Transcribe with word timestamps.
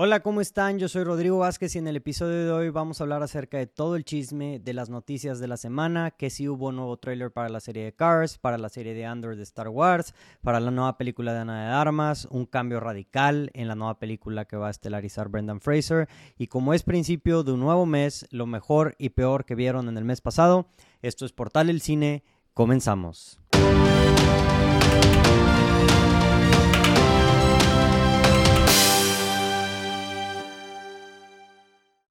Hola, 0.00 0.20
¿cómo 0.20 0.40
están? 0.40 0.78
Yo 0.78 0.88
soy 0.88 1.02
Rodrigo 1.02 1.38
Vázquez 1.38 1.74
y 1.74 1.78
en 1.78 1.88
el 1.88 1.96
episodio 1.96 2.44
de 2.44 2.52
hoy 2.52 2.70
vamos 2.70 3.00
a 3.00 3.02
hablar 3.02 3.24
acerca 3.24 3.58
de 3.58 3.66
todo 3.66 3.96
el 3.96 4.04
chisme 4.04 4.60
de 4.60 4.72
las 4.72 4.90
noticias 4.90 5.40
de 5.40 5.48
la 5.48 5.56
semana, 5.56 6.12
que 6.12 6.30
si 6.30 6.48
hubo 6.48 6.70
nuevo 6.70 6.98
trailer 6.98 7.32
para 7.32 7.48
la 7.48 7.58
serie 7.58 7.82
de 7.82 7.92
Cars, 7.92 8.38
para 8.38 8.58
la 8.58 8.68
serie 8.68 8.94
de 8.94 9.04
Andor 9.04 9.34
de 9.34 9.42
Star 9.42 9.66
Wars, 9.66 10.14
para 10.40 10.60
la 10.60 10.70
nueva 10.70 10.96
película 10.98 11.32
de 11.32 11.40
Ana 11.40 11.64
de 11.64 11.72
Armas, 11.72 12.28
un 12.30 12.46
cambio 12.46 12.78
radical 12.78 13.50
en 13.54 13.66
la 13.66 13.74
nueva 13.74 13.98
película 13.98 14.44
que 14.44 14.56
va 14.56 14.68
a 14.68 14.70
estelarizar 14.70 15.30
Brendan 15.30 15.60
Fraser 15.60 16.08
y 16.36 16.46
como 16.46 16.74
es 16.74 16.84
principio 16.84 17.42
de 17.42 17.50
un 17.50 17.58
nuevo 17.58 17.84
mes, 17.84 18.24
lo 18.30 18.46
mejor 18.46 18.94
y 19.00 19.08
peor 19.08 19.46
que 19.46 19.56
vieron 19.56 19.88
en 19.88 19.98
el 19.98 20.04
mes 20.04 20.20
pasado, 20.20 20.68
esto 21.02 21.26
es 21.26 21.32
Portal 21.32 21.70
el 21.70 21.80
Cine, 21.80 22.22
comenzamos. 22.54 23.40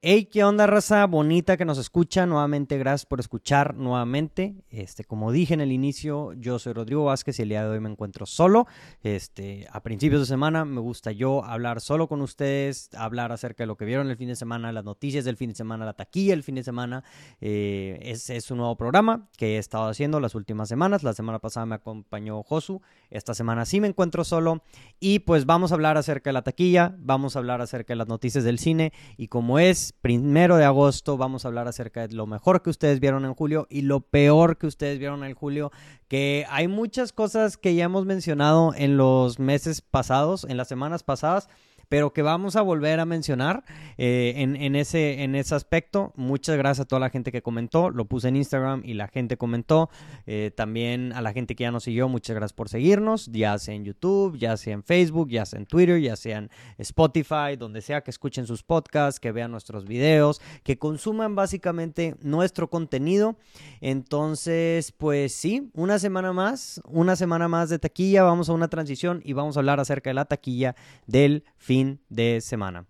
Hey, 0.10 0.30
¿qué 0.32 0.46
onda, 0.46 0.68
raza 0.68 1.06
bonita 1.06 1.58
que 1.58 1.66
nos 1.66 1.78
escucha? 1.78 2.26
Nuevamente, 2.26 2.78
gracias 2.78 3.06
por 3.06 3.20
escuchar 3.20 3.76
nuevamente. 3.76 4.56
Este, 4.70 5.04
como 5.04 5.34
dije 5.34 5.54
en 5.54 5.60
el 5.60 5.74
inicio, 5.74 6.32
yo 6.32 6.60
soy 6.60 6.72
Rodrigo 6.72 7.04
Vázquez 7.04 7.38
y 7.40 7.42
el 7.42 7.50
día 7.50 7.64
de 7.64 7.72
hoy 7.72 7.82
me 7.82 7.90
encuentro 7.90 8.26
solo. 8.26 8.68
Este, 9.04 9.68
a 9.70 9.84
principios 9.84 10.22
de 10.22 10.28
semana 10.28 10.64
me 10.64 10.80
gusta 10.80 11.12
yo 11.12 11.44
hablar 11.44 11.82
solo 11.82 12.08
con 12.08 12.22
ustedes, 12.22 12.90
hablar 12.96 13.34
acerca 13.34 13.64
de 13.64 13.68
lo 13.68 13.76
que 13.76 13.84
vieron 13.84 14.10
el 14.10 14.16
fin 14.16 14.30
de 14.30 14.38
semana, 14.38 14.72
las 14.72 14.86
noticias 14.86 15.26
del 15.26 15.36
fin 15.36 15.50
de 15.50 15.56
semana, 15.56 15.84
la 15.84 15.92
taquilla 15.92 16.34
el 16.34 16.44
fin 16.44 16.56
de 16.56 16.64
semana. 16.64 17.04
Eh, 17.42 18.00
es, 18.02 18.30
es, 18.30 18.50
un 18.50 18.60
nuevo 18.60 18.78
programa 18.78 19.28
que 19.36 19.56
he 19.56 19.58
estado 19.58 19.90
haciendo 19.90 20.22
las 20.22 20.36
últimas 20.36 20.70
semanas. 20.70 21.04
La 21.04 21.12
semana 21.12 21.40
pasada 21.40 21.66
me 21.66 21.76
acompañó 21.76 22.42
Josu. 22.44 22.82
Esta 23.10 23.34
semana 23.34 23.66
sí 23.66 23.82
me 23.82 23.90
encuentro 23.90 24.24
solo. 24.24 24.64
Y 25.02 25.20
pues 25.20 25.46
vamos 25.46 25.74
a 25.74 25.76
hablar 25.76 25.98
acerca 25.98 26.30
de 26.30 26.34
la 26.36 26.44
taquilla, 26.44 26.96
vamos 26.98 27.36
a 27.36 27.40
hablar 27.40 27.60
acerca 27.60 27.92
de 27.92 27.98
las 27.98 28.08
noticias 28.08 28.46
del 28.46 28.58
cine. 28.58 28.94
Y 29.18 29.28
como 29.28 29.60
es 29.60 29.97
primero 30.02 30.58
de 30.58 30.66
agosto 30.66 31.18
vamos 31.18 31.44
a 31.44 31.48
hablar 31.48 31.68
acerca 31.68 32.08
de 32.08 32.16
lo 32.16 32.28
mejor 32.28 32.62
que 32.62 32.70
ustedes 32.70 33.00
vieron 33.00 33.26
en 33.26 33.34
julio 33.34 33.68
y 33.70 33.82
lo 33.82 34.02
peor 34.02 34.58
que 34.58 34.68
ustedes 34.68 35.00
vieron 35.00 35.24
en 35.24 35.34
julio, 35.34 35.72
que 36.08 36.46
hay 36.50 36.68
muchas 36.68 37.14
cosas 37.14 37.58
que 37.58 37.76
ya 37.76 37.86
hemos 37.86 38.06
mencionado 38.06 38.74
en 38.76 38.98
los 38.98 39.40
meses 39.40 39.82
pasados, 39.82 40.46
en 40.48 40.58
las 40.58 40.68
semanas 40.68 41.04
pasadas, 41.04 41.50
pero 41.90 42.12
que 42.14 42.22
vamos 42.22 42.56
a 42.56 42.62
volver 42.62 43.00
a 43.00 43.06
mencionar 43.06 43.64
eh, 43.98 44.34
en, 44.38 44.76
ese, 44.76 45.24
en 45.24 45.36
ese 45.36 45.56
aspecto. 45.56 46.14
Muchas 46.16 46.58
gracias 46.58 46.86
a 46.86 46.88
toda 46.88 47.00
la 47.00 47.10
gente 47.10 47.32
que 47.32 47.42
comentó, 47.42 47.90
lo 47.90 48.06
puse 48.06 48.28
en 48.28 48.36
Instagram 48.36 48.82
y 48.84 48.94
la 48.94 49.08
gente 49.08 49.38
comentó. 49.38 49.90
Eh, 50.26 50.52
también 50.56 51.14
a 51.14 51.22
la 51.22 51.34
gente 51.34 51.56
que 51.56 51.64
ya 51.64 51.72
nos 51.72 51.84
siguió, 51.84 52.10
muchas 52.10 52.36
gracias 52.36 52.54
por 52.54 52.70
seguirnos, 52.70 53.28
ya 53.28 53.58
sea 53.58 53.76
en 53.76 53.86
YouTube, 53.86 54.38
ya 54.38 54.58
sea 54.58 54.74
en 54.74 54.84
Facebook, 54.84 55.30
ya 55.30 55.46
sea 55.46 55.60
en 55.60 55.66
Twitter, 55.66 56.00
ya 56.02 56.16
sea 56.16 56.40
en 56.40 56.50
Spotify, 56.78 57.56
donde 57.58 57.82
sea 57.82 58.02
que 58.02 58.12
escuchen 58.12 58.48
sus 58.48 58.64
podcasts, 58.64 59.20
que 59.20 59.32
vean 59.32 59.52
nuestros 59.52 59.86
videos, 59.86 60.42
que 60.64 60.78
consuman 60.78 61.36
básicamente 61.36 62.16
nuestro 62.22 62.70
contenido. 62.70 63.38
Entonces, 63.82 64.92
pues 64.92 65.34
sí, 65.34 65.70
una 65.74 66.00
semana 66.00 66.34
más, 66.34 66.82
una 66.88 67.16
semana 67.16 67.48
más 67.48 67.70
de 67.70 67.80
taquilla, 67.80 68.24
vamos 68.24 68.50
a 68.50 68.54
una 68.54 68.68
transición 68.68 69.22
y 69.24 69.34
vamos 69.34 69.56
a 69.56 69.60
hablar 69.60 69.80
acerca 69.80 70.10
de 70.10 70.16
la 70.16 70.26
taquilla 70.26 70.76
del 71.06 71.44
fin 71.58 71.77
de 72.10 72.42
semana. 72.42 72.86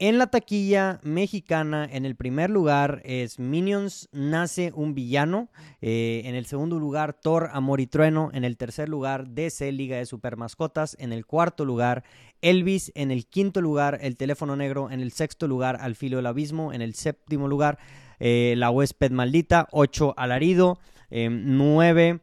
En 0.00 0.18
la 0.18 0.26
taquilla 0.26 0.98
mexicana, 1.04 1.88
en 1.90 2.04
el 2.04 2.16
primer 2.16 2.50
lugar 2.50 3.00
es 3.04 3.38
Minions 3.38 4.08
Nace 4.10 4.72
un 4.74 4.92
Villano. 4.92 5.48
Eh, 5.80 6.22
en 6.24 6.34
el 6.34 6.46
segundo 6.46 6.80
lugar, 6.80 7.14
Thor, 7.14 7.48
Amor 7.52 7.80
y 7.80 7.86
Trueno. 7.86 8.28
En 8.34 8.42
el 8.42 8.56
tercer 8.56 8.88
lugar, 8.88 9.28
DC 9.28 9.70
Liga 9.70 9.96
de 9.96 10.04
Super 10.04 10.36
Mascotas. 10.36 10.96
En 10.98 11.12
el 11.12 11.24
cuarto 11.24 11.64
lugar, 11.64 12.02
Elvis. 12.42 12.90
En 12.96 13.12
el 13.12 13.26
quinto 13.26 13.60
lugar, 13.60 13.98
El 14.02 14.16
Teléfono 14.16 14.56
Negro. 14.56 14.90
En 14.90 14.98
el 15.00 15.12
sexto 15.12 15.46
lugar, 15.46 15.78
Al 15.80 15.94
Filo 15.94 16.16
del 16.16 16.26
Abismo. 16.26 16.72
En 16.72 16.82
el 16.82 16.94
séptimo 16.94 17.46
lugar, 17.46 17.78
eh, 18.18 18.54
La 18.58 18.70
Huésped 18.70 19.12
Maldita. 19.12 19.68
Ocho, 19.70 20.12
Alarido. 20.16 20.80
Eh, 21.08 21.30
nueve, 21.30 22.18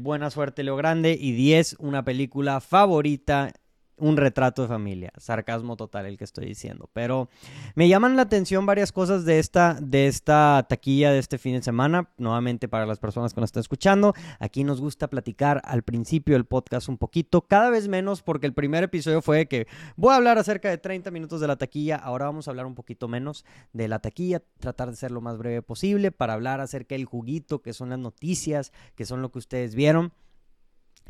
Buena 0.00 0.30
Suerte 0.30 0.64
Leo 0.64 0.74
Grande. 0.74 1.16
Y 1.18 1.32
diez, 1.32 1.76
una 1.78 2.04
película 2.04 2.60
favorita 2.60 3.52
un 3.98 4.16
retrato 4.16 4.62
de 4.62 4.68
familia. 4.68 5.12
Sarcasmo 5.16 5.76
total 5.76 6.06
el 6.06 6.18
que 6.18 6.24
estoy 6.24 6.46
diciendo. 6.46 6.90
Pero 6.92 7.28
me 7.74 7.88
llaman 7.88 8.16
la 8.16 8.22
atención 8.22 8.66
varias 8.66 8.92
cosas 8.92 9.24
de 9.24 9.38
esta, 9.38 9.78
de 9.80 10.06
esta 10.06 10.66
taquilla 10.68 11.12
de 11.12 11.18
este 11.18 11.38
fin 11.38 11.54
de 11.54 11.62
semana. 11.62 12.10
Nuevamente 12.18 12.68
para 12.68 12.86
las 12.86 12.98
personas 12.98 13.32
que 13.32 13.40
nos 13.40 13.48
están 13.48 13.62
escuchando. 13.62 14.14
Aquí 14.38 14.64
nos 14.64 14.80
gusta 14.80 15.08
platicar 15.08 15.62
al 15.64 15.82
principio 15.82 16.34
del 16.34 16.44
podcast 16.44 16.88
un 16.88 16.98
poquito. 16.98 17.42
Cada 17.42 17.70
vez 17.70 17.88
menos 17.88 18.22
porque 18.22 18.46
el 18.46 18.52
primer 18.52 18.84
episodio 18.84 19.22
fue 19.22 19.46
que 19.46 19.66
voy 19.96 20.12
a 20.12 20.16
hablar 20.16 20.38
acerca 20.38 20.68
de 20.68 20.78
30 20.78 21.10
minutos 21.10 21.40
de 21.40 21.46
la 21.46 21.56
taquilla. 21.56 21.96
Ahora 21.96 22.26
vamos 22.26 22.48
a 22.48 22.50
hablar 22.50 22.66
un 22.66 22.74
poquito 22.74 23.08
menos 23.08 23.44
de 23.72 23.88
la 23.88 24.00
taquilla. 24.00 24.42
Tratar 24.58 24.90
de 24.90 24.96
ser 24.96 25.10
lo 25.10 25.20
más 25.20 25.38
breve 25.38 25.62
posible 25.62 26.12
para 26.12 26.34
hablar 26.34 26.60
acerca 26.60 26.94
del 26.94 27.06
juguito 27.06 27.62
que 27.62 27.72
son 27.72 27.90
las 27.90 27.98
noticias, 27.98 28.72
que 28.94 29.06
son 29.06 29.22
lo 29.22 29.30
que 29.32 29.38
ustedes 29.38 29.74
vieron. 29.74 30.12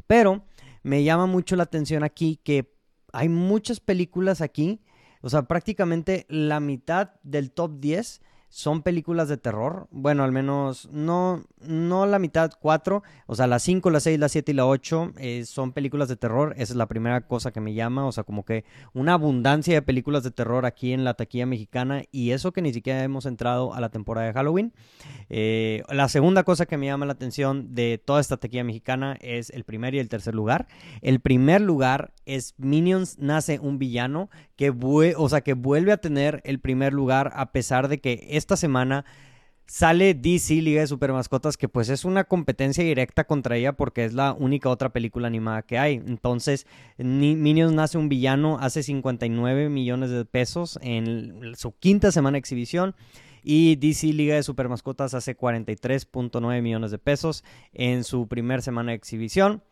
Pero 0.06 0.44
me 0.82 1.02
llama 1.02 1.26
mucho 1.26 1.56
la 1.56 1.64
atención 1.64 2.04
aquí 2.04 2.38
que 2.44 2.75
hay 3.16 3.30
muchas 3.30 3.80
películas 3.80 4.42
aquí. 4.42 4.80
O 5.22 5.30
sea, 5.30 5.42
prácticamente 5.42 6.26
la 6.28 6.60
mitad 6.60 7.12
del 7.22 7.50
top 7.50 7.80
10 7.80 8.20
son 8.56 8.80
películas 8.80 9.28
de 9.28 9.36
terror. 9.36 9.86
Bueno, 9.90 10.24
al 10.24 10.32
menos 10.32 10.88
no, 10.90 11.44
no 11.60 12.06
la 12.06 12.18
mitad, 12.18 12.52
cuatro. 12.58 13.02
O 13.26 13.34
sea, 13.34 13.46
las 13.46 13.62
cinco, 13.62 13.90
la 13.90 14.00
seis, 14.00 14.18
la 14.18 14.30
siete 14.30 14.52
y 14.52 14.54
la 14.54 14.64
ocho 14.64 15.12
eh, 15.18 15.44
son 15.44 15.72
películas 15.72 16.08
de 16.08 16.16
terror. 16.16 16.54
Esa 16.56 16.72
es 16.72 16.76
la 16.76 16.86
primera 16.86 17.20
cosa 17.26 17.52
que 17.52 17.60
me 17.60 17.74
llama. 17.74 18.06
O 18.06 18.12
sea, 18.12 18.24
como 18.24 18.46
que 18.46 18.64
una 18.94 19.12
abundancia 19.12 19.74
de 19.74 19.82
películas 19.82 20.22
de 20.22 20.30
terror 20.30 20.64
aquí 20.64 20.94
en 20.94 21.04
la 21.04 21.12
taquilla 21.12 21.44
mexicana. 21.44 22.04
Y 22.10 22.30
eso 22.30 22.52
que 22.52 22.62
ni 22.62 22.72
siquiera 22.72 23.02
hemos 23.02 23.26
entrado 23.26 23.74
a 23.74 23.80
la 23.82 23.90
temporada 23.90 24.26
de 24.26 24.32
Halloween. 24.32 24.72
Eh, 25.28 25.82
la 25.90 26.08
segunda 26.08 26.42
cosa 26.42 26.64
que 26.64 26.78
me 26.78 26.86
llama 26.86 27.04
la 27.04 27.12
atención 27.12 27.74
de 27.74 28.00
toda 28.02 28.22
esta 28.22 28.38
taquilla 28.38 28.64
mexicana 28.64 29.18
es 29.20 29.50
el 29.50 29.64
primer 29.64 29.94
y 29.94 29.98
el 29.98 30.08
tercer 30.08 30.34
lugar. 30.34 30.66
El 31.02 31.20
primer 31.20 31.60
lugar 31.60 32.14
es 32.24 32.54
Minions 32.56 33.18
Nace 33.18 33.58
un 33.58 33.78
Villano, 33.78 34.30
que, 34.56 34.72
o 35.16 35.28
sea, 35.28 35.42
que 35.42 35.52
vuelve 35.52 35.92
a 35.92 35.98
tener 35.98 36.40
el 36.44 36.58
primer 36.58 36.94
lugar 36.94 37.32
a 37.34 37.52
pesar 37.52 37.88
de 37.88 38.00
que 38.00 38.28
esta 38.46 38.56
semana 38.56 39.04
sale 39.66 40.14
DC 40.14 40.54
Liga 40.62 40.80
de 40.80 40.86
Super 40.86 41.12
Mascotas, 41.12 41.56
que 41.56 41.68
pues 41.68 41.88
es 41.88 42.04
una 42.04 42.22
competencia 42.22 42.84
directa 42.84 43.24
contra 43.24 43.56
ella 43.56 43.72
porque 43.72 44.04
es 44.04 44.14
la 44.14 44.32
única 44.32 44.68
otra 44.68 44.90
película 44.90 45.26
animada 45.26 45.62
que 45.62 45.78
hay. 45.78 45.94
Entonces, 45.94 46.64
Minions 46.96 47.72
nace 47.72 47.98
un 47.98 48.08
villano 48.08 48.58
hace 48.60 48.84
59 48.84 49.68
millones 49.68 50.10
de 50.10 50.24
pesos 50.24 50.78
en 50.80 51.56
su 51.56 51.72
quinta 51.72 52.12
semana 52.12 52.36
de 52.36 52.38
exhibición. 52.38 52.94
Y 53.42 53.76
DC 53.76 54.12
Liga 54.12 54.36
de 54.36 54.44
Super 54.44 54.68
Mascotas 54.68 55.14
hace 55.14 55.36
43.9 55.36 56.62
millones 56.62 56.92
de 56.92 56.98
pesos 56.98 57.42
en 57.72 58.04
su 58.04 58.28
primer 58.28 58.62
semana 58.62 58.92
de 58.92 58.96
exhibición. 58.96 59.62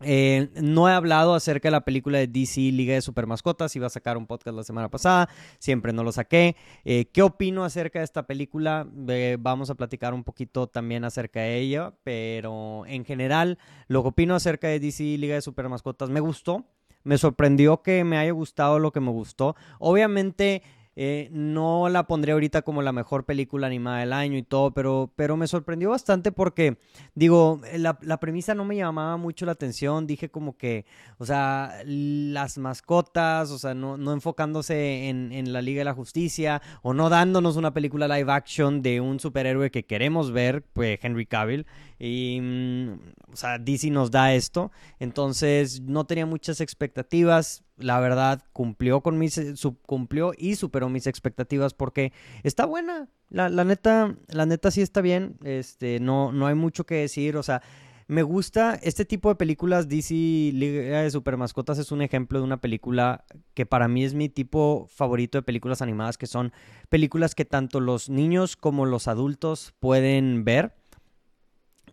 Eh, 0.00 0.48
no 0.54 0.88
he 0.88 0.92
hablado 0.92 1.34
acerca 1.34 1.68
de 1.68 1.72
la 1.72 1.84
película 1.84 2.18
de 2.18 2.26
DC 2.26 2.60
Liga 2.72 2.94
de 2.94 3.00
Super 3.00 3.26
Mascotas. 3.26 3.74
Iba 3.76 3.86
a 3.86 3.90
sacar 3.90 4.16
un 4.16 4.26
podcast 4.26 4.56
la 4.56 4.62
semana 4.62 4.90
pasada, 4.90 5.28
siempre 5.58 5.92
no 5.92 6.04
lo 6.04 6.12
saqué. 6.12 6.56
Eh, 6.84 7.06
¿Qué 7.12 7.22
opino 7.22 7.64
acerca 7.64 7.98
de 7.98 8.04
esta 8.04 8.26
película? 8.26 8.86
Eh, 9.08 9.36
vamos 9.40 9.70
a 9.70 9.74
platicar 9.74 10.14
un 10.14 10.24
poquito 10.24 10.66
también 10.66 11.04
acerca 11.04 11.40
de 11.40 11.58
ella, 11.58 11.94
pero 12.04 12.84
en 12.86 13.04
general, 13.04 13.58
lo 13.88 14.02
que 14.02 14.08
opino 14.08 14.34
acerca 14.34 14.68
de 14.68 14.80
DC 14.80 15.02
Liga 15.18 15.34
de 15.34 15.42
Super 15.42 15.68
Mascotas 15.68 16.10
me 16.10 16.20
gustó. 16.20 16.64
Me 17.04 17.16
sorprendió 17.16 17.82
que 17.82 18.04
me 18.04 18.18
haya 18.18 18.32
gustado 18.32 18.78
lo 18.78 18.92
que 18.92 19.00
me 19.00 19.10
gustó. 19.10 19.56
Obviamente 19.78 20.62
eh, 21.00 21.28
no 21.30 21.88
la 21.88 22.08
pondré 22.08 22.32
ahorita 22.32 22.62
como 22.62 22.82
la 22.82 22.90
mejor 22.90 23.24
película 23.24 23.68
animada 23.68 24.00
del 24.00 24.12
año 24.12 24.36
y 24.36 24.42
todo, 24.42 24.72
pero, 24.72 25.12
pero 25.14 25.36
me 25.36 25.46
sorprendió 25.46 25.90
bastante 25.90 26.32
porque, 26.32 26.76
digo, 27.14 27.60
la, 27.76 27.94
premisa 28.18 28.56
no 28.56 28.64
me 28.64 28.74
llamaba 28.74 29.16
mucho 29.16 29.46
la 29.46 29.52
atención. 29.52 30.08
Dije 30.08 30.28
como 30.28 30.56
que, 30.56 30.86
o 31.18 31.24
sea, 31.24 31.72
las 31.86 32.58
mascotas, 32.58 33.52
o 33.52 33.60
sea, 33.60 33.74
no, 33.74 34.12
enfocándose 34.12 35.08
en, 35.08 35.52
la 35.52 35.62
Liga 35.62 35.82
de 35.82 35.84
la 35.84 35.94
Justicia 35.94 36.60
o 36.82 36.92
no 36.92 37.08
dándonos 37.08 37.54
una 37.54 37.72
película 37.72 38.08
live 38.08 38.32
action 38.32 38.82
de 38.82 39.00
un 39.00 39.20
superhéroe 39.20 39.70
que 39.70 39.84
queremos 39.84 40.32
ver, 40.32 40.64
pues 40.72 40.98
Henry 41.00 41.26
Cavill. 41.26 41.64
Y, 41.98 42.40
mm, 42.40 42.92
o 43.32 43.36
sea, 43.36 43.58
DC 43.58 43.90
nos 43.90 44.10
da 44.10 44.34
esto. 44.34 44.70
Entonces, 44.98 45.80
no 45.80 46.04
tenía 46.06 46.26
muchas 46.26 46.60
expectativas. 46.60 47.64
La 47.76 48.00
verdad 48.00 48.42
cumplió 48.52 49.02
con 49.02 49.18
mis 49.18 49.40
cumplió 49.86 50.32
y 50.36 50.56
superó 50.56 50.88
mis 50.88 51.06
expectativas 51.06 51.74
porque 51.74 52.12
está 52.42 52.66
buena. 52.66 53.08
La, 53.30 53.48
neta 53.50 54.16
la 54.28 54.46
neta 54.46 54.70
sí 54.70 54.82
está 54.82 55.00
bien. 55.00 55.36
Este 55.44 56.00
no 56.00 56.32
no 56.32 56.46
hay 56.48 56.54
mucho 56.56 56.84
que 56.84 56.96
decir. 56.96 57.36
O 57.36 57.42
sea 57.42 57.62
me 58.08 58.22
gusta 58.22 58.74
este 58.82 59.04
tipo 59.04 59.28
de 59.28 59.34
películas. 59.34 59.86
DC 59.86 60.14
Liga 60.14 61.02
de 61.02 61.10
Super 61.10 61.36
Mascotas 61.36 61.78
es 61.78 61.92
un 61.92 62.00
ejemplo 62.00 62.38
de 62.38 62.44
una 62.46 62.58
película 62.58 63.26
que 63.52 63.66
para 63.66 63.86
mí 63.86 64.02
es 64.02 64.14
mi 64.14 64.30
tipo 64.30 64.86
favorito 64.88 65.36
de 65.36 65.42
películas 65.42 65.82
animadas 65.82 66.16
que 66.16 66.26
son 66.26 66.52
películas 66.88 67.34
que 67.34 67.44
tanto 67.44 67.80
los 67.80 68.08
niños 68.08 68.56
como 68.56 68.86
los 68.86 69.08
adultos 69.08 69.74
pueden 69.78 70.44
ver 70.44 70.77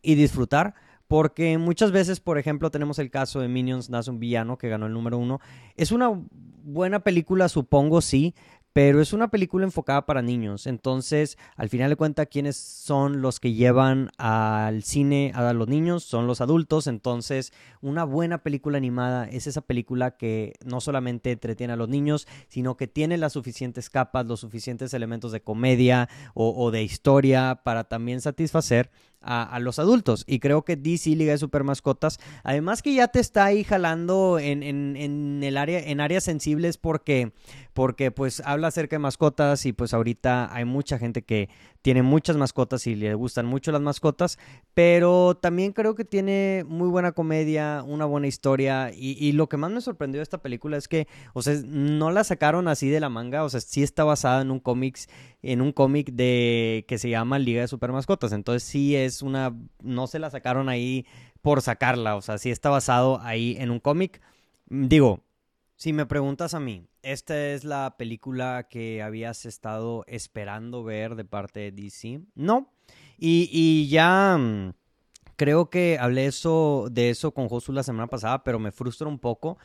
y 0.06 0.16
disfrutar 0.16 0.76
porque 1.08 1.58
muchas 1.58 1.92
veces, 1.92 2.20
por 2.20 2.38
ejemplo, 2.38 2.72
tenemos 2.72 2.98
el 3.00 3.12
caso 3.12 3.40
de 3.40 3.48
Minions 3.48 3.90
Nace 3.90 4.10
un 4.10 4.20
Villano, 4.20 4.58
que 4.58 4.70
ganó 4.70 4.88
el 4.88 4.94
número 4.94 5.18
uno. 5.18 5.40
Es 5.76 5.92
una 5.92 6.10
buena 6.64 7.02
película, 7.02 7.48
supongo, 7.48 8.02
sí, 8.02 8.34
pero 8.76 9.00
es 9.00 9.14
una 9.14 9.30
película 9.30 9.64
enfocada 9.64 10.06
para 10.06 10.22
niños. 10.22 10.68
Entonces, 10.68 11.38
al 11.56 11.70
final 11.70 11.90
de 11.90 11.96
cuentas, 11.96 12.28
¿quiénes 12.30 12.58
son 12.58 13.22
los 13.22 13.40
que 13.40 13.54
llevan 13.54 14.10
al 14.18 14.84
cine 14.84 15.32
a 15.34 15.54
los 15.54 15.70
niños? 15.70 16.04
Son 16.04 16.28
los 16.28 16.42
adultos. 16.42 16.88
Entonces, 16.88 17.54
una 17.80 18.04
buena 18.04 18.40
película 18.40 18.78
animada 18.78 19.30
es 19.30 19.48
esa 19.48 19.62
película 19.62 20.18
que 20.18 20.56
no 20.66 20.82
solamente 20.82 21.32
entretiene 21.32 21.72
a 21.72 21.78
los 21.78 21.88
niños, 21.88 22.28
sino 22.50 22.76
que 22.76 22.88
tiene 22.88 23.18
las 23.18 23.32
suficientes 23.32 23.90
capas, 23.90 24.26
los 24.26 24.42
suficientes 24.42 24.94
elementos 24.94 25.32
de 25.32 25.42
comedia 25.42 26.10
o, 26.34 26.70
de 26.70 26.84
historia 26.84 27.62
para 27.64 27.86
también 27.86 28.20
satisfacer 28.20 28.92
a, 29.26 29.60
los 29.60 29.80
adultos. 29.80 30.24
Y 30.28 30.40
creo 30.40 30.64
que 30.64 30.76
DC 30.76 31.10
Liga 31.12 31.32
de 31.32 31.38
Super 31.38 31.64
Mascotas, 31.64 32.20
además 32.44 32.82
que 32.82 32.94
ya 32.94 33.08
te 33.08 33.20
está 33.20 33.46
ahí 33.46 33.64
jalando 33.64 34.40
en, 34.40 34.64
en, 34.64 35.44
el 35.44 35.58
área, 35.58 35.80
en 35.80 36.00
áreas 36.00 36.24
sensibles 36.24 36.78
porque, 36.78 37.32
porque 37.74 38.12
pues 38.12 38.42
habla 38.46 38.68
acerca 38.68 38.96
de 38.96 39.00
mascotas 39.00 39.66
y 39.66 39.74
pues 39.74 39.94
ahorita 39.94 40.54
hay 40.54 40.66
mucha 40.66 41.00
gente 41.00 41.24
que 41.24 41.50
tiene 41.86 42.02
muchas 42.02 42.36
mascotas 42.36 42.88
y 42.88 42.96
le 42.96 43.14
gustan 43.14 43.46
mucho 43.46 43.72
las 43.72 43.80
mascotas, 43.80 44.40
pero 44.74 45.38
también 45.40 45.72
creo 45.72 45.94
que 45.94 46.04
tiene 46.04 46.66
muy 46.68 46.88
buena 46.88 47.12
comedia, 47.12 47.84
una 47.86 48.06
buena 48.06 48.26
historia 48.26 48.92
y, 48.92 49.32
lo 49.34 49.48
que 49.50 49.58
más 49.58 49.70
me 49.70 49.82
sorprendió 49.82 50.18
de 50.18 50.24
esta 50.24 50.42
película 50.42 50.78
es 50.78 50.88
que, 50.88 51.08
o 51.34 51.44
sea, 51.44 51.54
no 51.64 52.10
la 52.10 52.24
sacaron 52.24 52.68
así 52.68 52.90
de 52.90 53.00
la 53.00 53.10
manga, 53.10 53.44
o 53.44 53.50
sea, 53.50 53.60
sí 53.60 53.84
está 53.84 54.04
basada 54.04 54.42
en 54.42 54.50
un 54.50 54.60
cómics, 54.60 55.08
en 55.44 55.62
un 55.62 55.72
cómic 55.72 56.12
de 56.12 56.86
que 56.88 56.98
se 56.98 57.10
llama 57.12 57.38
Liga 57.38 57.62
de 57.62 57.68
Super 57.68 57.92
Mascotas, 57.92 58.32
entonces 58.32 58.64
sí 58.64 58.96
es 58.96 59.15
una, 59.22 59.56
no 59.82 60.08
se 60.08 60.20
la 60.20 60.30
sacaron 60.30 60.70
ahí 60.70 61.06
por 61.42 61.62
sacarla, 61.62 62.16
o 62.16 62.22
sea, 62.22 62.38
sí 62.38 62.50
está 62.50 62.70
basado 62.70 63.20
ahí 63.22 63.56
en 63.60 63.70
un 63.72 63.80
cómic. 63.80 64.22
Digo, 64.68 65.24
si 65.76 65.94
me 65.94 66.06
preguntas 66.06 66.54
a 66.54 66.60
mí, 66.60 66.88
¿esta 67.02 67.50
es 67.50 67.64
la 67.64 67.96
película 67.98 68.68
que 68.70 69.04
habías 69.04 69.46
estado 69.46 70.06
esperando 70.08 70.84
ver 70.84 71.16
de 71.16 71.26
parte 71.26 71.60
de 71.60 71.72
DC? 71.72 72.22
No. 72.34 72.72
Y, 73.18 73.88
ya 73.90 74.38
mm, 74.38 74.74
creo 75.36 75.70
que 75.70 75.98
hablé 76.00 76.26
eso, 76.28 76.88
de 76.92 77.10
eso 77.10 77.34
con 77.34 77.50
Josu 77.50 77.74
la 77.74 77.84
semana 77.84 78.08
pasada, 78.08 78.44
pero 78.44 78.58
me 78.58 78.72
frustra 78.72 79.08
un 79.08 79.20
poco 79.20 79.58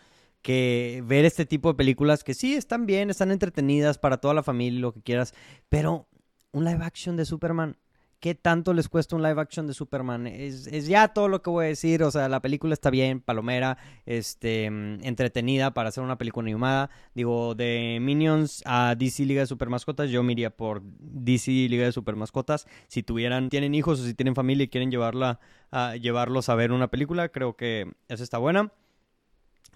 que 0.43 1.03
ver 1.07 1.25
este 1.25 1.47
tipo 1.47 1.69
de 1.69 1.77
películas 1.77 2.25
que 2.25 2.35
sí 2.35 2.55
están 2.55 2.87
bien, 2.87 3.11
están 3.11 3.31
entretenidas 3.31 3.99
para 3.99 4.19
toda 4.19 4.35
la 4.35 4.43
familia, 4.43 4.81
lo 4.81 4.93
que 4.93 5.03
quieras, 5.03 5.35
pero 5.69 6.09
un 6.53 6.65
live 6.65 6.85
action 6.85 7.17
de 7.17 7.25
Superman 7.25 7.77
¿Qué 8.21 8.35
tanto 8.35 8.75
les 8.75 8.91
cuesta 8.91 9.17
un 9.17 9.23
live 9.23 9.41
action 9.41 9.67
de 9.67 9.73
Superman? 9.73 10.27
Es, 10.27 10.69
ya 10.87 11.09
todo 11.09 11.27
lo 11.27 11.41
que 11.41 11.49
voy 11.49 11.65
a 11.65 11.69
decir. 11.69 12.03
O 12.03 12.11
sea, 12.11 12.29
la 12.29 12.43
película 12.43 12.75
está 12.75 12.91
bien, 12.91 13.21
palomera, 13.21 13.79
este, 14.05 14.71
mm, 14.71 15.05
entretenida 15.05 15.73
para 15.73 15.89
hacer 15.89 16.05
una 16.05 16.19
película 16.19 16.45
animada. 16.45 16.91
Digo, 17.15 17.55
de 17.55 17.97
Minions 17.99 18.63
a 18.67 18.95
DC 18.95 19.25
Liga 19.25 19.41
de 19.41 19.47
Super 19.47 19.71
Mascotas, 19.71 20.11
yo 20.11 20.23
me 20.23 20.33
iría 20.33 20.51
por 20.51 20.83
DC 20.83 21.51
Liga 21.51 21.87
de 21.87 21.93
Super 21.93 22.15
Mascotas. 22.15 22.67
Si 22.89 23.03
tuvieran, 23.03 23.49
tienen 23.49 23.75
hijos 23.75 24.01
o 24.01 24.05
si 24.05 24.13
tienen 24.13 24.35
familia 24.35 24.65
y 24.65 24.69
quieren 24.69 24.91
llevarla 24.91 25.41
a, 25.71 25.97
llevarlos 25.97 26.51
a 26.51 26.55
ver 26.55 26.73
una 26.73 26.89
película, 26.89 27.31
creo 27.31 27.57
que 27.57 27.91
esa 28.09 28.23
está 28.23 28.37
buena. 28.37 28.71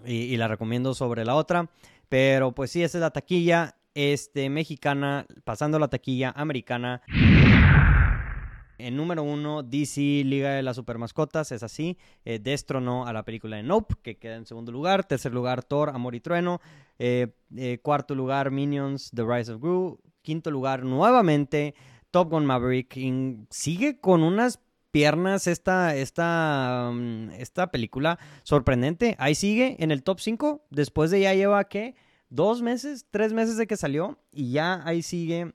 Y, 0.04 0.16
y 0.16 0.36
la 0.36 0.48
recomiendo 0.48 0.92
sobre 0.92 1.24
la 1.24 1.34
otra. 1.34 1.70
Pero 2.10 2.52
pues 2.52 2.70
sí, 2.70 2.82
esa 2.82 2.98
es 2.98 3.02
la 3.02 3.10
taquilla 3.10 3.76
este, 3.94 4.50
mexicana, 4.50 5.26
pasando 5.44 5.78
la 5.78 5.88
taquilla 5.88 6.32
americana. 6.36 7.02
En 8.78 8.96
número 8.96 9.22
uno, 9.22 9.62
DC 9.62 10.22
Liga 10.24 10.50
de 10.52 10.62
las 10.62 10.76
Supermascotas, 10.76 11.52
es 11.52 11.62
así. 11.62 11.96
Eh, 12.24 12.38
destronó 12.38 13.06
a 13.06 13.12
la 13.12 13.24
película 13.24 13.56
de 13.56 13.62
Nope, 13.62 13.94
que 14.02 14.16
queda 14.16 14.36
en 14.36 14.46
segundo 14.46 14.72
lugar. 14.72 15.04
Tercer 15.04 15.32
lugar, 15.32 15.62
Thor, 15.62 15.90
Amor 15.90 16.14
y 16.14 16.20
Trueno. 16.20 16.60
Eh, 16.98 17.28
eh, 17.56 17.78
cuarto 17.82 18.14
lugar, 18.14 18.50
Minions, 18.50 19.10
The 19.14 19.22
Rise 19.22 19.52
of 19.52 19.60
Gru. 19.60 20.00
Quinto 20.22 20.50
lugar, 20.50 20.84
nuevamente, 20.84 21.74
Top 22.10 22.30
Gun 22.30 22.46
Maverick. 22.46 22.96
sigue 23.50 24.00
con 24.00 24.22
unas 24.22 24.60
piernas 24.90 25.48
esta, 25.48 25.96
esta, 25.96 26.90
mm, 26.92 27.30
esta 27.32 27.70
película 27.70 28.18
sorprendente. 28.44 29.16
Ahí 29.18 29.34
sigue 29.34 29.76
en 29.80 29.90
el 29.90 30.02
top 30.02 30.20
5. 30.20 30.64
Después 30.70 31.10
de 31.10 31.20
ya 31.20 31.34
lleva, 31.34 31.64
¿qué? 31.64 31.96
Dos 32.28 32.62
meses, 32.62 33.06
tres 33.10 33.32
meses 33.32 33.56
de 33.56 33.66
que 33.66 33.76
salió. 33.76 34.18
Y 34.32 34.52
ya 34.52 34.82
ahí 34.86 35.02
sigue 35.02 35.52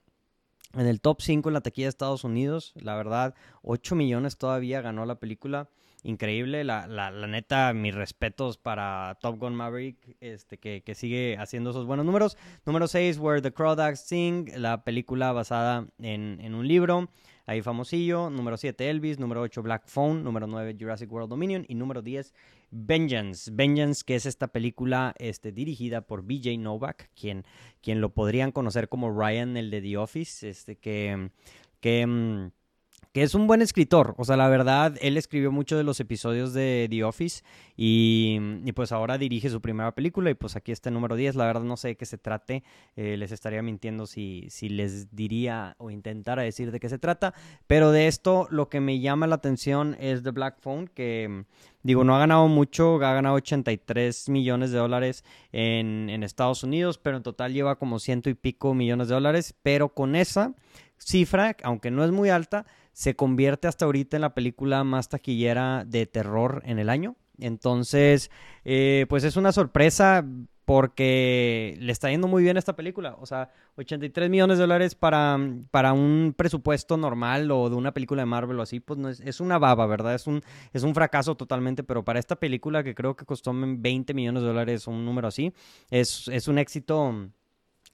en 0.73 0.87
el 0.87 1.01
top 1.01 1.21
5 1.21 1.49
en 1.49 1.53
la 1.53 1.61
taquilla 1.61 1.85
de 1.85 1.89
Estados 1.89 2.23
Unidos. 2.23 2.73
La 2.75 2.95
verdad, 2.95 3.35
8 3.63 3.95
millones 3.95 4.37
todavía 4.37 4.81
ganó 4.81 5.05
la 5.05 5.15
película. 5.15 5.69
Increíble, 6.03 6.63
la, 6.63 6.87
la, 6.87 7.11
neta, 7.27 7.73
mis 7.73 7.93
respetos 7.93 8.57
para 8.57 9.17
Top 9.21 9.37
Gun 9.37 9.53
Maverick, 9.53 9.97
este, 10.21 10.57
que, 10.57 10.81
que, 10.81 10.95
sigue 10.95 11.35
haciendo 11.37 11.71
esos 11.71 11.85
buenos 11.85 12.05
números. 12.05 12.37
Número 12.65 12.87
6, 12.87 13.17
Where 13.17 13.41
the 13.41 13.51
Crawdads 13.51 13.99
Sing, 13.99 14.49
la 14.55 14.85
película 14.85 15.33
basada 15.33 15.87
en, 15.99 16.39
en 16.39 16.55
un 16.55 16.65
libro 16.65 17.09
ahí 17.49 17.61
famosillo. 17.61 18.29
Número 18.29 18.57
7, 18.57 18.89
Elvis. 18.89 19.19
Número 19.19 19.41
8, 19.41 19.63
Black 19.63 19.87
Phone. 19.87 20.23
Número 20.23 20.47
9, 20.47 20.77
Jurassic 20.79 21.11
World 21.11 21.29
Dominion. 21.29 21.65
Y 21.67 21.75
número 21.75 22.01
10, 22.01 22.33
Vengeance. 22.71 23.49
Vengeance, 23.53 24.03
que 24.05 24.15
es 24.15 24.25
esta 24.25 24.47
película 24.47 25.13
este, 25.17 25.51
dirigida 25.51 26.01
por 26.01 26.23
BJ 26.23 26.57
Novak, 26.57 27.09
quien, 27.15 27.45
quien 27.81 28.01
lo 28.01 28.13
podrían 28.13 28.51
conocer 28.51 28.89
como 28.89 29.11
Ryan, 29.11 29.57
el 29.57 29.71
de 29.71 29.81
The 29.81 29.97
Office, 29.97 30.47
este, 30.47 30.75
que, 30.75 31.31
que 31.79 32.05
mm, 32.05 32.51
que 33.11 33.23
es 33.23 33.35
un 33.35 33.47
buen 33.47 33.61
escritor. 33.61 34.15
O 34.17 34.25
sea, 34.25 34.37
la 34.37 34.47
verdad, 34.47 34.95
él 35.01 35.17
escribió 35.17 35.51
muchos 35.51 35.77
de 35.77 35.83
los 35.83 35.99
episodios 35.99 36.53
de 36.53 36.87
The 36.89 37.03
Office 37.03 37.43
y, 37.75 38.39
pues 38.73 38.91
ahora 38.91 39.17
dirige 39.17 39.49
su 39.49 39.61
primera 39.61 39.93
película 39.93 40.29
y 40.29 40.33
pues 40.35 40.55
aquí 40.55 40.71
está 40.71 40.89
el 40.89 40.93
número 40.95 41.15
10. 41.15 41.35
La 41.35 41.45
verdad 41.45 41.63
no 41.63 41.77
sé 41.77 41.89
de 41.89 41.97
qué 41.97 42.05
se 42.05 42.17
trate. 42.17 42.63
Eh, 42.95 43.17
les 43.17 43.31
estaría 43.31 43.61
mintiendo 43.61 44.05
si, 44.05 44.45
si 44.49 44.69
les 44.69 45.15
diría 45.15 45.75
o 45.79 45.89
intentara 45.89 46.43
decir 46.43 46.71
de 46.71 46.79
qué 46.79 46.89
se 46.89 46.99
trata. 46.99 47.33
Pero 47.67 47.91
de 47.91 48.07
esto 48.07 48.47
lo 48.51 48.69
que 48.69 48.79
me 48.79 48.99
llama 48.99 49.27
la 49.27 49.35
atención 49.35 49.95
es 49.99 50.23
The 50.23 50.31
Black 50.31 50.59
Phone, 50.59 50.87
que 50.87 51.45
digo, 51.83 52.03
no 52.03 52.15
ha 52.15 52.19
ganado 52.19 52.47
mucho, 52.47 52.95
ha 52.95 53.13
ganado 53.13 53.35
83 53.35 54.29
millones 54.29 54.71
de 54.71 54.77
dólares 54.77 55.23
en, 55.51 56.09
en 56.09 56.23
Estados 56.23 56.63
Unidos, 56.63 56.97
pero 56.97 57.17
en 57.17 57.23
total 57.23 57.53
lleva 57.53 57.77
como 57.77 57.99
ciento 57.99 58.29
y 58.29 58.33
pico 58.33 58.73
millones 58.73 59.07
de 59.07 59.15
dólares. 59.15 59.55
Pero 59.63 59.89
con 59.89 60.15
esa 60.15 60.53
cifra, 60.97 61.55
aunque 61.63 61.91
no 61.91 62.03
es 62.03 62.11
muy 62.11 62.29
alta, 62.29 62.65
se 62.99 63.15
convierte 63.15 63.69
hasta 63.69 63.85
ahorita 63.85 64.17
en 64.17 64.21
la 64.23 64.33
película 64.33 64.83
más 64.83 65.07
taquillera 65.07 65.85
de 65.85 66.05
terror 66.05 66.61
en 66.65 66.79
el 66.79 66.89
año. 66.89 67.15
Entonces, 67.37 68.29
eh, 68.65 69.05
pues 69.07 69.23
es 69.23 69.37
una 69.37 69.53
sorpresa 69.53 70.25
porque 70.65 71.77
le 71.79 71.93
está 71.93 72.09
yendo 72.11 72.27
muy 72.27 72.43
bien 72.43 72.57
esta 72.57 72.75
película. 72.75 73.15
O 73.21 73.25
sea, 73.25 73.51
83 73.77 74.29
millones 74.29 74.57
de 74.57 74.63
dólares 74.63 74.95
para, 74.95 75.39
para 75.71 75.93
un 75.93 76.33
presupuesto 76.35 76.97
normal 76.97 77.49
o 77.51 77.69
de 77.69 77.77
una 77.77 77.93
película 77.93 78.23
de 78.23 78.25
Marvel 78.25 78.59
o 78.59 78.63
así, 78.63 78.81
pues 78.81 78.99
no 78.99 79.07
es, 79.07 79.21
es, 79.21 79.39
una 79.39 79.57
baba, 79.57 79.87
¿verdad? 79.87 80.15
Es 80.15 80.27
un, 80.27 80.41
es 80.73 80.83
un 80.83 80.93
fracaso 80.93 81.35
totalmente, 81.35 81.85
pero 81.85 82.03
para 82.03 82.19
esta 82.19 82.35
película 82.35 82.83
que 82.83 82.95
creo 82.95 83.15
que 83.15 83.23
costó 83.23 83.53
20 83.55 84.13
millones 84.13 84.41
de 84.43 84.49
dólares, 84.49 84.87
un 84.87 85.05
número 85.05 85.29
así, 85.29 85.53
es, 85.89 86.27
es 86.27 86.49
un 86.49 86.57
éxito 86.57 87.29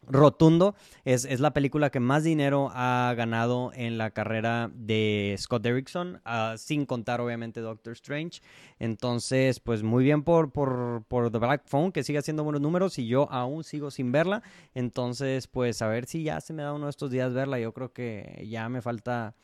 rotundo. 0.08 0.76
Es, 1.04 1.26
es, 1.26 1.40
la 1.40 1.54
película 1.54 1.90
que 1.90 2.00
más 2.00 2.24
dinero 2.24 2.72
ha 2.74 3.14
ganado 3.16 3.72
en 3.74 3.98
la 3.98 4.12
carrera 4.12 4.72
de 4.74 5.36
Scott 5.38 5.64
Derrickson, 5.64 6.22
ah, 6.26 6.56
sin 6.58 6.86
contar 6.86 7.22
obviamente 7.22 7.62
Doctor 7.62 7.94
Strange. 7.94 8.42
Entonces, 8.80 9.60
pues 9.60 9.84
muy 9.84 10.04
bien 10.04 10.24
por, 10.24 10.52
por, 10.52 11.04
por, 11.08 11.32
The 11.32 11.38
Black 11.38 11.64
Phone, 11.66 11.92
que 11.92 12.04
sigue 12.04 12.20
haciendo 12.20 12.44
buenos 12.44 12.62
números 12.62 12.98
y 13.00 13.08
yo 13.08 13.32
aún 13.32 13.64
sigo 13.64 13.92
sin 13.92 14.12
verla. 14.12 14.44
Entonces, 14.74 15.48
pues 15.48 15.82
a 15.82 15.88
ver 15.88 16.06
si 16.06 16.24
ya 16.24 16.42
se 16.42 16.54
me 16.54 16.64
da 16.64 16.74
uno 16.74 16.86
de 16.86 16.92
estos 16.92 17.12
días 17.12 17.34
verla. 17.34 17.60
Yo 17.60 17.74
creo 17.74 17.94
que 17.94 18.46
ya 18.50 18.70
me 18.70 18.82
falta 18.82 19.36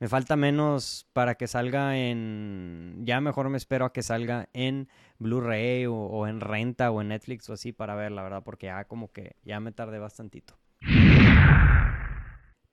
me 0.00 0.08
falta 0.08 0.36
menos 0.36 1.08
para 1.12 1.34
que 1.34 1.46
salga 1.46 1.96
en... 1.98 3.02
Ya 3.04 3.20
mejor 3.20 3.48
me 3.48 3.56
espero 3.56 3.84
a 3.84 3.92
que 3.92 4.02
salga 4.02 4.48
en 4.52 4.88
Blu-ray 5.18 5.86
o, 5.86 6.26
en 6.26 6.40
renta 6.40 6.90
o 6.90 7.00
en 7.00 7.08
Netflix 7.08 7.48
o 7.50 7.54
así 7.54 7.72
para 7.72 7.94
ver, 7.94 8.12
la 8.12 8.22
verdad, 8.22 8.42
porque 8.44 8.66
ya 8.66 8.84
como 8.84 9.10
que 9.12 9.36
ya 9.44 9.60
me 9.60 9.72
tardé 9.72 9.98
bastantito. 9.98 10.54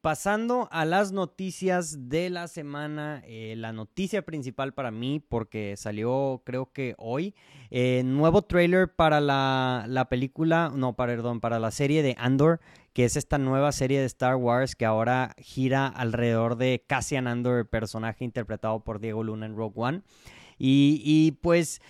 Pasando 0.06 0.70
a 0.72 0.86
las 0.86 1.12
noticias 1.14 2.10
de 2.10 2.30
la 2.30 2.48
semana, 2.48 3.24
eh, 3.26 3.56
la 3.58 3.74
noticia 3.74 4.22
principal 4.22 4.72
para 4.72 4.92
mí, 4.92 5.20
porque 5.20 5.74
salió 5.78 6.44
creo 6.46 6.72
que 6.72 6.94
hoy, 7.00 7.34
eh, 7.72 8.04
nuevo 8.06 8.44
trailer 8.44 8.94
para 8.94 9.20
la, 9.20 9.86
la, 9.88 10.08
película, 10.08 10.72
no, 10.72 10.96
perdón, 10.96 11.42
para 11.42 11.58
la 11.58 11.72
serie 11.72 12.04
de 12.04 12.14
Andor, 12.20 12.60
que 12.94 13.06
es 13.06 13.16
esta 13.16 13.40
nueva 13.40 13.72
serie 13.72 14.00
de 14.00 14.06
Star 14.06 14.36
Wars 14.36 14.76
que 14.76 14.86
ahora 14.86 15.34
gira 15.40 15.88
alrededor 15.88 16.56
de 16.56 16.84
Cassian 16.86 17.26
Andor, 17.26 17.68
personaje 17.68 18.24
interpretado 18.24 18.82
por 18.82 19.00
Diego 19.00 19.24
Luna 19.24 19.48
en 19.48 19.56
Rogue 19.56 19.74
One. 19.76 20.02
Y, 20.60 21.02
y 21.04 21.32
pues... 21.32 21.82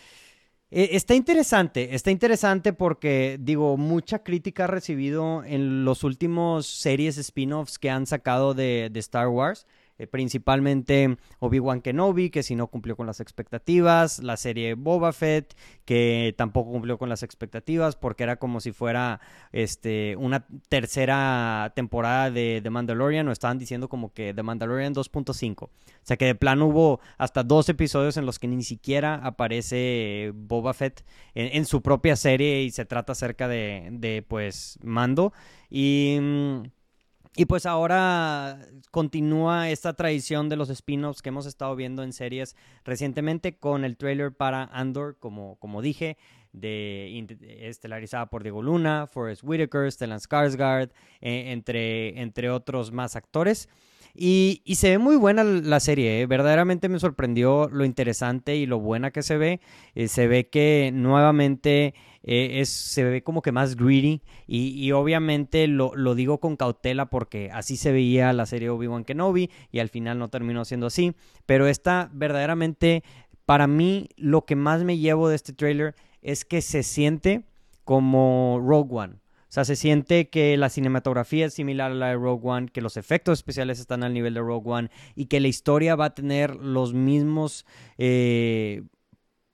E, 0.77 0.97
está 0.97 1.15
interesante, 1.15 1.95
está 1.95 2.11
interesante 2.11 2.73
porque, 2.73 3.37
digo, 3.39 3.77
mucha 3.77 4.23
crítica 4.23 4.65
ha 4.65 4.67
recibido 4.67 5.41
en 5.45 5.85
los 5.85 6.03
últimos 6.03 6.65
series 6.67 7.17
spin-offs 7.17 7.79
que 7.79 7.89
han 7.89 8.05
sacado 8.05 8.53
de, 8.53 8.91
Star 8.95 9.29
Wars. 9.29 9.67
Eh, 9.97 10.07
principalmente 10.07 11.17
Obi-Wan 11.39 11.81
Kenobi, 11.81 12.29
que 12.29 12.43
si 12.43 12.55
no 12.55 12.67
cumplió 12.67 12.97
con 12.97 13.07
las 13.07 13.21
expectativas, 13.21 14.21
la 14.21 14.35
serie 14.35 14.73
Boba 14.73 15.13
Fett, 15.13 15.55
que 15.85 16.33
tampoco 16.37 16.71
cumplió 16.71 16.97
con 16.97 17.07
las 17.07 17.23
expectativas, 17.23 17.95
porque 17.95 18.23
era 18.23 18.35
como 18.35 18.59
si 18.59 18.73
fuera 18.73 19.21
este, 19.53 20.15
una 20.17 20.45
tercera 20.67 21.71
temporada 21.75 22.29
de 22.29 22.59
The 22.61 22.69
Mandalorian, 22.69 23.27
o 23.27 23.31
estaban 23.31 23.57
diciendo 23.57 23.87
como 23.87 24.13
que 24.13 24.33
The 24.33 24.43
Mandalorian 24.43 24.93
2.5. 24.93 25.63
O 25.63 25.69
sea 26.03 26.17
que 26.17 26.25
de 26.25 26.35
plano 26.35 26.67
hubo 26.67 26.99
hasta 27.17 27.43
dos 27.43 27.69
episodios 27.69 28.17
en 28.17 28.25
los 28.25 28.37
que 28.37 28.47
ni 28.47 28.63
siquiera 28.63 29.15
aparece 29.15 30.31
Boba 30.35 30.73
Fett 30.73 31.05
en, 31.33 31.65
su 31.65 31.81
propia 31.81 32.15
serie 32.15 32.63
y 32.63 32.71
se 32.71 32.85
trata 32.85 33.13
acerca 33.13 33.47
de, 33.47 33.87
de 33.91 34.23
pues, 34.27 34.77
Mando. 34.83 35.31
Y... 35.69 36.19
Y 37.37 37.45
pues 37.45 37.65
ahora 37.65 38.65
continúa 38.91 39.69
esta 39.69 39.93
tradición 39.93 40.47
de 40.47 40.55
los 40.55 40.69
spin-offs 40.69 41.21
que 41.21 41.29
hemos 41.29 41.45
estado 41.45 41.75
viendo 41.75 42.01
en 42.01 42.13
series 42.13 42.55
recientemente 42.85 43.57
con 43.57 43.83
el 43.83 43.97
trailer 43.97 44.31
para 44.31 44.63
Andor, 44.71 45.17
como, 45.19 45.57
como 45.57 45.81
dije, 45.81 46.17
de, 46.53 47.27
estelarizada 47.59 48.27
por 48.27 48.43
Diego 48.43 48.61
Luna, 48.61 49.07
Forrest 49.07 49.43
Whitaker, 49.43 49.91
Stellan 49.91 50.19
Skarsgård, 50.19 50.91
eh, 51.19 51.51
entre, 51.51 52.21
entre 52.21 52.49
otros 52.49 52.93
más 52.93 53.17
actores. 53.17 53.67
Y, 54.17 54.61
se 54.75 54.91
ve 54.91 54.97
muy 54.97 55.17
buena 55.17 55.43
la 55.43 55.81
serie, 55.81 56.21
¿eh? 56.21 56.25
verdaderamente 56.25 56.87
me 56.87 56.99
sorprendió 56.99 57.67
lo 57.69 57.83
interesante 57.83 58.55
y 58.55 58.65
lo 58.65 58.79
buena 58.79 59.11
que 59.11 59.21
se 59.21 59.37
ve. 59.37 59.59
Eh, 59.93 60.07
se 60.07 60.27
ve 60.27 60.47
que 60.47 60.91
nuevamente 60.93 61.93
eh, 62.23 62.61
es, 62.61 62.69
se 62.69 63.03
ve 63.03 63.23
como 63.23 63.41
que 63.41 63.51
más 63.51 63.75
greedy 63.75 64.21
y, 64.47 64.89
obviamente 64.93 65.67
lo, 65.67 65.93
lo, 65.95 66.15
digo 66.15 66.39
con 66.39 66.55
cautela 66.55 67.09
porque 67.09 67.49
así 67.51 67.75
se 67.75 67.91
veía 67.91 68.31
la 68.31 68.45
serie 68.45 68.69
Obi-Wan 68.69 69.03
Kenobi 69.03 69.51
y 69.69 69.79
al 69.79 69.89
final 69.89 70.17
no 70.17 70.29
terminó 70.29 70.63
siendo 70.63 70.87
así. 70.87 71.13
Pero 71.45 71.67
esta 71.67 72.09
verdaderamente, 72.13 73.03
para 73.45 73.67
mí, 73.67 74.07
lo 74.15 74.45
que 74.45 74.55
más 74.55 74.85
me 74.85 74.97
llevo 74.97 75.27
de 75.27 75.35
este 75.35 75.51
trailer 75.51 75.93
es 76.21 76.45
que 76.45 76.61
se 76.61 76.83
siente 76.83 77.43
como 77.83 78.61
Rogue 78.65 78.95
One. 78.95 79.24
Sea, 79.55 79.63
se 79.63 79.77
siente 79.77 80.27
que 80.27 80.57
la 80.57 80.67
cinematografía 80.67 81.45
es 81.45 81.53
similar 81.53 81.91
a 81.91 81.93
la 81.95 82.07
de 82.07 82.15
Rogue 82.15 82.45
One, 82.45 82.67
que 82.67 82.81
los 82.81 82.97
efectos 82.97 83.39
especiales 83.39 83.79
están 83.79 84.03
al 84.03 84.13
nivel 84.13 84.33
de 84.33 84.41
Rogue 84.41 84.69
One 84.69 84.89
y 85.15 85.27
que 85.27 85.39
la 85.39 85.47
historia 85.47 85.95
va 85.95 86.07
a 86.07 86.13
tener 86.13 86.57
los 86.57 86.93
mismos 86.93 87.65
eh, 87.97 88.83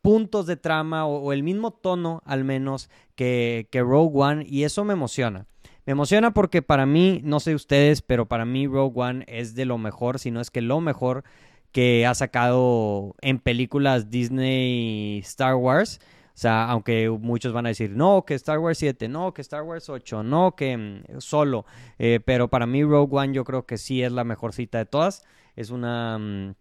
puntos 0.02 0.48
de 0.48 0.58
trama 0.58 1.06
o, 1.06 1.32
el 1.34 1.44
mismo 1.44 1.70
tono 1.70 2.24
al 2.26 2.44
menos 2.44 2.90
que, 3.14 3.68
que 3.72 3.82
Rogue 3.82 4.20
One 4.20 4.46
y 4.50 4.64
eso 4.64 4.84
me 4.86 4.94
emociona. 4.94 5.46
Me 5.86 5.92
emociona 5.92 6.34
porque 6.34 6.64
para 6.64 6.88
mí, 6.88 7.22
no 7.24 7.40
sé 7.40 7.54
ustedes, 7.54 8.02
pero 8.02 8.28
para 8.28 8.44
mí 8.44 8.66
Rogue 8.66 9.00
One 9.00 9.26
es 9.28 9.54
de 9.54 9.66
lo 9.66 9.78
mejor, 9.78 10.18
si 10.18 10.32
no 10.32 10.42
es 10.42 10.50
que 10.50 10.62
lo 10.62 10.82
mejor 10.82 11.26
que 11.72 12.08
ha 12.08 12.16
sacado 12.16 13.14
en 13.22 13.38
películas 13.38 14.10
Disney 14.10 15.20
Star 15.20 15.54
Wars. 15.54 16.00
O 16.34 16.38
sea, 16.42 16.66
aunque 16.66 17.10
muchos 17.10 17.54
van 17.54 17.66
a 17.66 17.70
decir, 17.70 17.92
no, 17.92 18.24
que 18.26 18.34
Star 18.36 18.60
Wars 18.60 18.78
7, 18.78 19.08
no, 19.08 19.34
que 19.34 19.42
Star 19.42 19.64
Wars 19.64 19.90
8, 19.90 20.24
no, 20.24 20.56
que 20.56 20.78
mm, 20.78 21.20
solo. 21.20 21.66
Eh, 22.00 22.20
pero 22.24 22.50
para 22.50 22.66
mí 22.66 22.84
Rogue 22.84 23.16
One 23.18 23.34
yo 23.34 23.44
creo 23.44 23.66
que 23.66 23.78
sí 23.78 24.02
es 24.02 24.12
la 24.12 24.24
mejor 24.24 24.54
cita 24.54 24.78
de 24.78 24.86
todas. 24.86 25.26
Es 25.56 25.70
una... 25.70 26.18
Mm, 26.18 26.56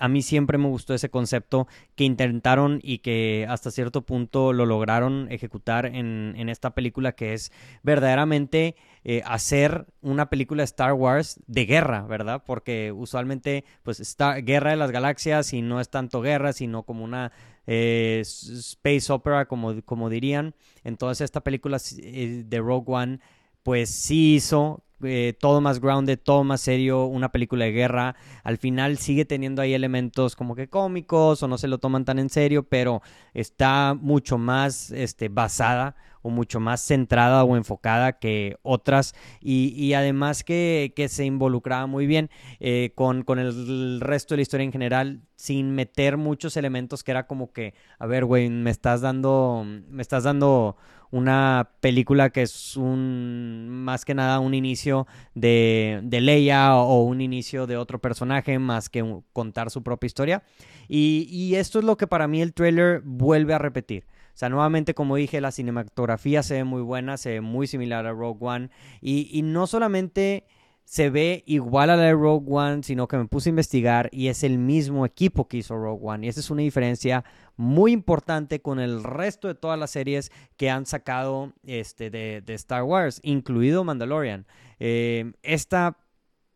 a 0.00 0.08
mí 0.08 0.22
siempre 0.22 0.58
me 0.58 0.68
gustó 0.68 0.94
ese 0.94 1.10
concepto 1.10 1.66
que 1.96 2.04
intentaron 2.04 2.80
y 2.82 2.98
que 2.98 3.46
hasta 3.48 3.70
cierto 3.70 4.02
punto 4.02 4.52
lo 4.52 4.66
lograron 4.66 5.26
ejecutar 5.30 5.86
en, 5.86 6.48
esta 6.48 6.70
película 6.74 7.12
que 7.12 7.32
es 7.34 7.52
verdaderamente 7.82 8.76
eh, 9.04 9.22
hacer 9.24 9.86
una 10.02 10.30
película 10.30 10.62
Star 10.62 10.92
Wars 10.92 11.40
de 11.46 11.64
guerra, 11.64 12.02
¿verdad? 12.02 12.42
Porque 12.44 12.92
usualmente 12.92 13.64
pues 13.82 14.00
está 14.00 14.34
Guerra 14.36 14.70
de 14.70 14.76
las 14.76 14.90
Galaxias 14.90 15.52
y 15.52 15.62
no 15.62 15.80
es 15.80 15.90
tanto 15.90 16.20
guerra, 16.20 16.52
sino 16.52 16.82
como 16.82 17.04
una 17.04 17.32
eh, 17.66 18.20
space 18.22 19.12
opera, 19.12 19.46
como, 19.46 19.80
como 19.82 20.08
dirían. 20.10 20.54
Entonces 20.84 21.24
esta 21.24 21.42
película 21.42 21.78
eh, 21.98 22.44
de 22.46 22.58
Rogue 22.58 22.92
One, 22.92 23.20
pues 23.62 23.90
sí 23.90 24.36
hizo 24.36 24.82
eh, 25.02 25.34
todo 25.38 25.60
más 25.60 25.80
grounded, 25.80 26.18
todo 26.22 26.44
más 26.44 26.60
serio, 26.60 27.06
una 27.06 27.32
película 27.32 27.64
de 27.64 27.72
guerra. 27.72 28.16
Al 28.44 28.58
final 28.58 28.98
sigue 28.98 29.24
teniendo 29.24 29.62
ahí 29.62 29.72
elementos 29.72 30.36
como 30.36 30.54
que 30.54 30.68
cómicos 30.68 31.42
o 31.42 31.48
no 31.48 31.58
se 31.58 31.68
lo 31.68 31.78
toman 31.78 32.04
tan 32.04 32.18
en 32.18 32.28
serio, 32.28 32.64
pero 32.64 33.02
está 33.32 33.94
mucho 33.98 34.36
más 34.38 34.90
este, 34.90 35.28
basada 35.28 35.96
o 36.22 36.30
mucho 36.30 36.60
más 36.60 36.80
centrada 36.80 37.44
o 37.44 37.56
enfocada 37.56 38.18
que 38.18 38.56
otras 38.62 39.14
y, 39.40 39.92
además 39.94 40.44
que, 40.44 40.92
se 41.08 41.24
involucraba 41.24 41.86
muy 41.86 42.06
bien 42.06 42.30
eh, 42.60 42.92
con, 42.94 43.22
con 43.22 43.38
el 43.38 44.00
resto 44.00 44.34
de 44.34 44.38
la 44.38 44.42
historia 44.42 44.64
en 44.64 44.72
general 44.72 45.22
sin 45.40 45.74
meter 45.74 46.18
muchos 46.18 46.58
elementos 46.58 47.02
que 47.02 47.12
era 47.12 47.26
como 47.26 47.52
que, 47.52 47.72
a 47.98 48.06
ver, 48.06 48.26
güey, 48.26 48.50
me 48.50 48.70
estás 48.70 49.00
dando, 49.00 49.64
me 49.64 50.02
estás 50.02 50.24
dando 50.24 50.76
una 51.10 51.70
película 51.80 52.30
que 52.30 52.42
es 52.42 52.76
un 52.76 53.68
más 53.68 54.04
que 54.04 54.14
nada 54.14 54.38
un 54.38 54.54
inicio 54.54 55.06
de, 55.34 56.00
de 56.02 56.20
Leia 56.20 56.76
o, 56.76 57.02
un 57.04 57.20
inicio 57.20 57.66
de 57.66 57.76
otro 57.76 58.00
personaje 58.00 58.58
más 58.58 58.88
que 58.88 59.22
contar 59.32 59.70
su 59.70 59.82
propia 59.82 60.06
historia. 60.06 60.42
Y, 60.88 61.26
y 61.30 61.56
esto 61.56 61.78
es 61.78 61.84
lo 61.84 61.96
que 61.96 62.06
para 62.06 62.28
mí 62.28 62.42
el 62.42 62.52
trailer 62.52 63.00
vuelve 63.04 63.54
a 63.54 63.58
repetir. 63.58 64.06
Sea, 64.40 64.48
nuevamente, 64.48 64.94
como 64.94 65.16
dije, 65.16 65.38
la 65.42 65.52
cinematografía 65.52 66.42
se 66.42 66.54
ve 66.54 66.64
muy 66.64 66.80
buena, 66.80 67.18
se 67.18 67.28
ve 67.28 67.40
muy 67.42 67.66
similar 67.66 68.06
a 68.06 68.12
Rogue 68.12 68.38
One. 68.40 68.70
Y, 69.02 69.28
y 69.30 69.42
no 69.42 69.66
solamente 69.66 70.46
se 70.86 71.10
ve 71.10 71.44
igual 71.44 71.90
a 71.90 71.96
la 71.96 72.04
de 72.04 72.12
Rogue 72.14 72.46
One, 72.48 72.82
sino 72.82 73.06
que 73.06 73.18
me 73.18 73.26
puse 73.26 73.50
a 73.50 73.52
investigar 73.52 74.08
y 74.12 74.28
es 74.28 74.42
el 74.42 74.56
mismo 74.56 75.04
equipo 75.04 75.46
que 75.46 75.58
hizo 75.58 75.76
Rogue 75.76 76.00
One. 76.02 76.24
Y 76.24 76.30
esa 76.30 76.40
es 76.40 76.50
una 76.50 76.62
diferencia 76.62 77.22
muy 77.58 77.92
importante 77.92 78.62
con 78.62 78.80
el 78.80 79.04
resto 79.04 79.46
de 79.46 79.54
todas 79.54 79.78
las 79.78 79.90
series 79.90 80.32
que 80.56 80.70
han 80.70 80.86
sacado 80.86 81.52
este, 81.66 82.08
de, 82.08 82.42
Star 82.54 82.84
Wars, 82.84 83.20
incluido 83.22 83.84
Mandalorian. 83.84 84.46
Eh, 84.78 85.32
esta 85.42 85.98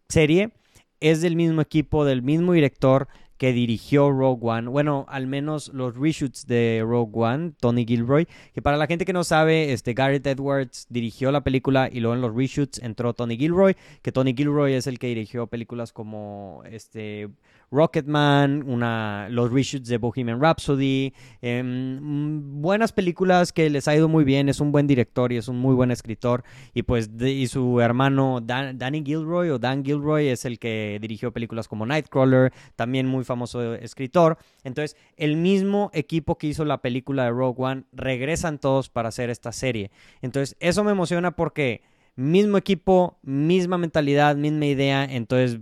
serie 0.09 0.53
es 1.01 1.21
del 1.21 1.37
mismo 1.37 1.61
equipo, 1.61 2.07
del 2.07 2.23
mismo 2.23 2.55
director 2.55 3.09
que 3.45 3.53
dirigió 3.53 4.11
Rogue 4.11 4.41
One, 4.41 4.71
bueno, 4.71 5.05
al 5.07 5.27
menos 5.27 5.69
los 5.75 5.99
reshoots 5.99 6.47
de 6.47 6.83
Rogue 6.83 7.13
One, 7.13 7.53
Tony 7.61 7.85
Gilroy, 7.85 8.27
que 8.55 8.63
para 8.63 8.79
la 8.79 8.87
gente 8.87 9.05
que 9.05 9.13
no 9.13 9.23
sabe, 9.23 9.75
este 9.75 9.93
Garrett 9.93 10.27
Edwards 10.27 10.87
dirigió 10.89 11.31
la 11.31 11.45
película 11.45 11.91
y 11.93 12.01
luego 12.01 12.15
en 12.15 12.23
los 12.23 12.35
reshoots 12.35 12.79
entró 12.79 13.13
Tony 13.13 13.37
Gilroy, 13.37 13.77
que 14.01 14.13
Tony 14.13 14.33
Gilroy 14.35 14.73
es 14.73 14.87
el 14.87 14.99
que 14.99 15.09
dirigió 15.09 15.47
películas 15.47 15.93
como 15.93 16.63
este 16.65 17.29
Rocketman, 17.75 18.63
una, 18.69 19.29
los 19.31 19.53
reshoots 19.53 19.89
de 19.89 19.99
Bohemian 19.99 20.41
Rhapsody, 20.41 21.13
em, 21.43 22.63
buenas 22.63 22.93
películas 22.93 23.53
que 23.53 23.69
les 23.69 23.89
ha 23.89 23.97
ido 23.97 24.09
muy 24.09 24.25
bien, 24.25 24.49
es 24.49 24.61
un 24.61 24.71
buen 24.71 24.87
director 24.87 25.33
y 25.33 25.37
es 25.37 25.49
un 25.49 25.59
muy 25.59 25.75
buen 25.75 25.91
escritor, 25.91 26.45
y 26.73 26.83
pues 26.83 27.11
y 27.21 27.49
su 27.49 27.81
hermano 27.81 28.41
Danny 28.41 29.03
Gilroy 29.05 29.51
o 29.51 29.59
Dan 29.59 29.85
Gilroy 29.85 30.29
es 30.29 30.45
el 30.45 30.59
que 30.59 30.99
dirigió 31.01 31.33
películas 31.33 31.67
como 31.67 31.85
Nightcrawler, 31.85 32.53
también 32.77 33.07
muy 33.07 33.25
famoso 33.25 33.75
escritor, 33.75 34.39
entonces 34.63 34.97
el 35.17 35.37
mismo 35.37 35.91
equipo 35.93 36.39
que 36.39 36.47
hizo 36.47 36.65
la 36.65 36.81
película 36.81 37.25
de 37.25 37.31
Rogue 37.31 37.63
One 37.63 37.85
regresan 37.93 38.59
todos 38.59 38.89
para 38.89 39.09
hacer 39.09 39.31
esta 39.31 39.51
serie, 39.51 39.91
entonces 40.23 40.57
eso 40.61 40.85
me 40.85 40.93
emociona 40.93 41.33
porque 41.33 41.83
mismo 42.17 42.57
equipo, 42.57 43.19
misma 43.23 43.79
mentalidad, 43.79 44.37
misma 44.37 44.67
idea, 44.67 45.05
entonces 45.05 45.61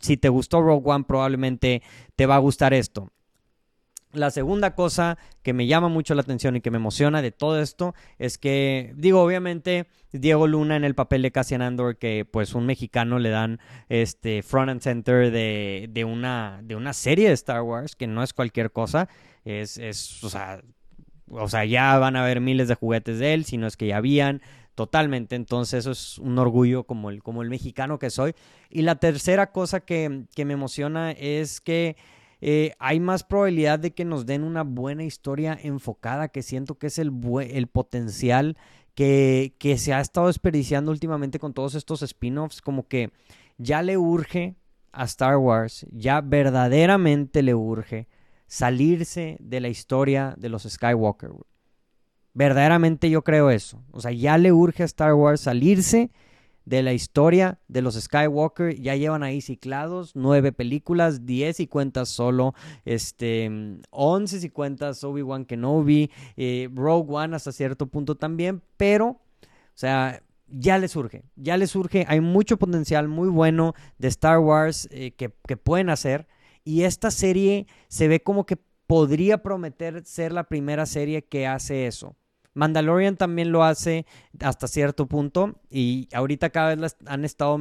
si 0.00 0.16
te 0.16 0.28
gustó 0.28 0.62
Rogue 0.62 0.90
One, 0.90 1.04
probablemente 1.04 1.82
te 2.14 2.26
va 2.26 2.36
a 2.36 2.38
gustar 2.38 2.74
esto. 2.74 3.10
La 4.12 4.30
segunda 4.30 4.74
cosa 4.74 5.18
que 5.42 5.52
me 5.52 5.66
llama 5.66 5.88
mucho 5.88 6.14
la 6.14 6.22
atención 6.22 6.56
y 6.56 6.60
que 6.62 6.70
me 6.70 6.78
emociona 6.78 7.20
de 7.20 7.32
todo 7.32 7.60
esto 7.60 7.94
es 8.18 8.38
que, 8.38 8.94
digo, 8.96 9.20
obviamente, 9.20 9.88
Diego 10.12 10.46
Luna 10.46 10.76
en 10.76 10.84
el 10.84 10.94
papel 10.94 11.20
de 11.22 11.32
Cassian 11.32 11.60
Andor, 11.60 11.98
que 11.98 12.24
pues 12.24 12.54
un 12.54 12.64
mexicano 12.64 13.18
le 13.18 13.28
dan 13.28 13.60
este 13.88 14.42
front 14.42 14.70
and 14.70 14.80
center 14.80 15.30
de, 15.30 16.04
una, 16.04 16.60
de 16.62 16.76
una 16.76 16.94
serie 16.94 17.28
de 17.28 17.34
Star 17.34 17.62
Wars, 17.62 17.94
que 17.94 18.06
no 18.06 18.22
es 18.22 18.32
cualquier 18.32 18.72
cosa, 18.72 19.08
es, 19.44 19.76
es 19.76 20.24
o 20.24 20.30
sea, 20.30 20.62
o 21.28 21.48
sea, 21.48 21.64
ya 21.64 21.98
van 21.98 22.16
a 22.16 22.22
haber 22.22 22.40
miles 22.40 22.68
de 22.68 22.74
juguetes 22.74 23.18
de 23.18 23.34
él, 23.34 23.44
si 23.44 23.58
no 23.58 23.66
es 23.66 23.76
que 23.76 23.88
ya 23.88 23.98
habían. 23.98 24.40
Totalmente, 24.76 25.36
entonces 25.36 25.78
eso 25.80 25.90
es 25.90 26.18
un 26.18 26.38
orgullo 26.38 26.84
como 26.84 27.08
el, 27.08 27.22
como 27.22 27.40
el 27.40 27.48
mexicano 27.48 27.98
que 27.98 28.10
soy. 28.10 28.34
Y 28.68 28.82
la 28.82 28.96
tercera 28.96 29.50
cosa 29.50 29.80
que, 29.80 30.26
me 30.36 30.52
emociona 30.52 31.12
es 31.12 31.62
que 31.62 31.96
eh, 32.42 32.74
hay 32.78 33.00
más 33.00 33.24
probabilidad 33.24 33.78
de 33.78 33.94
que 33.94 34.04
nos 34.04 34.26
den 34.26 34.44
una 34.44 34.64
buena 34.64 35.02
historia 35.02 35.58
enfocada, 35.62 36.28
que 36.28 36.42
siento 36.42 36.74
que 36.74 36.88
es 36.88 36.98
el, 36.98 37.10
el 37.50 37.68
potencial 37.68 38.58
que, 38.94 39.54
que 39.58 39.78
se 39.78 39.94
ha 39.94 40.00
estado 40.02 40.26
desperdiciando 40.26 40.90
últimamente 40.90 41.38
con 41.38 41.54
todos 41.54 41.74
estos 41.74 42.02
spin-offs, 42.02 42.60
como 42.60 42.86
que 42.86 43.12
ya 43.56 43.80
le 43.80 43.96
urge 43.96 44.56
a 44.92 45.04
Star 45.04 45.38
Wars, 45.38 45.86
ya 45.90 46.20
verdaderamente 46.20 47.42
le 47.42 47.54
urge 47.54 48.08
salirse 48.46 49.38
de 49.40 49.60
la 49.60 49.68
historia 49.68 50.34
de 50.36 50.50
los 50.50 50.64
Skywalker. 50.64 51.30
Verdaderamente 52.36 53.08
yo 53.08 53.24
creo 53.24 53.50
eso. 53.50 53.82
O 53.92 54.00
sea, 54.02 54.12
ya 54.12 54.36
le 54.36 54.52
urge 54.52 54.82
a 54.82 54.86
Star 54.86 55.14
Wars 55.14 55.40
salirse 55.40 56.10
de 56.66 56.82
la 56.82 56.92
historia 56.92 57.58
de 57.66 57.80
los 57.80 57.94
Skywalker. 57.94 58.78
Ya 58.78 58.94
llevan 58.94 59.22
ahí 59.22 59.40
ciclados 59.40 60.14
nueve 60.14 60.52
películas, 60.52 61.24
diez 61.24 61.60
y 61.60 61.66
cuentas 61.66 62.10
solo, 62.10 62.52
este, 62.84 63.50
once 63.88 64.44
y 64.44 64.50
cuentas 64.50 65.02
Obi-Wan 65.02 65.46
Kenobi, 65.46 66.10
eh, 66.36 66.68
Rogue 66.74 67.10
One 67.10 67.34
hasta 67.34 67.52
cierto 67.52 67.86
punto 67.86 68.16
también, 68.16 68.60
pero, 68.76 69.06
o 69.06 69.18
sea, 69.72 70.22
ya 70.46 70.76
le 70.76 70.88
surge, 70.88 71.22
ya 71.36 71.56
le 71.56 71.66
surge, 71.66 72.04
hay 72.06 72.20
mucho 72.20 72.58
potencial 72.58 73.08
muy 73.08 73.30
bueno 73.30 73.72
de 73.96 74.08
Star 74.08 74.40
Wars 74.40 74.88
eh, 74.90 75.12
que, 75.12 75.32
que 75.48 75.56
pueden 75.56 75.88
hacer. 75.88 76.28
Y 76.64 76.82
esta 76.82 77.10
serie 77.10 77.66
se 77.88 78.08
ve 78.08 78.20
como 78.20 78.44
que 78.44 78.58
podría 78.86 79.42
prometer 79.42 80.04
ser 80.04 80.32
la 80.32 80.44
primera 80.44 80.84
serie 80.84 81.24
que 81.24 81.46
hace 81.46 81.86
eso. 81.86 82.14
Mandalorian 82.56 83.18
también 83.18 83.52
lo 83.52 83.64
hace 83.64 84.06
hasta 84.40 84.66
cierto 84.66 85.06
punto 85.06 85.60
y 85.70 86.08
ahorita 86.12 86.48
cada 86.48 86.74
vez 86.74 86.96
han 87.04 87.26
estado 87.26 87.60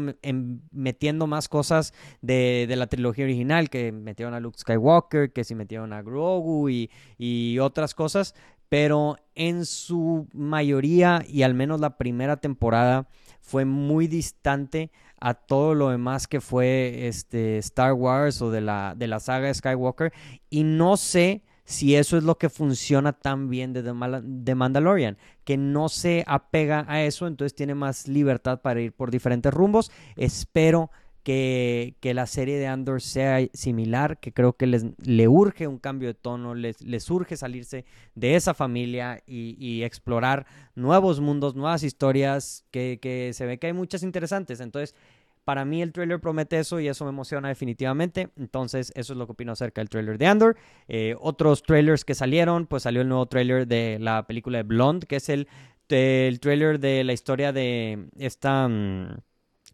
metiendo 0.71 1.27
más 1.27 1.49
cosas 1.49 1.93
de, 2.21 2.73
la 2.75 2.87
trilogía 2.87 3.25
original, 3.25 3.69
que 3.69 3.91
metieron 3.91 4.33
a 4.33 4.39
Luke 4.39 4.57
Skywalker, 4.57 5.33
que 5.33 5.43
sí 5.43 5.53
metieron 5.53 5.91
a 5.91 6.01
Grogu 6.01 6.69
y, 6.69 6.89
y 7.17 7.59
otras 7.59 7.93
cosas, 7.93 8.35
pero 8.69 9.17
en 9.35 9.65
su 9.65 10.29
mayoría 10.33 11.23
y 11.27 11.43
al 11.43 11.55
menos 11.55 11.81
la 11.81 11.97
primera 11.97 12.37
temporada 12.37 13.09
fue 13.41 13.65
muy 13.65 14.07
distante 14.07 14.91
a 15.19 15.33
todo 15.33 15.75
lo 15.75 15.89
demás 15.89 16.25
que 16.27 16.39
fue 16.39 17.07
este 17.07 17.57
Star 17.57 17.91
Wars 17.93 18.41
o 18.41 18.49
de 18.49 18.61
la, 18.61 18.95
de 18.95 19.07
la 19.07 19.19
saga 19.19 19.53
Skywalker 19.53 20.13
y 20.49 20.63
no 20.63 20.95
sé 20.95 21.43
si 21.65 21.95
eso 21.95 22.17
es 22.17 22.23
lo 22.23 22.37
que 22.37 22.49
funciona 22.49 23.13
tan 23.13 23.49
bien 23.49 23.73
de, 23.73 23.83
The 23.83 24.55
Mandalorian, 24.55 25.17
que 25.43 25.57
no 25.57 25.89
se 25.89 26.23
apega 26.27 26.85
a 26.87 27.03
eso, 27.03 27.27
entonces 27.27 27.55
tiene 27.55 27.75
más 27.75 28.07
libertad 28.07 28.61
para 28.61 28.81
ir 28.81 28.93
por 28.93 29.11
diferentes 29.11 29.53
rumbos. 29.53 29.91
Espero 30.15 30.91
que, 31.23 31.95
que, 32.01 32.13
la 32.13 32.27
serie 32.27 32.59
de 32.59 32.67
Andor 32.67 33.01
sea 33.01 33.39
similar, 33.53 34.19
que 34.19 34.31
creo 34.31 34.53
que 34.53 34.67
les, 34.67 34.85
le 35.03 35.27
urge 35.27 35.65
un 35.65 35.79
cambio 35.79 36.07
de 36.07 36.13
tono, 36.13 36.53
les, 36.53 36.83
les 36.83 37.09
urge 37.09 37.35
salirse 37.35 37.83
de 38.13 38.35
esa 38.35 38.53
familia 38.53 39.23
y, 39.25 39.57
y, 39.59 39.81
explorar 39.83 40.45
nuevos 40.75 41.19
mundos, 41.19 41.55
nuevas 41.55 41.81
historias, 41.81 42.63
que, 42.69 42.99
que 43.01 43.31
se 43.33 43.47
ve 43.47 43.57
que 43.57 43.67
hay 43.67 43.73
muchas 43.73 44.03
interesantes. 44.03 44.59
Entonces, 44.59 44.93
para 45.45 45.63
mí 45.63 45.81
el 45.81 45.93
trailer 45.93 46.19
promete 46.19 46.59
eso 46.59 46.79
y 46.79 46.87
eso 46.87 47.05
me 47.05 47.09
emociona 47.09 47.47
definitivamente. 47.47 48.29
Entonces, 48.35 48.91
eso 48.95 49.13
es 49.13 49.17
lo 49.17 49.27
que 49.27 49.33
opino 49.33 49.53
acerca 49.53 49.79
del 49.79 49.89
trailer 49.89 50.17
de 50.17 50.27
Andor. 50.27 50.57
Eh, 50.87 51.15
otros 51.19 51.63
trailers 51.63 52.03
que 52.03 52.15
salieron, 52.15 52.65
pues 52.65 52.83
salió 52.83 53.01
el 53.01 53.07
nuevo 53.07 53.27
trailer 53.27 53.67
de 53.67 53.97
la 53.99 54.25
película 54.27 54.57
de 54.57 54.63
Blonde, 54.63 55.07
que 55.07 55.17
es 55.17 55.29
el, 55.29 55.47
el 55.87 56.39
trailer 56.39 56.79
de 56.79 57.03
la 57.03 57.13
historia 57.13 57.53
de 57.53 58.07
esta 58.17 58.67
mm, 58.67 59.17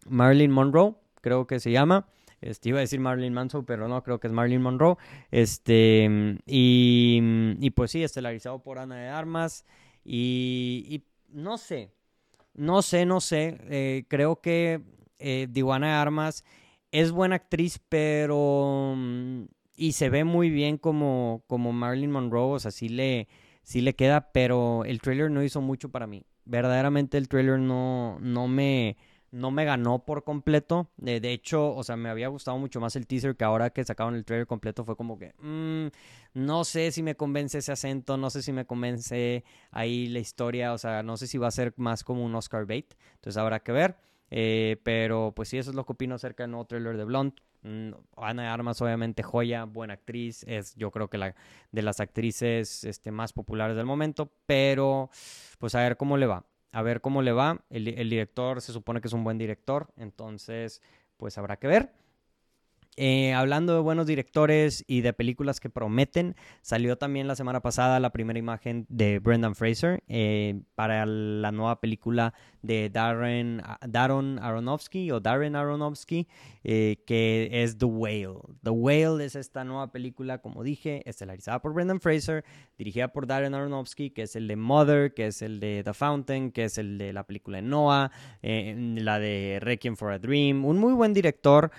Marilyn 0.08 0.50
Monroe, 0.50 0.94
creo 1.20 1.46
que 1.46 1.58
se 1.58 1.72
llama. 1.72 2.06
Este, 2.42 2.70
iba 2.70 2.78
a 2.78 2.80
decir 2.80 3.00
Marilyn 3.00 3.32
Manson, 3.32 3.64
pero 3.64 3.88
no, 3.88 4.02
creo 4.02 4.20
que 4.20 4.26
es 4.26 4.32
Marilyn 4.32 4.60
Monroe. 4.60 4.96
Este, 5.30 6.38
y, 6.44 7.20
y 7.60 7.70
pues 7.70 7.92
sí, 7.92 8.02
estelarizado 8.02 8.62
por 8.62 8.78
Ana 8.78 8.96
de 8.96 9.08
Armas. 9.08 9.64
Y, 10.04 11.04
no 11.28 11.56
sé, 11.56 11.92
no 12.54 12.82
sé, 12.82 13.06
no 13.06 13.20
sé. 13.20 13.58
Eh, 13.70 14.04
creo 14.08 14.40
que 14.40 14.82
eh, 15.22 15.46
Diwana 15.48 16.02
Armas 16.02 16.44
es 16.90 17.12
buena 17.12 17.36
actriz, 17.36 17.80
pero... 17.88 18.94
Mm, 18.96 19.44
y 19.74 19.92
se 19.92 20.10
ve 20.10 20.24
muy 20.24 20.50
bien 20.50 20.76
como, 20.76 21.44
como 21.46 21.72
Marilyn 21.72 22.10
Monroe, 22.10 22.54
o 22.54 22.58
sea, 22.58 22.70
sí 22.70 22.88
le, 22.88 23.26
sí 23.62 23.80
le 23.80 23.94
queda, 23.94 24.32
pero 24.32 24.84
el 24.84 25.00
trailer 25.00 25.30
no 25.30 25.42
hizo 25.42 25.60
mucho 25.60 25.88
para 25.88 26.06
mí. 26.06 26.24
Verdaderamente 26.44 27.16
el 27.18 27.28
trailer 27.28 27.58
no, 27.58 28.18
no 28.20 28.48
me 28.48 28.96
no 29.32 29.50
me 29.50 29.64
ganó 29.64 30.04
por 30.04 30.24
completo. 30.24 30.90
de 30.98 31.32
hecho, 31.32 31.74
o 31.74 31.82
sea, 31.82 31.96
me 31.96 32.10
había 32.10 32.28
gustado 32.28 32.58
mucho 32.58 32.80
más 32.80 32.94
el 32.96 33.06
teaser 33.06 33.34
que 33.34 33.44
ahora 33.44 33.70
que 33.70 33.82
sacaron 33.82 34.14
el 34.14 34.24
trailer 34.24 34.46
completo 34.46 34.84
fue 34.84 34.94
como 34.94 35.18
que 35.18 35.32
mm, 35.38 35.86
no 36.34 36.64
sé 36.64 36.92
si 36.92 37.02
me 37.02 37.16
convence 37.16 37.58
ese 37.58 37.72
acento, 37.72 38.16
no 38.18 38.28
sé 38.30 38.42
si 38.42 38.52
me 38.52 38.66
convence 38.66 39.42
ahí 39.70 40.06
la 40.08 40.18
historia, 40.18 40.74
o 40.74 40.78
sea, 40.78 41.02
no 41.02 41.16
sé 41.16 41.26
si 41.26 41.38
va 41.38 41.48
a 41.48 41.50
ser 41.50 41.72
más 41.76 42.04
como 42.04 42.24
un 42.24 42.34
Oscar 42.34 42.66
bait. 42.66 42.94
Entonces 43.14 43.38
habrá 43.38 43.60
que 43.60 43.72
ver. 43.72 43.96
Eh, 44.34 44.78
pero 44.82 45.34
pues 45.36 45.50
sí, 45.50 45.58
eso 45.58 45.68
es 45.68 45.76
lo 45.76 45.84
que 45.84 45.92
opino 45.92 46.14
acerca 46.14 46.42
del 46.42 46.52
nuevo 46.52 46.64
trailer 46.64 46.96
de 46.96 47.04
Blonde. 47.04 47.36
Mm, 47.60 47.90
Ana 48.16 48.44
de 48.44 48.48
Armas, 48.48 48.80
obviamente, 48.80 49.22
joya, 49.22 49.64
buena 49.64 49.92
actriz. 49.92 50.42
Es 50.48 50.74
yo 50.74 50.90
creo 50.90 51.08
que 51.08 51.18
la 51.18 51.34
de 51.70 51.82
las 51.82 52.00
actrices 52.00 52.82
este, 52.84 53.10
más 53.10 53.34
populares 53.34 53.76
del 53.76 53.84
momento. 53.84 54.32
Pero 54.46 55.10
pues 55.58 55.74
a 55.74 55.80
ver 55.80 55.98
cómo 55.98 56.16
le 56.16 56.26
va. 56.26 56.46
A 56.72 56.80
ver 56.80 57.02
cómo 57.02 57.20
le 57.20 57.32
va. 57.32 57.62
El, 57.68 57.88
el 57.88 58.08
director 58.08 58.62
se 58.62 58.72
supone 58.72 59.02
que 59.02 59.08
es 59.08 59.12
un 59.12 59.22
buen 59.22 59.36
director. 59.36 59.92
Entonces, 59.98 60.80
pues 61.18 61.36
habrá 61.36 61.58
que 61.58 61.66
ver. 61.66 61.92
Eh, 62.96 63.32
hablando 63.32 63.72
de 63.72 63.80
buenos 63.80 64.06
directores 64.06 64.84
y 64.86 65.00
de 65.00 65.14
películas 65.14 65.60
que 65.60 65.70
prometen, 65.70 66.36
salió 66.60 66.98
también 66.98 67.26
la 67.26 67.36
semana 67.36 67.60
pasada 67.60 67.98
la 68.00 68.10
primera 68.10 68.38
imagen 68.38 68.84
de 68.90 69.18
Brendan 69.18 69.54
Fraser 69.54 70.02
eh, 70.08 70.60
para 70.74 71.06
la 71.06 71.52
nueva 71.52 71.80
película 71.80 72.34
de 72.60 72.90
Darren, 72.90 73.62
Darren 73.88 74.38
Aronofsky 74.38 75.10
o 75.10 75.20
Darren 75.20 75.56
Aronofsky, 75.56 76.28
eh, 76.64 77.02
que 77.06 77.48
es 77.50 77.78
The 77.78 77.86
Whale. 77.86 78.40
The 78.62 78.70
Whale 78.70 79.24
es 79.24 79.36
esta 79.36 79.64
nueva 79.64 79.90
película, 79.90 80.38
como 80.38 80.62
dije, 80.62 81.02
estelarizada 81.08 81.62
por 81.62 81.72
Brendan 81.72 81.98
Fraser, 81.98 82.44
dirigida 82.76 83.08
por 83.08 83.26
Darren 83.26 83.54
Aronofsky, 83.54 84.10
que 84.10 84.22
es 84.22 84.36
el 84.36 84.46
de 84.48 84.56
Mother, 84.56 85.14
que 85.14 85.28
es 85.28 85.40
el 85.40 85.60
de 85.60 85.82
The 85.82 85.94
Fountain, 85.94 86.52
que 86.52 86.64
es 86.64 86.76
el 86.76 86.98
de 86.98 87.14
la 87.14 87.24
película 87.24 87.56
de 87.56 87.62
Noah, 87.62 88.12
la 88.42 89.18
de 89.18 89.58
Requiem 89.62 89.96
for 89.96 90.12
a 90.12 90.18
Dream. 90.18 90.64
Un 90.66 90.78
muy 90.78 90.92
buen 90.92 91.14
director 91.14 91.72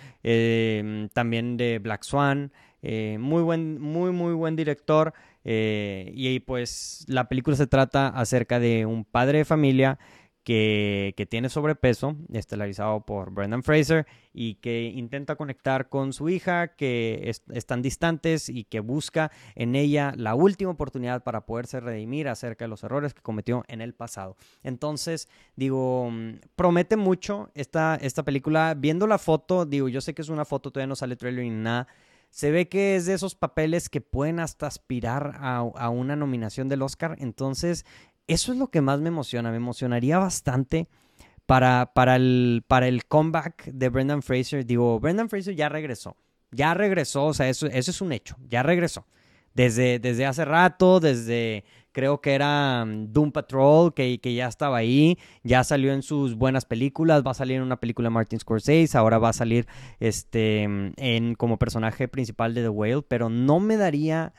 también 1.10 1.58
de 1.58 1.80
Black 1.80 2.04
Swan. 2.04 2.52
Eh, 2.82 3.18
muy 3.20 3.42
buen, 3.44 3.82
muy, 3.82 4.12
muy 4.12 4.34
buen 4.34 4.56
director. 4.56 5.14
Eh, 5.46 6.12
y 6.16 6.40
pues 6.40 7.06
la 7.08 7.28
película 7.28 7.56
se 7.56 7.68
trata 7.68 8.08
acerca 8.08 8.60
de 8.60 8.86
un 8.86 9.04
padre 9.04 9.40
de 9.40 9.46
familia 9.46 10.00
que, 10.44 11.28
tiene 11.30 11.50
sobrepeso, 11.50 12.18
estelarizado 12.32 13.06
por 13.06 13.32
Brendan 13.32 13.64
Fraser, 13.64 14.06
y 14.34 14.56
que 14.56 14.84
intenta 14.84 15.36
conectar 15.36 15.90
con 15.90 16.12
su 16.12 16.30
hija, 16.30 16.70
que 16.76 17.32
están 17.54 17.82
distantes 17.82 18.50
y 18.50 18.66
que 18.66 18.80
busca 18.80 19.32
en 19.56 19.76
ella 19.76 20.14
la 20.18 20.36
última 20.36 20.72
oportunidad 20.72 21.24
para 21.24 21.46
poderse 21.46 21.80
redimir 21.80 22.28
acerca 22.28 22.66
de 22.66 22.70
los 22.70 22.84
errores 22.84 23.14
que 23.14 23.22
cometió 23.22 23.64
en 23.68 23.82
el 23.82 23.94
pasado. 23.94 24.36
Entonces, 24.64 25.30
digo, 25.56 26.10
mm, 26.12 26.40
promete 26.56 26.98
mucho 26.98 27.50
esta, 27.54 27.96
esta 28.02 28.24
película. 28.24 28.74
Viendo 28.78 29.08
la 29.08 29.20
foto, 29.20 29.66
digo, 29.66 29.88
yo 29.88 30.02
sé 30.02 30.14
que 30.14 30.24
es 30.24 30.30
una 30.30 30.46
foto, 30.46 30.72
todavía 30.72 30.88
no 30.88 30.96
sale 30.96 31.16
trailer 31.16 31.46
ni 31.46 31.52
nada. 31.52 31.88
Se 32.32 32.50
ve 32.50 32.68
que 32.68 32.96
es 32.96 33.06
de 33.06 33.14
esos 33.14 33.36
papeles 33.36 33.90
que 33.90 34.02
pueden 34.02 34.40
hasta 34.40 34.66
aspirar 34.66 35.38
a 35.40 35.90
una 35.90 36.16
nominación 36.16 36.68
del 36.68 36.82
Oscar. 36.82 37.16
Entonces, 37.20 37.86
eso 38.34 38.52
es 38.52 38.58
lo 38.58 38.68
que 38.68 38.82
más 38.82 39.00
me 39.00 39.10
emociona. 39.10 39.52
Me 39.52 39.58
emocionaría 39.58 40.18
bastante 40.18 40.88
para, 41.46 41.92
para, 41.94 42.16
el, 42.16 42.64
para 42.68 42.88
el 42.88 43.06
comeback 43.06 43.66
de 43.66 43.90
Brendan 43.90 44.22
Fraser. 44.22 44.66
Digo, 44.66 45.00
Brendan 45.00 45.30
Fraser 45.30 45.56
ya 45.56 45.70
regresó. 45.70 46.18
Ya 46.52 46.74
regresó, 46.74 47.26
o 47.26 47.34
sea, 47.34 47.50
eso, 47.50 47.68
eso 47.68 47.92
es 47.92 48.02
un 48.02 48.12
hecho. 48.12 48.36
Ya 48.50 48.64
regresó. 48.64 49.06
Desde, 49.54 50.00
desde 50.00 50.26
hace 50.26 50.46
rato, 50.46 51.00
desde 51.00 51.64
creo 51.92 52.22
que 52.22 52.34
era 52.34 52.84
mm, 52.86 53.14
Doom 53.14 53.32
Patrol, 53.32 53.94
que, 53.94 54.20
que, 54.20 54.34
ya 54.34 54.48
estaba 54.48 54.78
ahí, 54.78 55.18
ya 55.44 55.64
salió 55.64 55.94
en 55.94 56.02
sus 56.02 56.36
buenas 56.36 56.66
películas, 56.66 57.24
va 57.26 57.32
a 57.32 57.36
salir 57.36 57.58
en 57.58 57.64
una 57.64 57.80
película 57.80 58.08
de 58.08 58.14
Martin 58.14 58.40
Scorsese, 58.40 58.98
ahora 58.98 59.20
va 59.20 59.30
a 59.30 59.34
salir 59.34 59.68
este, 60.00 60.64
en, 60.64 61.36
como 61.36 61.58
personaje 61.58 62.08
principal 62.08 62.56
de 62.56 62.64
The 62.64 62.70
Whale, 62.70 63.04
pero 63.04 63.30
no 63.30 63.60
me 63.60 63.78
daría 63.78 64.34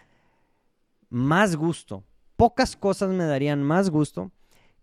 más 1.09 1.55
gusto 1.55 2.05
pocas 2.37 2.77
cosas 2.77 3.11
me 3.11 3.25
darían 3.25 3.63
más 3.63 3.91
gusto 3.91 4.31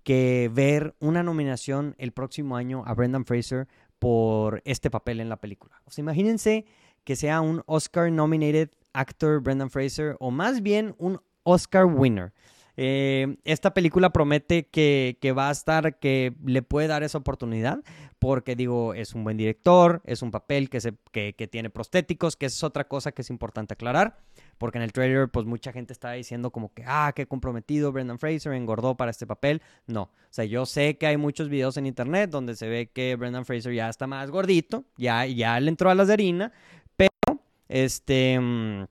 que 0.04 0.50
ver 0.54 0.96
una 1.00 1.24
nominación 1.24 1.96
el 1.98 2.12
próximo 2.12 2.56
año 2.56 2.84
a 2.86 2.94
Brendan 2.94 3.26
Fraser 3.26 3.68
por 4.00 4.62
este 4.66 4.90
papel 4.90 5.20
en 5.20 5.30
la 5.30 5.38
película. 5.38 5.82
O 5.86 5.92
imagínense 6.00 6.66
que 7.04 7.16
sea 7.16 7.42
un 7.42 7.64
Oscar 7.68 8.12
nominated 8.12 8.70
actor 8.94 9.42
Brendan 9.42 9.70
Fraser 9.70 10.16
o 10.20 10.32
más 10.32 10.62
bien 10.62 10.96
un 10.98 11.20
Oscar 11.44 11.86
winner. 11.86 12.34
Eh, 12.78 13.38
esta 13.44 13.74
película 13.74 14.12
promete 14.12 14.68
que, 14.68 15.34
va 15.38 15.50
a 15.50 15.52
estar, 15.52 16.00
que 16.00 16.34
le 16.44 16.62
puede 16.62 16.88
dar 16.88 17.04
esa 17.04 17.18
oportunidad, 17.18 17.84
porque 18.22 18.56
digo, 18.56 18.94
es 18.94 19.16
un 19.16 19.24
buen 19.24 19.36
director, 19.36 20.00
es 20.06 20.22
un 20.22 20.30
papel 20.30 20.70
que, 20.70 20.80
se, 20.80 20.94
que, 21.12 21.34
tiene 21.52 21.72
prostéticos, 21.72 22.36
que 22.36 22.46
es 22.46 22.64
otra 22.64 22.88
cosa 22.88 23.14
que 23.14 23.24
es 23.24 23.32
importante 23.32 23.74
aclarar 23.74 24.20
porque 24.60 24.78
en 24.78 24.84
el 24.84 24.94
trailer 24.94 25.28
pues 25.30 25.48
mucha 25.48 25.74
gente 25.74 25.92
estaba 25.92 26.14
diciendo 26.14 26.52
como 26.52 26.72
que, 26.72 26.84
ah, 26.86 27.14
qué 27.16 27.26
comprometido 27.26 27.92
Brendan 27.92 28.20
Fraser, 28.20 28.54
engordó 28.54 28.96
para 28.96 29.10
este 29.10 29.26
papel. 29.26 29.64
No, 29.88 30.04
o 30.04 30.10
sea, 30.30 30.46
yo 30.46 30.68
sé 30.68 31.00
que 31.00 31.08
hay 31.08 31.18
muchos 31.18 31.50
videos 31.50 31.78
en 31.78 31.88
internet 31.88 32.30
donde 32.30 32.56
se 32.56 32.70
ve 32.70 32.92
que 32.94 33.16
Brendan 33.16 33.44
Fraser 33.44 33.74
ya 33.74 33.90
está 33.90 34.06
más 34.06 34.30
gordito, 34.30 34.86
ya, 34.98 35.26
ya 35.26 35.60
le 35.60 35.70
entró 35.70 35.90
a 35.90 35.96
las 35.96 36.08
de 36.08 36.52
pero, 36.96 37.42
este, 37.70 38.40
mm, 38.40 38.86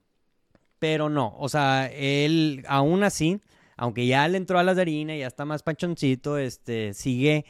pero 0.77 1.07
no, 1.07 1.37
o 1.39 1.47
sea, 1.47 1.87
él 1.87 2.65
aún 2.67 3.03
así, 3.03 3.39
aunque 3.77 4.05
ya 4.07 4.27
le 4.27 4.35
entró 4.35 4.59
a 4.59 4.63
las 4.63 4.75
de 4.75 4.81
harina, 4.81 5.15
ya 5.15 5.27
está 5.27 5.45
más 5.45 5.63
panchoncito, 5.63 6.37
este, 6.37 6.93
sigue 6.93 7.45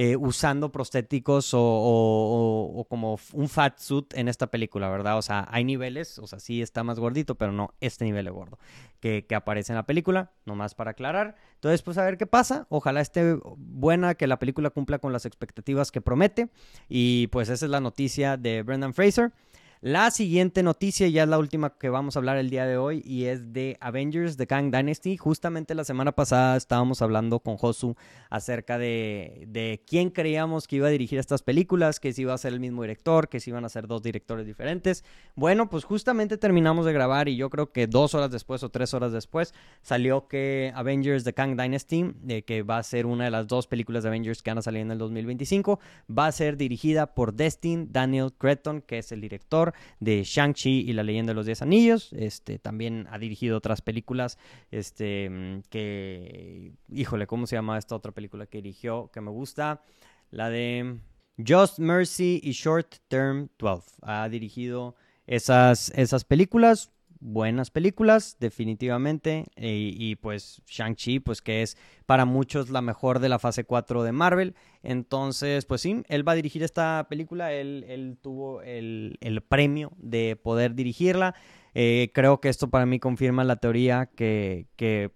eh, 0.00 0.14
usando 0.14 0.70
prostéticos 0.70 1.50
o, 1.54 2.86
como 2.88 3.18
un 3.32 3.48
fat 3.48 3.80
suit 3.80 4.14
en 4.14 4.28
esta 4.28 4.46
película, 4.46 4.88
¿verdad? 4.88 5.18
O 5.18 5.22
sea, 5.22 5.48
hay 5.50 5.64
niveles, 5.64 6.20
o 6.20 6.28
sea, 6.28 6.38
sí 6.38 6.62
está 6.62 6.84
más 6.84 7.00
gordito, 7.00 7.34
pero 7.34 7.50
no 7.50 7.74
este 7.80 8.04
nivel 8.04 8.26
de 8.26 8.30
gordo 8.30 8.60
que, 9.00 9.26
que 9.26 9.34
aparece 9.34 9.72
en 9.72 9.76
la 9.76 9.86
película, 9.86 10.30
nomás 10.46 10.76
para 10.76 10.92
aclarar. 10.92 11.34
Entonces, 11.54 11.82
pues 11.82 11.98
a 11.98 12.04
ver 12.04 12.16
qué 12.16 12.28
pasa. 12.28 12.68
Ojalá 12.68 13.00
esté 13.00 13.40
buena, 13.56 14.14
que 14.14 14.28
la 14.28 14.38
película 14.38 14.70
cumpla 14.70 15.00
con 15.00 15.12
las 15.12 15.26
expectativas 15.26 15.90
que 15.90 16.00
promete. 16.00 16.48
Y 16.88 17.26
pues 17.26 17.48
esa 17.48 17.66
es 17.66 17.70
la 17.70 17.80
noticia 17.80 18.36
de 18.36 18.62
Brendan 18.62 18.94
Fraser. 18.94 19.32
La 19.80 20.10
siguiente 20.10 20.64
noticia, 20.64 21.06
ya 21.06 21.22
es 21.22 21.28
la 21.28 21.38
última 21.38 21.78
que 21.78 21.88
vamos 21.88 22.16
a 22.16 22.18
hablar 22.18 22.36
el 22.36 22.50
día 22.50 22.66
de 22.66 22.76
hoy, 22.76 23.00
y 23.06 23.26
es 23.26 23.52
de 23.52 23.76
Avengers 23.80 24.36
The 24.36 24.48
Kang 24.48 24.72
Dynasty. 24.72 25.16
Justamente 25.16 25.72
la 25.76 25.84
semana 25.84 26.10
pasada 26.10 26.56
estábamos 26.56 27.00
hablando 27.00 27.38
con 27.38 27.56
Josu 27.56 27.94
acerca 28.28 28.76
de, 28.76 29.80
quién 29.86 30.10
creíamos 30.10 30.66
que 30.66 30.76
iba 30.76 30.88
a 30.88 30.90
dirigir 30.90 31.20
estas 31.20 31.42
películas, 31.42 32.00
que 32.00 32.12
si 32.12 32.22
iba 32.22 32.34
a 32.34 32.38
ser 32.38 32.54
el 32.54 32.58
mismo 32.58 32.82
director, 32.82 33.28
que 33.28 33.38
si 33.38 33.50
iban 33.50 33.64
a 33.64 33.68
ser 33.68 33.86
dos 33.86 34.02
directores 34.02 34.46
diferentes. 34.46 35.04
Bueno, 35.36 35.70
pues 35.70 35.84
justamente 35.84 36.38
terminamos 36.38 36.84
de 36.84 36.92
grabar 36.92 37.28
y 37.28 37.36
yo 37.36 37.48
creo 37.48 37.70
que 37.70 37.86
dos 37.86 38.14
horas 38.14 38.32
después 38.32 38.64
o 38.64 38.70
tres 38.70 38.94
horas 38.94 39.12
después 39.12 39.54
salió 39.82 40.26
que 40.26 40.72
Avengers 40.74 41.22
The 41.22 41.34
Kang 41.34 41.56
Dynasty, 41.56 42.14
que 42.44 42.64
va 42.64 42.78
a 42.78 42.82
ser 42.82 43.06
una 43.06 43.26
de 43.26 43.30
las 43.30 43.46
dos 43.46 43.68
películas 43.68 44.02
de 44.02 44.08
Avengers 44.08 44.42
que 44.42 44.50
van 44.50 44.58
a 44.58 44.62
salir 44.62 44.80
en 44.80 44.90
el 44.90 44.98
2025, 44.98 45.78
va 46.10 46.26
a 46.26 46.32
ser 46.32 46.56
dirigida 46.56 47.14
por 47.14 47.32
Destin 47.34 47.92
Daniel 47.92 48.32
Cretton, 48.36 48.82
que 48.82 48.98
es 48.98 49.12
el 49.12 49.20
director 49.20 49.67
de 50.00 50.22
Shang-Chi 50.24 50.84
y 50.88 50.92
la 50.92 51.02
leyenda 51.02 51.30
de 51.30 51.34
los 51.34 51.46
Diez 51.46 51.62
Anillos. 51.62 52.12
Este, 52.12 52.58
también 52.58 53.06
ha 53.10 53.18
dirigido 53.18 53.56
otras 53.56 53.82
películas 53.82 54.38
este, 54.70 55.62
que, 55.70 56.72
híjole, 56.88 57.26
¿cómo 57.26 57.46
se 57.46 57.56
llama 57.56 57.78
esta 57.78 57.96
otra 57.96 58.12
película 58.12 58.46
que 58.46 58.58
dirigió 58.58 59.10
que 59.12 59.20
me 59.20 59.30
gusta? 59.30 59.82
La 60.30 60.50
de 60.50 60.98
Just 61.46 61.78
Mercy 61.78 62.40
y 62.42 62.52
Short 62.52 62.96
Term 63.08 63.48
12. 63.58 63.96
Ha 64.02 64.28
dirigido 64.28 64.96
esas, 65.26 65.90
esas 65.94 66.24
películas 66.24 66.90
buenas 67.20 67.70
películas, 67.70 68.36
definitivamente. 68.40 69.46
Y, 69.56 70.16
pues 70.16 70.62
Shang-Chi, 70.66 71.20
pues 71.20 71.42
que 71.42 71.62
es 71.62 71.76
para 72.06 72.24
muchos 72.24 72.70
la 72.70 72.82
mejor 72.82 73.18
de 73.18 73.28
la 73.28 73.38
fase 73.38 73.64
4 73.64 74.02
de 74.02 74.12
Marvel. 74.12 74.54
Entonces, 74.82 75.64
pues 75.64 75.80
sí, 75.80 76.02
él 76.08 76.26
va 76.26 76.32
a 76.32 76.36
dirigir 76.36 76.62
esta 76.62 77.06
película. 77.08 77.52
Él, 77.52 78.18
tuvo 78.22 78.62
el, 78.62 79.18
premio 79.48 79.92
de 79.98 80.36
poder 80.36 80.74
dirigirla. 80.74 81.34
Eh, 81.74 82.10
creo 82.14 82.40
que 82.40 82.48
esto 82.48 82.70
para 82.70 82.86
mí 82.86 82.98
confirma 82.98 83.44
la 83.44 83.56
teoría 83.56 84.06
que, 84.06 84.66
que, 84.76 85.10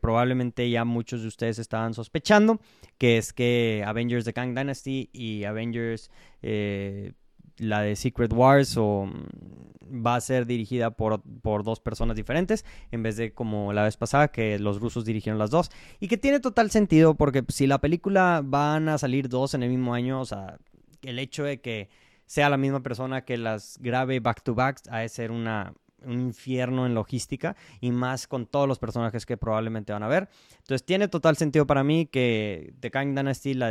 probablemente 0.00 0.68
ya 0.68 0.84
muchos 0.84 1.22
de 1.22 1.28
ustedes 1.28 1.58
estaban 1.60 1.94
sospechando, 1.94 2.60
que 2.98 3.18
es 3.18 3.32
que 3.32 3.84
Avengers 3.86 4.24
The 4.24 4.32
Kang 4.32 4.54
Dynasty 4.54 5.10
y 5.12 5.44
Avengers... 5.44 6.10
Eh, 6.42 7.12
la 7.58 7.82
de 7.82 7.96
Secret 7.96 8.32
Wars 8.32 8.76
o 8.76 9.06
mm, 9.06 10.06
va 10.06 10.16
a 10.16 10.20
ser 10.20 10.46
dirigida 10.46 10.90
por, 10.90 11.22
por, 11.42 11.62
dos 11.62 11.80
personas 11.80 12.16
diferentes 12.16 12.64
en 12.90 13.02
vez 13.02 13.16
de 13.16 13.32
como 13.32 13.72
la 13.72 13.84
vez 13.84 13.96
pasada 13.96 14.28
que 14.28 14.58
los 14.58 14.80
rusos 14.80 15.04
dirigieron 15.04 15.38
las 15.38 15.50
dos. 15.50 15.70
Y 16.00 16.08
que 16.08 16.16
tiene 16.16 16.40
total 16.40 16.70
sentido 16.70 17.14
porque 17.14 17.44
si 17.48 17.66
la 17.66 17.80
película 17.80 18.42
van 18.44 18.88
a 18.88 18.98
salir 18.98 19.28
dos 19.28 19.54
en 19.54 19.62
el 19.62 19.70
mismo 19.70 19.94
año, 19.94 20.20
o 20.20 20.24
sea, 20.24 20.58
el 21.02 21.18
hecho 21.18 21.44
de 21.44 21.60
que 21.60 21.88
sea 22.26 22.50
la 22.50 22.56
misma 22.56 22.82
persona 22.82 23.24
que 23.24 23.36
las 23.36 23.78
grabe 23.80 24.20
back 24.20 24.42
to 24.42 24.54
back 24.54 24.80
a 24.90 24.98
de 24.98 25.08
ser 25.08 25.30
una 25.30 25.72
un 26.06 26.20
infierno 26.20 26.86
en 26.86 26.94
logística 26.94 27.56
y 27.80 27.90
más 27.90 28.26
con 28.26 28.46
todos 28.46 28.66
los 28.66 28.78
personajes 28.78 29.26
que 29.26 29.36
probablemente 29.36 29.92
van 29.92 30.02
a 30.02 30.08
ver. 30.08 30.28
Entonces 30.58 30.84
tiene 30.84 31.08
total 31.08 31.36
sentido 31.36 31.66
para 31.66 31.84
mí 31.84 32.06
que 32.06 32.74
The 32.80 32.90
Kang 32.90 33.14
Dynasty 33.14 33.54
la, 33.54 33.70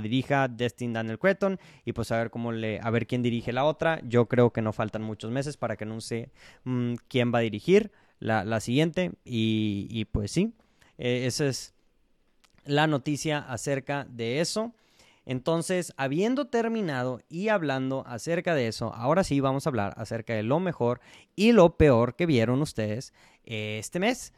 dirija 0.00 0.48
Destin 0.48 0.92
Daniel 0.92 1.18
Cretton 1.18 1.58
y 1.84 1.92
pues 1.92 2.10
a 2.12 2.18
ver 2.18 2.30
cómo 2.30 2.52
le, 2.52 2.80
a 2.82 2.90
ver 2.90 3.06
quién 3.06 3.22
dirige 3.22 3.52
la 3.52 3.64
otra. 3.64 4.00
Yo 4.04 4.26
creo 4.26 4.52
que 4.52 4.62
no 4.62 4.72
faltan 4.72 5.02
muchos 5.02 5.30
meses 5.30 5.56
para 5.56 5.76
que 5.76 5.84
anuncie 5.84 6.30
mmm, 6.64 6.94
quién 7.08 7.32
va 7.32 7.38
a 7.38 7.42
dirigir 7.42 7.92
la, 8.20 8.60
siguiente 8.60 9.12
y, 9.24 10.04
pues 10.12 10.30
sí, 10.30 10.52
eh, 10.98 11.26
esa 11.26 11.46
es 11.46 11.74
la 12.64 12.86
noticia 12.86 13.38
acerca 13.38 14.06
de 14.08 14.40
eso. 14.40 14.74
Entonces, 15.30 15.94
habiendo 15.96 16.48
terminado 16.48 17.20
y 17.28 17.50
hablando 17.50 18.02
acerca 18.08 18.52
de 18.56 18.66
eso, 18.66 18.92
ahora 18.92 19.22
sí 19.22 19.38
vamos 19.38 19.64
a 19.64 19.70
hablar 19.70 19.94
acerca 19.96 20.34
de 20.34 20.42
lo 20.42 20.58
mejor 20.58 21.00
y 21.36 21.52
lo 21.52 21.76
peor 21.76 22.16
que 22.16 22.26
vieron 22.26 22.60
ustedes 22.60 23.14
este 23.44 24.00
mes. 24.00 24.32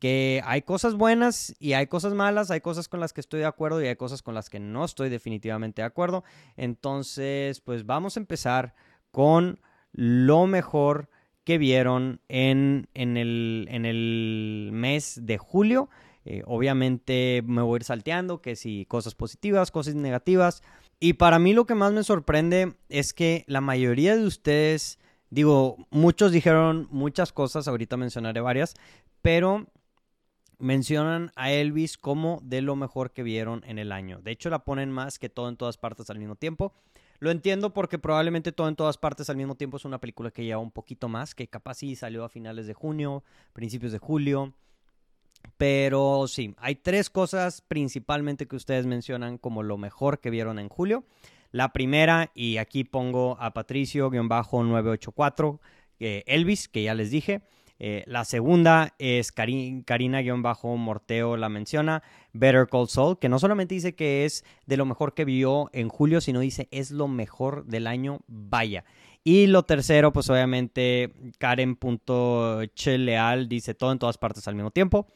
Que 0.00 0.42
hay 0.44 0.62
cosas 0.62 0.96
buenas 0.96 1.54
y 1.60 1.74
hay 1.74 1.86
cosas 1.86 2.12
malas, 2.12 2.50
hay 2.50 2.60
cosas 2.60 2.88
con 2.88 2.98
las 2.98 3.12
que 3.12 3.20
estoy 3.20 3.38
de 3.38 3.46
acuerdo 3.46 3.80
y 3.80 3.86
hay 3.86 3.94
cosas 3.94 4.20
con 4.20 4.34
las 4.34 4.50
que 4.50 4.58
no 4.58 4.84
estoy 4.84 5.10
definitivamente 5.10 5.82
de 5.82 5.86
acuerdo. 5.86 6.24
Entonces, 6.56 7.60
pues 7.60 7.86
vamos 7.86 8.16
a 8.16 8.20
empezar 8.20 8.74
con 9.12 9.60
lo 9.92 10.48
mejor 10.48 11.08
que 11.44 11.56
vieron 11.56 12.20
en, 12.28 12.88
en, 12.94 13.16
el, 13.16 14.70
mes 14.72 15.20
de 15.22 15.38
julio. 15.38 15.88
Eh, 16.24 16.42
obviamente 16.46 17.42
me 17.46 17.62
voy 17.62 17.76
a 17.76 17.78
ir 17.78 17.84
salteando, 17.84 18.40
que 18.40 18.56
si 18.56 18.86
cosas 18.86 19.14
positivas, 19.14 19.70
cosas 19.70 19.94
negativas. 19.94 20.62
Y 21.00 21.14
para 21.14 21.38
mí 21.38 21.52
lo 21.52 21.66
que 21.66 21.74
más 21.74 21.92
me 21.92 22.04
sorprende 22.04 22.74
es 22.88 23.12
que 23.12 23.44
la 23.48 23.60
mayoría 23.60 24.16
de 24.16 24.24
ustedes, 24.24 24.98
digo, 25.30 25.76
muchos 25.90 26.30
dijeron 26.32 26.86
muchas 26.90 27.32
cosas, 27.32 27.66
ahorita 27.66 27.96
mencionaré 27.96 28.40
varias, 28.40 28.74
pero 29.20 29.66
mencionan 30.58 31.32
a 31.34 31.50
Elvis 31.50 31.98
como 31.98 32.38
de 32.44 32.62
lo 32.62 32.76
mejor 32.76 33.10
que 33.10 33.24
vieron 33.24 33.64
en 33.66 33.78
el 33.78 33.90
año. 33.90 34.20
De 34.22 34.30
hecho, 34.30 34.48
la 34.48 34.64
ponen 34.64 34.92
más 34.92 35.18
que 35.18 35.28
todo 35.28 35.48
en 35.48 35.56
todas 35.56 35.76
partes 35.76 36.08
al 36.08 36.20
mismo 36.20 36.36
tiempo. 36.36 36.72
Lo 37.18 37.30
entiendo 37.30 37.72
porque 37.72 37.98
probablemente 37.98 38.52
todo 38.52 38.68
en 38.68 38.76
todas 38.76 38.96
partes 38.96 39.28
al 39.28 39.36
mismo 39.36 39.56
tiempo 39.56 39.76
es 39.76 39.84
una 39.84 39.98
película 40.00 40.30
que 40.30 40.44
lleva 40.44 40.60
un 40.60 40.70
poquito 40.70 41.08
más, 41.08 41.34
que 41.34 41.48
capaz 41.48 41.74
sí 41.74 41.96
salió 41.96 42.24
a 42.24 42.28
finales 42.28 42.66
de 42.66 42.74
junio, 42.74 43.24
principios 43.52 43.92
de 43.92 43.98
julio. 43.98 44.54
Pero 45.56 46.26
sí, 46.28 46.54
hay 46.58 46.76
tres 46.76 47.10
cosas 47.10 47.62
principalmente 47.62 48.46
que 48.46 48.56
ustedes 48.56 48.86
mencionan 48.86 49.38
como 49.38 49.62
lo 49.62 49.78
mejor 49.78 50.20
que 50.20 50.30
vieron 50.30 50.58
en 50.58 50.68
julio. 50.68 51.04
La 51.50 51.72
primera, 51.72 52.30
y 52.34 52.56
aquí 52.56 52.84
pongo 52.84 53.36
a 53.38 53.52
Patricio-984, 53.52 55.60
eh, 56.00 56.24
Elvis, 56.26 56.68
que 56.68 56.82
ya 56.82 56.94
les 56.94 57.10
dije. 57.10 57.42
Eh, 57.84 58.04
la 58.06 58.24
segunda 58.24 58.94
es 58.98 59.32
Karina-Morteo 59.32 61.36
la 61.36 61.48
menciona, 61.48 62.04
Better 62.32 62.68
Call 62.68 62.88
Saul, 62.88 63.18
que 63.18 63.28
no 63.28 63.40
solamente 63.40 63.74
dice 63.74 63.96
que 63.96 64.24
es 64.24 64.44
de 64.66 64.76
lo 64.76 64.86
mejor 64.86 65.14
que 65.14 65.24
vio 65.24 65.68
en 65.72 65.88
julio, 65.88 66.20
sino 66.20 66.38
dice 66.38 66.68
es 66.70 66.92
lo 66.92 67.08
mejor 67.08 67.66
del 67.66 67.88
año, 67.88 68.20
vaya. 68.28 68.84
Y 69.24 69.48
lo 69.48 69.64
tercero, 69.64 70.12
pues 70.12 70.30
obviamente 70.30 71.12
Karen.cheleal 71.38 73.48
dice 73.48 73.74
todo 73.74 73.90
en 73.90 73.98
todas 73.98 74.16
partes 74.16 74.46
al 74.46 74.54
mismo 74.54 74.70
tiempo. 74.70 75.08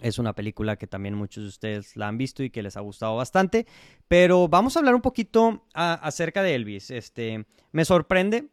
Es 0.00 0.18
una 0.18 0.34
película 0.34 0.76
que 0.76 0.86
también 0.86 1.14
muchos 1.14 1.44
de 1.44 1.48
ustedes 1.48 1.96
la 1.96 2.08
han 2.08 2.18
visto 2.18 2.42
y 2.42 2.50
que 2.50 2.62
les 2.62 2.76
ha 2.76 2.80
gustado 2.80 3.16
bastante. 3.16 3.66
Pero 4.08 4.48
vamos 4.48 4.76
a 4.76 4.80
hablar 4.80 4.94
un 4.94 5.00
poquito 5.00 5.64
acerca 5.74 6.42
de 6.42 6.54
Elvis. 6.54 6.90
Este, 6.90 7.46
me 7.72 7.84
sorprende, 7.84 8.48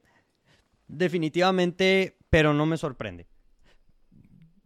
definitivamente, 0.87 2.17
pero 2.29 2.53
no 2.53 2.65
me 2.65 2.77
sorprende. 2.77 3.27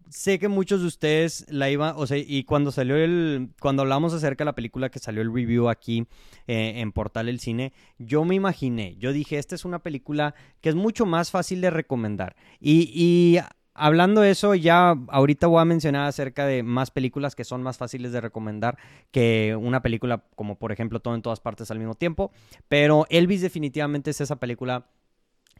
Sé 0.09 0.39
que 0.39 0.47
muchos 0.47 0.79
de 0.79 0.87
ustedes 0.87 1.45
la 1.49 1.69
iban, 1.69 1.93
o 1.97 2.07
sea, 2.07 2.17
y 2.17 2.45
cuando 2.45 2.71
salió 2.71 2.95
el, 2.95 3.49
cuando 3.59 3.81
hablamos 3.81 4.13
acerca 4.13 4.43
de 4.43 4.45
la 4.45 4.55
película 4.55 4.89
que 4.89 4.99
salió 4.99 5.21
el 5.21 5.33
review 5.33 5.67
aquí 5.67 6.07
eh, 6.47 6.75
en 6.77 6.93
Portal 6.93 7.27
El 7.27 7.41
Cine, 7.41 7.73
yo 7.97 8.23
me 8.23 8.33
imaginé, 8.33 8.95
yo 8.99 9.11
dije, 9.11 9.37
esta 9.37 9.53
es 9.53 9.65
una 9.65 9.79
película 9.79 10.33
que 10.61 10.69
es 10.69 10.75
mucho 10.75 11.05
más 11.05 11.29
fácil 11.29 11.59
de 11.59 11.71
recomendar. 11.71 12.37
Y, 12.61 12.89
y 12.93 13.39
hablando 13.77 14.21
de 14.21 14.31
eso, 14.31 14.55
ya 14.55 14.95
ahorita 15.07 15.47
voy 15.47 15.61
a 15.61 15.65
mencionar 15.65 16.07
acerca 16.07 16.45
de 16.45 16.63
más 16.63 16.91
películas 16.91 17.35
que 17.35 17.43
son 17.43 17.63
más 17.63 17.77
fáciles 17.77 18.11
de 18.11 18.21
recomendar 18.21 18.77
que 19.11 19.55
una 19.59 19.81
película 19.81 20.23
como 20.35 20.55
por 20.55 20.71
ejemplo 20.71 20.99
Todo 20.99 21.15
en 21.15 21.21
todas 21.21 21.39
partes 21.39 21.71
al 21.71 21.79
mismo 21.79 21.95
tiempo. 21.95 22.31
Pero 22.67 23.05
Elvis 23.09 23.41
definitivamente 23.41 24.11
es 24.11 24.21
esa 24.21 24.37
película 24.37 24.85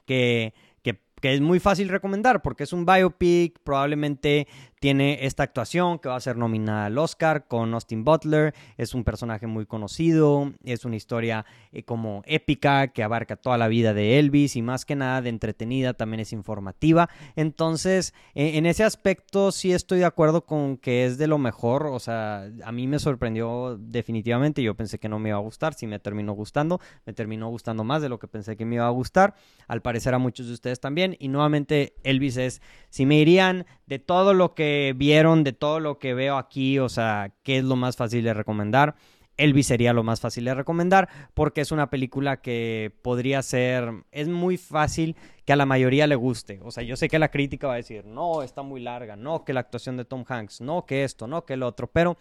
que, 0.06 0.54
que, 0.84 1.00
es 1.22 1.42
muy 1.42 1.60
fácil 1.60 1.90
recomendar 1.90 2.42
porque 2.42 2.64
es 2.64 2.74
un 2.74 2.86
biopic, 2.86 3.60
probablemente 3.64 4.48
tiene 4.80 5.26
esta 5.26 5.44
actuación 5.44 6.00
que 6.00 6.10
va 6.10 6.16
a 6.16 6.20
ser 6.20 6.38
nominada 6.38 6.86
al 6.86 6.98
Oscar 6.98 7.48
con 7.48 7.74
Austin 7.74 8.04
Butler. 8.04 8.54
Es 8.78 8.94
un 8.94 9.04
personaje 9.04 9.48
muy 9.48 9.66
conocido, 9.66 10.54
es 10.64 10.86
una 10.86 10.96
historia 10.96 11.46
eh, 11.72 11.84
como 11.84 12.22
épica 12.26 12.88
que 12.90 13.04
abarca 13.04 13.36
toda 13.36 13.58
la 13.58 13.68
vida 13.68 13.94
de 13.94 14.20
Elvis 14.20 14.56
y 14.56 14.62
más 14.62 14.86
que 14.86 14.96
nada 14.96 15.22
de 15.22 15.30
entretenida, 15.30 15.94
también 15.94 16.20
es 16.20 16.32
informativa. 16.32 17.10
Entonces, 17.36 18.14
e, 18.36 18.58
en 18.58 18.66
ese 18.66 18.84
aspecto 18.84 19.52
sí 19.52 19.74
estoy 19.74 20.00
de 20.00 20.06
acuerdo 20.06 20.46
con 20.46 20.78
que 20.78 21.06
es 21.06 21.18
de 21.18 21.28
lo 21.28 21.38
mejor. 21.38 21.88
O 21.88 22.00
sea, 22.00 22.48
a 22.64 22.72
mí 22.72 22.88
me 22.88 23.00
sorprendió 23.00 23.78
definitivamente. 23.80 24.62
Yo 24.62 24.76
pensé 24.76 25.00
que 25.00 25.10
no 25.10 25.18
me 25.18 25.30
iba 25.30 25.38
a 25.38 25.42
gustar, 25.42 25.74
sí 25.74 25.88
me 25.88 26.00
terminó 26.00 26.34
gustando. 26.34 26.80
Me 27.06 27.14
terminó 27.14 27.50
gustando 27.50 27.84
más 27.84 28.02
de 28.02 28.10
lo 28.10 28.20
que 28.20 28.28
pensé 28.28 28.56
que 28.56 28.66
me 28.66 28.76
iba 28.76 28.88
a 28.88 28.92
gustar. 28.92 29.36
Al 29.68 29.82
parecer 29.82 30.14
a 30.14 30.20
muchos 30.20 30.48
de 30.48 30.54
ustedes 30.54 30.80
también. 30.80 31.16
Y 31.20 31.30
nuevamente, 31.30 31.96
Elvis 32.04 32.38
es, 32.38 32.62
si 32.90 33.06
me 33.06 33.16
dirían 33.16 33.66
de 33.88 34.00
todo 34.00 34.34
lo 34.34 34.54
que 34.54 34.94
vieron, 34.96 35.44
de 35.44 35.54
todo 35.54 35.80
lo 35.80 35.98
que 35.98 36.14
veo 36.14 36.38
aquí, 36.38 36.78
o 36.78 36.90
sea, 36.90 37.34
¿qué 37.44 37.58
es 37.58 37.64
lo 37.64 37.76
más 37.76 37.96
fácil 37.96 38.24
de 38.24 38.34
recomendar? 38.34 38.96
Elvis 39.38 39.68
sería 39.68 39.94
lo 39.94 40.04
más 40.04 40.20
fácil 40.20 40.46
de 40.46 40.56
recomendar 40.56 41.10
porque 41.34 41.62
es 41.62 41.72
una 41.72 41.90
película 41.90 42.42
que 42.42 42.92
podría 43.02 43.42
ser, 43.44 44.04
es 44.12 44.28
muy 44.28 44.58
fácil 44.58 45.16
que 45.46 45.54
a 45.54 45.56
la 45.56 45.66
mayoría 45.66 46.08
le 46.08 46.16
guste. 46.16 46.60
O 46.64 46.72
sea, 46.72 46.84
yo 46.84 46.96
sé 46.96 47.08
que 47.08 47.20
la 47.20 47.30
crítica 47.30 47.68
va 47.68 47.74
a 47.74 47.78
decir, 47.78 48.06
no, 48.06 48.42
está 48.42 48.64
muy 48.64 48.82
larga, 48.82 49.16
no, 49.16 49.46
que 49.46 49.54
la 49.54 49.62
actuación 49.62 49.96
de 49.96 50.06
Tom 50.06 50.26
Hanks, 50.28 50.62
no, 50.62 50.86
que 50.86 51.04
esto, 51.04 51.28
no, 51.28 51.46
que 51.46 51.54
el 51.54 51.64
otro, 51.64 51.88
pero 51.88 52.18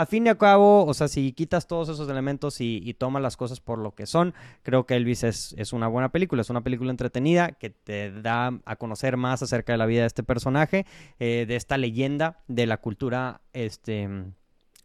a 0.00 0.06
fin 0.06 0.26
y 0.26 0.30
a 0.30 0.38
cabo, 0.38 0.86
o 0.86 0.94
sea, 0.94 1.08
si 1.08 1.32
quitas 1.32 1.66
todos 1.66 1.90
esos 1.90 2.08
elementos 2.08 2.62
y, 2.62 2.94
tomas 2.94 3.20
las 3.20 3.36
cosas 3.36 3.60
por 3.60 3.78
lo 3.78 3.94
que 3.94 4.06
son, 4.06 4.32
creo 4.62 4.86
que 4.86 4.96
Elvis 4.96 5.24
es, 5.24 5.54
es, 5.58 5.74
una 5.74 5.88
buena 5.88 6.10
película. 6.10 6.40
Es 6.40 6.48
una 6.48 6.62
película 6.62 6.90
entretenida 6.90 7.52
que 7.52 7.68
te 7.68 8.10
da 8.10 8.58
a 8.64 8.76
conocer 8.76 9.18
más 9.18 9.42
acerca 9.42 9.72
de 9.72 9.78
la 9.78 9.84
vida 9.84 10.00
de 10.00 10.06
este 10.06 10.22
personaje, 10.22 10.86
eh, 11.18 11.44
de 11.46 11.54
esta 11.54 11.76
leyenda 11.76 12.42
de 12.48 12.66
la 12.66 12.78
cultura, 12.78 13.42
este 13.52 14.08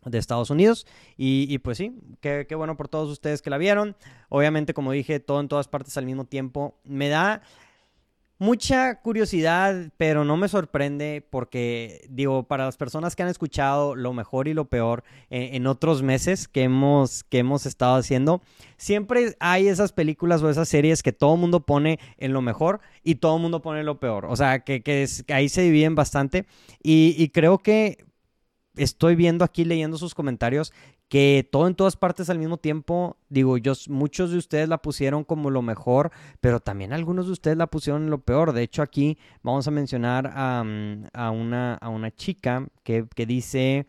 de 0.04 0.18
Estados 0.18 0.50
Unidos. 0.50 0.86
Y, 1.16 1.58
pues 1.60 1.78
sí, 1.78 1.98
qué, 2.20 2.46
qué, 2.48 2.56
bueno 2.56 2.76
por 2.76 2.90
todos 2.90 3.10
ustedes 3.10 3.42
que 3.42 3.50
la 3.50 3.58
vieron. 3.58 3.96
Obviamente, 4.28 4.74
como 4.74 4.92
dije, 4.92 5.22
todo 5.22 5.40
en 5.40 5.48
todas 5.48 5.70
partes 5.70 5.96
al 5.96 6.06
mismo 6.06 6.26
tiempo. 6.26 6.78
Me 6.84 7.08
da 7.08 7.42
mucha 8.38 9.02
curiosidad, 9.02 9.92
pero 9.98 10.26
no 10.26 10.38
me 10.38 10.48
sorprende 10.48 11.26
porque, 11.30 12.06
digo, 12.10 12.44
para 12.44 12.66
las 12.66 12.78
personas 12.78 13.16
que 13.16 13.24
han 13.24 13.30
escuchado 13.30 13.96
lo 13.96 14.14
mejor 14.14 14.48
y 14.48 14.54
lo 14.54 14.66
peor 14.66 15.04
en, 15.30 15.68
otros 15.68 16.04
meses 16.04 16.48
que 16.48 16.64
hemos, 16.64 17.24
que 17.24 17.40
hemos 17.40 17.66
estado 17.66 17.96
haciendo, 17.96 18.42
siempre 18.78 19.36
hay 19.40 19.68
esas 19.68 19.94
películas 19.94 20.42
o 20.42 20.50
esas 20.50 20.68
series 20.68 21.04
que 21.04 21.14
todo 21.14 21.36
el 21.36 21.40
mundo 21.40 21.66
pone 21.66 22.00
en 22.18 22.34
lo 22.34 22.42
mejor 22.42 22.82
y 23.04 23.16
todo 23.16 23.38
el 23.38 23.42
mundo 23.42 23.62
pone 23.62 23.80
en 23.80 23.86
lo 23.86 24.00
peor. 24.00 24.26
O 24.26 24.36
sea, 24.36 24.60
que, 24.60 24.84
que, 24.84 25.08
ahí 25.30 25.50
se 25.50 25.62
dividen 25.62 25.96
bastante. 25.96 26.46
Y 26.84 27.30
creo 27.30 27.60
que 27.60 28.06
estoy 28.78 29.16
viendo 29.16 29.46
aquí 29.46 29.66
leyendo 29.66 29.98
sus 29.98 30.16
comentarios 30.16 30.74
que 31.08 31.48
todo 31.52 31.68
en 31.68 31.76
todas 31.76 31.96
partes 31.96 32.30
al 32.30 32.40
mismo 32.40 32.58
tiempo, 32.58 33.18
digo, 33.30 33.58
yo, 33.58 33.74
muchos 33.90 34.32
de 34.32 34.38
ustedes 34.38 34.68
la 34.68 34.82
pusieron 34.82 35.24
como 35.24 35.52
lo 35.52 35.62
mejor, 35.62 36.12
pero 36.42 36.60
también 36.60 36.94
algunos 36.94 37.28
de 37.28 37.34
ustedes 37.34 37.58
la 37.58 37.68
pusieron 37.68 38.04
en 38.04 38.10
lo 38.10 38.20
peor. 38.20 38.54
De 38.54 38.64
hecho, 38.64 38.82
aquí 38.82 39.18
vamos 39.44 39.68
a 39.68 39.72
mencionar 39.72 40.32
a, 40.34 40.64
a, 41.14 41.32
una, 41.32 41.76
a 41.76 41.90
una 41.90 42.12
chica 42.12 42.68
que, 42.84 43.06
que 43.14 43.26
dice, 43.28 43.86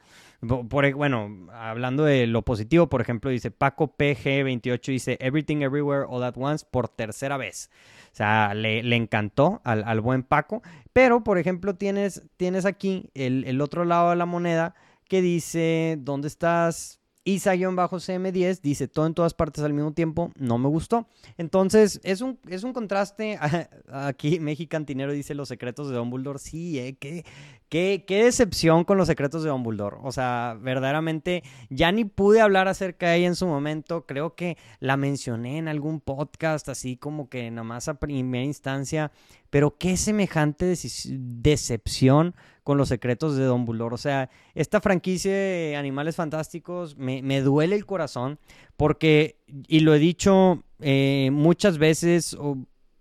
por, 0.68 0.92
bueno, 0.94 1.48
hablando 1.52 2.05
de 2.05 2.26
lo 2.26 2.42
positivo, 2.42 2.88
por 2.88 3.00
ejemplo, 3.00 3.31
dice 3.31 3.50
Paco 3.50 3.94
PG28, 3.96 4.87
dice 4.87 5.16
Everything 5.20 5.62
Everywhere 5.62 6.05
All 6.09 6.22
at 6.22 6.35
Once 6.37 6.66
por 6.70 6.88
tercera 6.88 7.38
vez. 7.38 7.70
O 8.12 8.16
sea, 8.16 8.55
le, 8.55 8.83
le 8.83 8.96
encantó 8.96 9.61
al, 9.64 9.85
al, 9.85 10.00
buen 10.00 10.22
Paco. 10.22 10.62
Pero, 10.92 11.24
por 11.24 11.38
ejemplo, 11.38 11.74
tienes, 11.74 12.22
tienes 12.37 12.64
aquí 12.66 13.11
el, 13.14 13.44
el 13.44 13.61
otro 13.61 13.85
lado 13.85 14.11
de 14.11 14.16
la 14.16 14.26
moneda 14.26 14.74
que 15.09 15.22
dice, 15.22 15.96
¿dónde 16.00 16.29
estás? 16.29 17.00
Isa-CM10 17.26 18.60
dice 18.62 18.86
todo 18.86 19.04
en 19.04 19.12
todas 19.12 19.34
partes 19.34 19.64
al 19.64 19.72
mismo 19.72 19.92
tiempo, 19.92 20.30
no 20.38 20.58
me 20.58 20.68
gustó. 20.68 21.08
Entonces, 21.36 22.00
es 22.04 22.20
un, 22.20 22.38
es 22.48 22.62
un 22.62 22.72
contraste. 22.72 23.36
Aquí 23.92 24.38
Mexicantinero 24.38 25.12
dice 25.12 25.34
los 25.34 25.48
secretos 25.48 25.88
de 25.88 25.96
Dumbledore. 25.96 26.38
Sí, 26.38 26.78
eh, 26.78 26.96
qué, 27.00 27.24
qué, 27.68 28.24
decepción 28.24 28.84
con 28.84 28.96
los 28.96 29.08
secretos 29.08 29.42
de 29.42 29.50
Dumbledore. 29.50 29.96
O 30.04 30.12
sea, 30.12 30.56
verdaderamente 30.60 31.42
ya 31.68 31.90
ni 31.90 32.04
pude 32.04 32.40
hablar 32.40 32.68
acerca 32.68 33.10
de 33.10 33.16
ella 33.16 33.26
en 33.26 33.34
su 33.34 33.48
momento. 33.48 34.06
Creo 34.06 34.36
que 34.36 34.56
la 34.78 34.96
mencioné 34.96 35.58
en 35.58 35.66
algún 35.66 36.00
podcast, 36.00 36.68
así 36.68 36.96
como 36.96 37.28
que 37.28 37.50
nada 37.50 37.64
más 37.64 37.88
a 37.88 37.94
primera 37.94 38.44
instancia. 38.44 39.10
Pero 39.50 39.76
qué 39.76 39.96
semejante 39.96 40.76
decepción 41.08 42.36
con 42.66 42.79
los 42.79 42.88
secretos 42.88 43.37
de 43.37 43.44
Don 43.44 43.64
Bullor. 43.64 43.94
O 43.94 43.96
sea, 43.96 44.29
esta 44.57 44.81
franquicia 44.81 45.31
de 45.31 45.76
Animales 45.76 46.16
Fantásticos 46.16 46.96
me, 46.96 47.40
duele 47.40 47.76
el 47.76 47.87
corazón 47.87 48.40
porque, 48.76 49.38
y 49.68 49.81
lo 49.81 49.94
he 49.94 50.00
dicho 50.00 50.64
eh, 50.81 51.31
muchas 51.33 51.79
veces, 51.79 52.37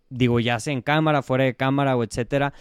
digo, 0.10 0.39
ya 0.39 0.60
sea 0.60 0.71
en 0.71 0.84
cámara, 0.84 1.23
fuera 1.23 1.45
de 1.45 1.56
cámara 1.56 1.97
o 1.97 2.04
etcétera, 2.04 2.54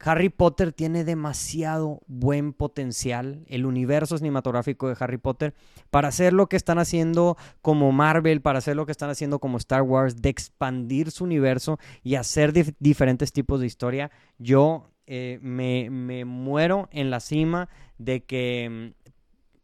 Harry 0.00 0.28
Potter 0.28 0.72
tiene 0.72 1.04
demasiado 1.04 2.00
buen 2.08 2.52
potencial, 2.52 3.44
el 3.46 3.64
universo 3.64 4.18
cinematográfico 4.18 4.88
de 4.88 4.96
Harry 4.98 5.18
Potter, 5.18 5.54
para 5.90 6.08
hacer 6.08 6.32
lo 6.32 6.48
que 6.48 6.56
están 6.56 6.80
haciendo 6.80 7.36
como 7.62 7.92
Marvel, 7.92 8.42
para 8.42 8.58
hacer 8.58 8.74
lo 8.74 8.86
que 8.86 8.92
están 8.92 9.08
haciendo 9.08 9.38
como 9.38 9.56
Star 9.58 9.82
Wars, 9.82 10.20
de 10.20 10.30
expandir 10.30 11.12
su 11.12 11.22
universo 11.22 11.78
y 12.02 12.16
hacer 12.16 12.52
diferentes 12.80 13.32
tipos 13.32 13.60
de 13.60 13.66
historia. 13.66 14.10
Yo 14.38 14.90
eh, 15.06 15.38
me, 15.42 16.24
muero 16.24 16.88
en 16.92 17.10
la 17.10 17.20
cima 17.20 17.68
de 17.98 18.24
que 18.24 18.92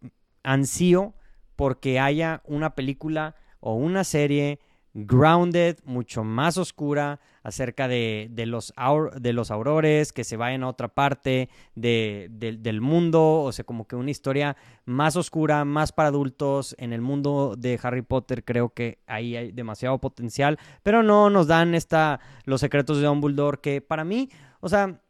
mm, 0.03 0.07
ansío 0.43 1.15
porque 1.57 2.01
haya 2.01 2.43
una 2.45 2.75
película 2.75 3.35
o 3.61 3.75
una 3.75 4.05
serie 4.05 4.61
grounded, 4.93 5.79
mucho 5.85 6.25
más 6.25 6.59
oscura, 6.59 7.21
acerca 7.43 7.89
de, 7.89 8.29
de, 8.31 8.47
los, 8.47 8.75
de 9.19 9.33
los 9.33 9.51
aurores, 9.51 10.13
que 10.13 10.25
se 10.25 10.37
vayan 10.37 10.63
a 10.63 10.69
otra 10.69 10.89
parte 10.89 11.49
de, 11.75 12.29
del 12.31 12.81
mundo, 12.81 13.43
o 13.43 13.53
sea, 13.53 13.65
como 13.65 13.87
que 13.87 13.97
una 13.97 14.11
historia 14.11 14.57
más 14.85 15.17
oscura, 15.17 15.65
más 15.65 15.93
para 15.93 16.09
adultos. 16.09 16.75
En 16.79 16.93
el 16.93 17.01
mundo 17.01 17.55
de 17.57 17.79
Harry 17.83 18.03
Potter 18.03 18.45
creo 18.45 18.71
que 18.71 18.99
ahí 19.07 19.37
hay 19.37 19.53
demasiado 19.53 19.99
potencial, 19.99 20.59
pero 20.83 21.03
no 21.03 21.31
nos 21.31 21.47
dan 21.47 21.75
esta, 21.75 22.21
los 22.45 22.61
secretos 22.61 22.99
de 22.99 23.07
Dumbledore, 23.07 23.61
que 23.63 23.81
para 23.81 24.05
mí, 24.05 24.29
o 24.61 24.69
sea, 24.69 25.01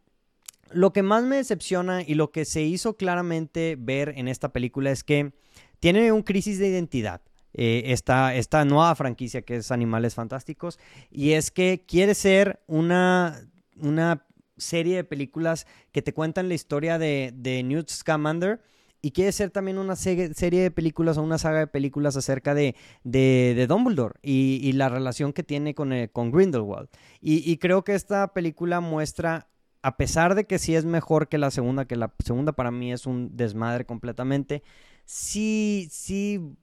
lo 0.72 0.92
que 0.92 1.02
más 1.02 1.24
me 1.24 1.36
decepciona 1.36 2.02
y 2.02 2.14
lo 2.14 2.30
que 2.30 2.44
se 2.44 2.62
hizo 2.62 2.96
claramente 2.96 3.76
ver 3.78 4.14
en 4.16 4.28
esta 4.28 4.52
película 4.52 4.90
es 4.90 5.04
que 5.04 5.32
tiene 5.80 6.12
un 6.12 6.22
crisis 6.22 6.58
de 6.58 6.68
identidad. 6.68 7.22
Eh, 7.52 7.84
esta, 7.86 8.34
esta, 8.36 8.64
nueva 8.64 8.94
franquicia 8.94 9.42
que 9.42 9.56
es 9.56 9.72
Animales 9.72 10.14
Fantásticos 10.14 10.78
y 11.10 11.32
es 11.32 11.50
que 11.50 11.84
quiere 11.84 12.14
ser 12.14 12.60
una, 12.68 13.44
una 13.76 14.24
serie 14.60 14.96
de 14.96 15.04
películas 15.04 15.66
que 15.90 16.02
te 16.02 16.14
cuentan 16.14 16.48
la 16.48 16.54
historia 16.54 16.98
de, 16.98 17.62
Newt 17.64 17.88
Scamander 17.90 18.60
y 19.02 19.12
quiere 19.12 19.32
ser 19.32 19.50
también 19.50 19.78
una 19.78 19.96
serie 19.96 20.28
de 20.28 20.70
películas 20.70 21.16
o 21.16 21.22
una 21.22 21.38
saga 21.38 21.60
de 21.60 21.66
películas 21.66 22.16
acerca 22.16 22.54
de, 22.54 22.76
de, 23.02 23.66
Dumbledore 23.66 24.14
y, 24.22 24.70
la 24.74 24.88
relación 24.90 25.32
que 25.32 25.42
tiene 25.42 25.74
con, 25.74 25.92
eh, 25.92 26.10
con 26.10 26.30
Grindelwald. 26.30 26.88
Y, 27.20 27.56
creo 27.56 27.82
que 27.82 27.94
esta 27.94 28.32
película 28.34 28.80
muestra 28.80 29.48
a 29.82 29.96
pesar 29.96 30.34
de 30.34 30.44
que 30.44 30.58
sí 30.58 30.74
es 30.74 30.84
mejor 30.84 31.28
que 31.28 31.38
la 31.38 31.50
segunda, 31.50 31.86
que 31.86 31.96
la 31.96 32.12
segunda 32.24 32.52
para 32.52 32.70
mí 32.70 32.92
es 32.92 33.06
un 33.06 33.36
desmadre 33.36 33.86
completamente, 33.86 34.62
sí, 35.04 35.88
sí 35.90 36.56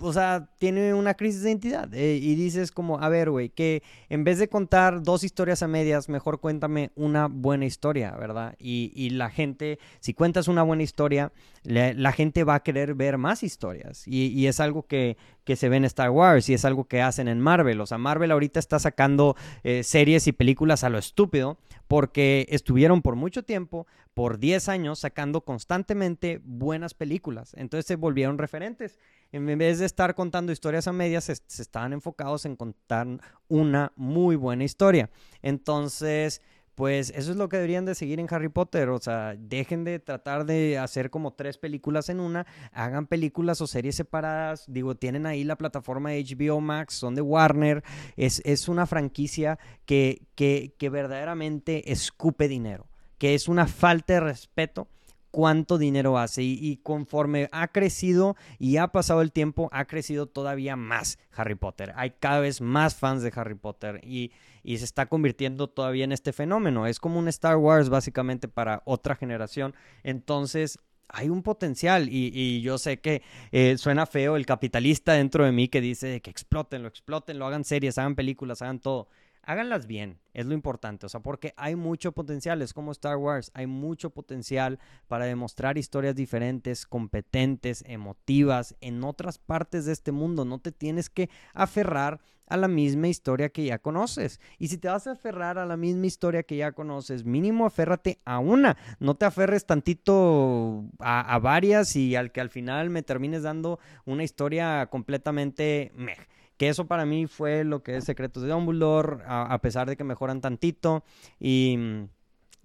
o 0.00 0.12
sea, 0.12 0.48
tiene 0.58 0.94
una 0.94 1.14
crisis 1.14 1.42
de 1.42 1.50
identidad. 1.50 1.92
Eh, 1.94 2.18
y 2.20 2.34
dices 2.34 2.72
como, 2.72 3.00
a 3.00 3.08
ver, 3.08 3.30
güey, 3.30 3.50
que 3.50 3.82
en 4.08 4.24
vez 4.24 4.38
de 4.38 4.48
contar 4.48 5.02
dos 5.02 5.24
historias 5.24 5.62
a 5.62 5.68
medias, 5.68 6.08
mejor 6.08 6.40
cuéntame 6.40 6.90
una 6.94 7.28
buena 7.28 7.66
historia, 7.66 8.12
¿verdad? 8.12 8.54
Y, 8.58 8.92
y 8.94 9.10
la 9.10 9.30
gente, 9.30 9.78
si 10.00 10.14
cuentas 10.14 10.48
una 10.48 10.62
buena 10.62 10.82
historia, 10.82 11.32
la, 11.62 12.12
gente 12.12 12.44
va 12.44 12.56
a 12.56 12.62
querer 12.62 12.94
ver 12.94 13.18
más 13.18 13.42
historias. 13.42 14.06
Y, 14.06 14.28
y 14.28 14.46
es 14.46 14.60
algo 14.60 14.84
que, 14.84 15.16
que, 15.44 15.56
se 15.56 15.68
ve 15.68 15.76
en 15.76 15.84
Star 15.84 16.10
Wars 16.10 16.48
y 16.48 16.54
es 16.54 16.64
algo 16.64 16.84
que 16.84 17.02
hacen 17.02 17.28
en 17.28 17.40
Marvel. 17.40 17.80
O 17.80 17.86
sea, 17.86 17.98
Marvel 17.98 18.30
ahorita 18.30 18.58
está 18.58 18.78
sacando 18.78 19.36
eh, 19.62 19.82
series 19.82 20.26
y 20.26 20.32
películas 20.32 20.84
a 20.84 20.90
lo 20.90 20.98
estúpido 20.98 21.58
porque 21.86 22.46
estuvieron 22.50 23.02
por 23.02 23.16
mucho 23.16 23.42
tiempo, 23.42 23.86
por 24.14 24.38
10 24.38 24.68
años, 24.68 24.98
sacando 24.98 25.42
constantemente 25.42 26.40
buenas 26.44 26.94
películas. 26.94 27.54
Entonces 27.56 27.86
se 27.86 27.96
volvieron 27.96 28.38
referentes 28.38 28.98
en 29.32 29.58
vez 29.58 29.78
de 29.78 29.86
estar 29.86 30.14
contando 30.14 30.52
historias 30.52 30.88
a 30.88 30.92
medias, 30.92 31.24
se, 31.24 31.32
estaban 31.32 31.92
enfocados 31.92 32.44
en 32.46 32.56
contar 32.56 33.06
una 33.48 33.92
muy 33.96 34.36
buena 34.36 34.64
historia. 34.64 35.08
Entonces, 35.40 36.42
pues 36.74 37.10
eso 37.14 37.30
es 37.30 37.36
lo 37.36 37.48
que 37.48 37.56
deberían 37.56 37.84
de 37.84 37.94
seguir 37.94 38.18
en 38.18 38.26
Harry 38.30 38.48
Potter. 38.48 38.88
O 38.88 38.98
sea, 38.98 39.36
dejen 39.38 39.84
de 39.84 40.00
tratar 40.00 40.46
de 40.46 40.78
hacer 40.78 41.10
como 41.10 41.34
tres 41.34 41.58
películas 41.58 42.08
en 42.08 42.18
una, 42.18 42.46
hagan 42.72 43.06
películas 43.06 43.60
o 43.60 43.68
series 43.68 43.94
separadas. 43.94 44.64
Digo, 44.66 44.96
tienen 44.96 45.26
ahí 45.26 45.44
la 45.44 45.56
plataforma 45.56 46.10
de 46.10 46.24
HBO 46.24 46.60
Max, 46.60 46.94
son 46.94 47.14
de 47.14 47.22
Warner. 47.22 47.84
Es, 48.16 48.42
es 48.44 48.68
una 48.68 48.86
franquicia 48.86 49.60
que, 49.86 50.26
que, 50.34 50.74
que 50.76 50.88
verdaderamente 50.90 51.92
escupe 51.92 52.48
dinero, 52.48 52.88
que 53.20 53.34
es 53.34 53.48
una 53.48 53.66
falta 53.66 54.14
de 54.14 54.20
respeto 54.20 54.88
cuánto 55.30 55.76
dinero 55.76 56.18
hace 56.18 56.42
y, 56.42 56.78
conforme 56.82 57.48
ha 57.52 57.68
crecido 57.68 58.34
y 58.58 58.78
ha 58.78 58.88
pasado 58.88 59.20
el 59.20 59.30
tiempo, 59.30 59.68
ha 59.72 59.84
crecido 59.84 60.26
todavía 60.26 60.74
más 60.74 61.18
Harry 61.36 61.54
Potter. 61.54 61.92
Hay 61.96 62.12
cada 62.18 62.40
vez 62.40 62.62
más 62.62 62.96
fans 62.96 63.22
de 63.22 63.30
Harry 63.36 63.54
Potter 63.54 64.00
y, 64.02 64.32
se 64.64 64.84
está 64.84 65.06
convirtiendo 65.06 65.68
todavía 65.68 66.04
en 66.04 66.12
este 66.12 66.32
fenómeno. 66.32 66.86
Es 66.86 66.98
como 66.98 67.18
un 67.18 67.28
Star 67.28 67.58
Wars 67.58 67.90
básicamente 67.90 68.48
para 68.48 68.82
otra 68.84 69.14
generación. 69.14 69.74
Entonces... 70.02 70.78
Hay 71.12 71.28
un 71.28 71.42
potencial 71.42 72.08
y, 72.08 72.60
yo 72.60 72.78
sé 72.78 73.00
que 73.00 73.22
eh, 73.50 73.76
suena 73.78 74.06
feo 74.06 74.36
el 74.36 74.46
capitalista 74.46 75.14
dentro 75.14 75.44
de 75.44 75.50
mí 75.50 75.66
que 75.66 75.80
dice 75.80 76.20
que 76.20 76.30
exploten, 76.30 76.82
lo 76.82 76.88
exploten, 76.88 77.36
lo 77.36 77.48
hagan 77.48 77.64
series, 77.64 77.98
hagan 77.98 78.14
películas, 78.14 78.62
hagan 78.62 78.78
todo 78.78 79.08
háganlas 79.42 79.86
bien, 79.86 80.18
es 80.34 80.46
lo 80.46 80.54
importante, 80.54 81.06
o 81.06 81.08
sea, 81.08 81.20
porque 81.20 81.54
hay 81.56 81.76
mucho 81.76 82.12
potencial, 82.12 82.62
es 82.62 82.72
como 82.72 82.92
Star 82.92 83.16
Wars, 83.16 83.50
hay 83.54 83.66
mucho 83.66 84.10
potencial 84.10 84.78
para 85.08 85.24
demostrar 85.24 85.78
historias 85.78 86.14
diferentes, 86.14 86.86
competentes, 86.86 87.84
emotivas 87.86 88.76
en 88.80 89.02
otras 89.04 89.38
partes 89.38 89.86
de 89.86 89.92
este 89.92 90.12
mundo, 90.12 90.44
no 90.44 90.60
te 90.60 90.72
tienes 90.72 91.10
que 91.10 91.30
aferrar 91.54 92.20
a 92.50 92.56
la 92.56 92.68
misma 92.68 93.08
historia 93.08 93.48
que 93.48 93.64
ya 93.64 93.78
conoces. 93.78 94.40
Y 94.58 94.68
si 94.68 94.76
te 94.76 94.88
vas 94.88 95.06
a 95.06 95.12
aferrar 95.12 95.56
a 95.56 95.64
la 95.64 95.76
misma 95.76 96.06
historia 96.06 96.42
que 96.42 96.56
ya 96.56 96.72
conoces, 96.72 97.24
mínimo 97.24 97.64
aférrate 97.64 98.20
a 98.24 98.40
una, 98.40 98.76
no 98.98 99.14
te 99.14 99.24
aferres 99.24 99.64
tantito 99.64 100.84
a, 100.98 101.38
varias 101.38 101.96
y 101.96 102.16
al 102.16 102.32
que 102.32 102.40
al 102.40 102.50
final 102.50 102.90
me 102.90 103.02
termines 103.02 103.44
dando 103.44 103.78
una 104.04 104.24
historia 104.24 104.86
completamente 104.90 105.92
meh. 105.94 106.16
Que 106.60 106.68
eso 106.68 106.86
para 106.86 107.06
mí 107.06 107.26
fue 107.26 107.64
lo 107.64 107.82
que 107.82 107.96
es 107.96 108.04
Secretos 108.04 108.42
de 108.42 108.50
Dumbledore, 108.50 109.22
a, 109.26 109.58
pesar 109.62 109.88
de 109.88 109.96
que 109.96 110.04
mejoran 110.04 110.42
tantito 110.42 111.02
y, 111.38 111.78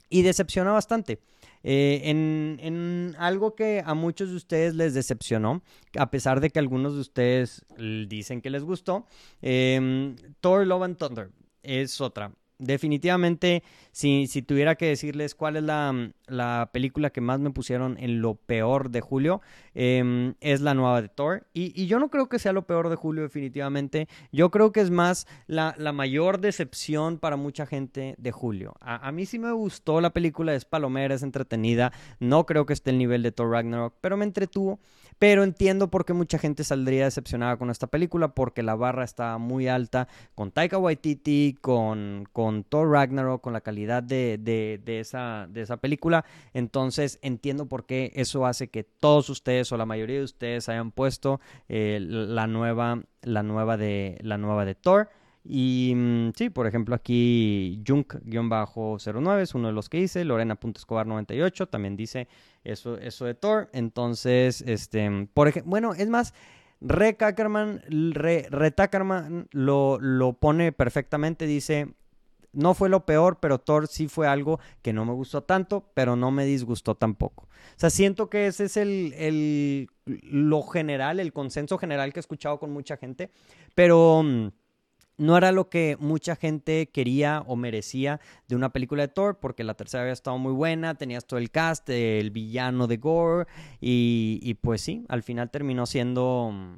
y 0.10 0.22
decepciona 0.22 0.74
bastante. 0.74 1.22
Eh, 1.64 2.02
en, 2.04 3.16
algo 3.18 3.56
que 3.56 3.82
a 3.86 3.94
muchos 3.94 4.32
de 4.32 4.36
ustedes 4.36 4.76
les 4.76 4.96
decepcionó, 4.96 5.64
a 5.98 6.12
pesar 6.12 6.42
de 6.42 6.50
que 6.50 6.60
algunos 6.60 6.96
de 6.96 7.00
ustedes 7.00 7.66
dicen 8.10 8.42
que 8.42 8.50
les 8.50 8.66
gustó, 8.66 9.06
em, 9.42 10.18
Thor 10.42 10.68
Love 10.68 10.84
and 10.84 10.98
Thunder 10.98 11.30
es 11.64 12.02
otra 12.02 12.34
definitivamente, 12.58 13.64
si, 13.92 14.28
si, 14.28 14.42
tuviera 14.42 14.76
que 14.76 14.88
decirles 14.88 15.36
cuál 15.36 15.58
es 15.58 15.64
la, 15.64 16.12
la, 16.28 16.70
película 16.72 17.10
que 17.10 17.22
más 17.22 17.40
me 17.40 17.52
pusieron 17.52 17.98
en 18.00 18.22
lo 18.22 18.36
peor 18.36 18.90
de 18.90 19.02
julio, 19.02 19.42
em, 19.74 20.36
es 20.42 20.62
la 20.62 20.74
nueva 20.74 21.02
de 21.02 21.10
Thor. 21.10 21.48
Y, 21.54 21.74
y, 21.80 21.88
yo 21.88 22.00
no 22.00 22.10
creo 22.10 22.30
que 22.30 22.40
sea 22.40 22.54
lo 22.54 22.66
peor 22.66 22.90
de 22.90 22.96
julio, 22.96 23.24
definitivamente. 23.24 24.08
Yo 24.32 24.52
creo 24.52 24.72
que 24.72 24.82
es 24.82 24.92
más 24.92 25.28
la, 25.48 25.76
la 25.78 25.92
mayor 25.92 26.40
decepción 26.40 27.18
para 27.20 27.36
mucha 27.36 27.66
gente 27.66 28.16
de 28.18 28.32
julio. 28.32 28.76
A, 28.80 29.08
a, 29.08 29.12
mí 29.12 29.26
sí 29.26 29.40
me 29.40 29.52
gustó 29.52 30.02
la 30.02 30.12
película, 30.12 30.54
es 30.54 30.66
palomera, 30.66 31.16
es 31.16 31.24
entretenida. 31.24 31.92
No 32.20 32.46
creo 32.46 32.66
que 32.66 32.74
esté 32.74 32.92
el 32.92 32.98
nivel 32.98 33.24
de 33.24 33.32
Thor 33.32 33.52
Ragnarok, 33.52 33.96
pero 34.02 34.18
me 34.18 34.26
entretuvo. 34.26 34.80
Pero 35.20 35.44
entiendo 35.44 35.90
por 35.90 36.06
qué 36.06 36.14
mucha 36.14 36.38
gente 36.38 36.64
saldría 36.64 37.06
decepcionada 37.06 37.58
con 37.58 37.70
esta 37.70 37.88
película, 37.88 38.30
porque 38.30 38.64
la 38.64 38.76
barra 38.76 39.04
está 39.04 39.38
muy 39.38 39.68
alta 39.68 40.08
con 40.36 40.52
Taika 40.52 40.78
Waititi, 40.78 41.58
con, 41.62 42.28
con 42.34 42.64
Thor 42.64 42.92
Ragnarok, 42.92 43.42
con 43.42 43.54
la 43.54 43.62
calidad 43.62 44.04
de, 44.04 44.38
de, 44.38 45.00
esa, 45.00 45.48
de 45.50 45.62
esa 45.62 45.78
película. 45.78 46.26
Entonces 46.54 47.20
entiendo 47.22 47.68
por 47.68 47.86
qué 47.86 48.12
eso 48.16 48.46
hace 48.46 48.68
que 48.68 48.84
todos 48.84 49.30
ustedes 49.30 49.72
o 49.72 49.78
la 49.78 49.86
mayoría 49.86 50.18
de 50.18 50.24
ustedes 50.24 50.68
hayan 50.70 50.92
puesto 50.92 51.40
eh, 51.70 52.00
la, 52.02 52.48
nueva, 52.48 53.04
la, 53.22 53.44
nueva 53.44 53.78
de, 53.78 54.18
la 54.22 54.38
nueva 54.38 54.66
de 54.66 54.76
Thor. 54.76 55.10
Y 55.48 55.94
mm, 55.96 56.32
sí, 56.36 56.50
por 56.50 56.66
ejemplo, 56.66 56.96
aquí 56.96 57.82
Junk-09 57.86 59.42
es 59.42 59.54
uno 59.54 59.68
de 59.68 59.74
los 59.74 59.90
que 59.90 60.00
hice. 60.00 60.26
Lorena.escobar98 60.26 61.70
también 61.70 61.96
dice 61.96 62.28
eso, 62.64 62.98
eso 62.98 63.26
de 63.26 63.36
Thor. 63.36 63.70
Entonces, 63.72 64.64
este, 64.66 65.28
por 65.34 65.48
ejemplo, 65.48 65.70
bueno, 65.70 65.94
es 65.94 66.10
más, 66.10 66.34
Re 66.82 67.14
Tackerman, 67.14 67.82
Re, 67.88 68.48
lo, 69.52 70.00
lo 70.00 70.34
pone 70.34 70.72
perfectamente. 70.72 71.46
Dice, 71.46 71.94
no 72.52 72.74
fue 72.74 72.90
lo 72.90 73.06
peor, 73.06 73.38
pero 73.40 73.60
Thor 73.60 73.88
sí 73.88 74.08
fue 74.08 74.28
algo 74.28 74.60
que 74.82 74.94
no 74.94 75.06
me 75.06 75.14
gustó 75.14 75.44
tanto, 75.44 75.92
pero 75.94 76.16
no 76.16 76.32
me 76.32 76.46
disgustó 76.46 76.96
tampoco. 76.96 77.44
O 77.44 77.78
sea, 77.80 77.90
siento 77.92 78.30
que 78.30 78.48
ese 78.48 78.66
es 78.66 78.78
el, 78.78 79.14
el 79.18 79.90
lo 80.06 80.64
general, 80.64 81.20
el 81.20 81.34
consenso 81.34 81.78
general 81.78 82.14
que 82.14 82.20
he 82.20 82.22
escuchado 82.22 82.60
con 82.60 82.72
mucha 82.72 82.98
gente, 82.98 83.30
pero 83.76 84.24
mm, 84.24 84.48
no 85.18 85.38
era 85.38 85.52
lo 85.52 85.70
que 85.70 85.98
mucha 86.00 86.36
gente 86.36 86.90
quería 86.90 87.44
o 87.48 87.56
merecía 87.56 88.20
de 88.48 88.56
una 88.56 88.72
película 88.72 89.04
de 89.04 89.08
Thor, 89.08 89.40
porque 89.40 89.64
la 89.64 89.76
tercera 89.76 90.04
había 90.04 90.14
estado 90.14 90.38
muy 90.38 90.54
buena, 90.54 90.96
tenías 90.96 91.26
todo 91.26 91.40
el 91.40 91.52
cast, 91.52 91.90
el 91.90 92.32
villano 92.32 92.88
de 92.88 92.98
Gore, 92.98 93.48
y, 93.80 94.54
pues 94.62 94.82
sí, 94.82 95.06
al 95.08 95.24
final 95.24 95.50
terminó 95.52 95.86
siendo 95.86 96.52
mm, 96.54 96.76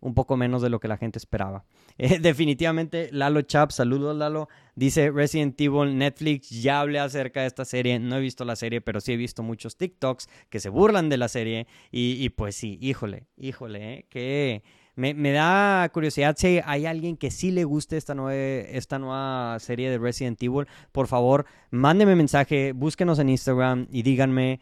un 0.00 0.14
poco 0.14 0.36
menos 0.36 0.62
de 0.62 0.70
lo 0.70 0.80
que 0.80 0.88
la 0.88 0.96
gente 0.96 1.18
esperaba. 1.18 1.64
Eh, 2.02 2.18
definitivamente, 2.18 3.10
Lalo 3.12 3.42
Chap, 3.42 3.72
saludos 3.72 4.16
Lalo, 4.16 4.48
dice 4.74 5.10
Resident 5.10 5.60
Evil, 5.60 5.98
Netflix 5.98 6.48
ya 6.48 6.80
hablé 6.80 6.98
acerca 6.98 7.42
de 7.42 7.46
esta 7.46 7.66
serie, 7.66 7.98
no 7.98 8.16
he 8.16 8.20
visto 8.20 8.46
la 8.46 8.56
serie, 8.56 8.80
pero 8.80 9.02
sí 9.02 9.12
he 9.12 9.16
visto 9.18 9.42
muchos 9.42 9.76
TikToks 9.76 10.26
que 10.48 10.60
se 10.60 10.70
burlan 10.70 11.10
de 11.10 11.18
la 11.18 11.28
serie, 11.28 11.66
y, 11.90 12.12
y 12.24 12.30
pues 12.30 12.56
sí, 12.56 12.78
híjole, 12.80 13.26
híjole, 13.36 13.92
¿eh? 13.92 14.06
que 14.08 14.62
me, 14.96 15.32
da 15.32 15.88
curiosidad 15.92 16.34
si 16.38 16.60
hay 16.64 16.86
alguien 16.86 17.16
que 17.16 17.30
sí 17.30 17.50
le 17.50 17.64
guste 17.64 17.96
esta, 17.96 18.14
esta 18.34 18.98
nueva 18.98 19.58
serie 19.60 19.90
de 19.90 19.98
Resident 19.98 20.42
Evil. 20.42 20.66
Por 20.92 21.06
favor, 21.06 21.46
mándenme 21.70 22.16
mensaje, 22.16 22.72
búsquenos 22.72 23.18
en 23.18 23.28
Instagram 23.28 23.86
y 23.90 24.02
díganme 24.02 24.60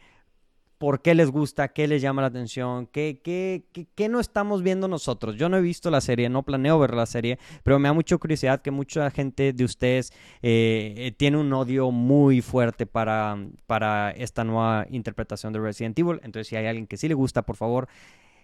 por 0.79 1.01
qué 1.01 1.13
les 1.13 1.29
gusta, 1.29 1.67
qué 1.67 1.87
les 1.87 2.01
llama 2.01 2.21
la 2.21 2.29
atención, 2.29 2.87
qué, 2.87 3.19
qué, 3.21 3.65
qué, 3.95 4.07
no 4.07 4.21
estamos 4.21 4.63
viendo 4.63 4.87
nosotros. 4.87 5.35
Yo 5.35 5.49
no 5.49 5.57
he 5.57 5.61
visto 5.61 5.91
la 5.91 5.99
serie, 5.99 6.29
no 6.29 6.43
planeo 6.43 6.79
ver 6.79 6.95
la 6.95 7.05
serie, 7.05 7.37
pero 7.63 7.77
me 7.79 7.89
da 7.89 7.93
mucha 7.93 8.17
curiosidad 8.17 8.61
que 8.61 8.71
mucha 8.71 9.11
gente 9.11 9.51
de 9.51 9.63
ustedes 9.65 10.11
eh, 10.41 10.93
eh, 10.95 11.11
tiene 11.11 11.37
un 11.37 11.51
odio 11.51 11.91
muy 11.91 12.41
fuerte 12.41 12.85
para, 12.85 13.37
para 13.67 14.11
esta 14.11 14.45
nueva 14.45 14.87
interpretación 14.89 15.51
de 15.51 15.59
Resident 15.59 15.99
Evil. 15.99 16.21
Entonces, 16.23 16.47
si 16.47 16.55
hay 16.55 16.65
alguien 16.65 16.87
que 16.87 16.95
sí 16.95 17.09
le 17.09 17.13
gusta, 17.13 17.41
por 17.41 17.57
favor, 17.57 17.89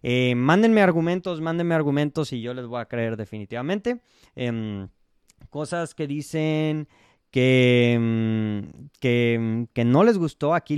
eh, 0.08 0.36
mándenme 0.36 0.84
argumentos, 0.84 1.42
mándenme 1.42 1.74
argumentos 1.74 2.32
y 2.32 2.40
yo 2.40 2.54
les 2.54 2.68
voy 2.68 2.80
a 2.80 2.86
creer 2.86 3.18
definitivamente. 3.18 4.02
Em, 4.36 4.88
cosas 5.50 5.96
que 5.96 6.06
dicen 6.06 6.88
que, 7.32 7.98
mm, 8.00 8.86
que, 9.00 9.66
que, 9.74 9.84
no 9.84 10.04
les 10.04 10.20
gustó. 10.20 10.54
Aquí 10.54 10.76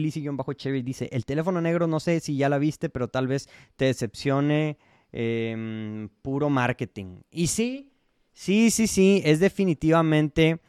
Cherry 0.55 0.81
dice, 0.81 1.09
el 1.11 1.25
teléfono 1.25 1.59
negro 1.59 1.87
no 1.87 1.99
sé 1.99 2.21
si 2.21 2.37
ya 2.37 2.47
la 2.47 2.57
viste, 2.57 2.87
pero 2.87 3.09
tal 3.09 3.27
vez 3.27 3.49
te 3.75 3.83
decepcione 3.83 4.77
em, 5.11 6.07
puro 6.21 6.49
marketing. 6.49 7.19
Y 7.29 7.47
sí, 7.47 7.91
sí, 8.31 8.71
sí, 8.71 8.87
sí, 8.87 9.21
es 9.25 9.41
definitivamente, 9.41 10.61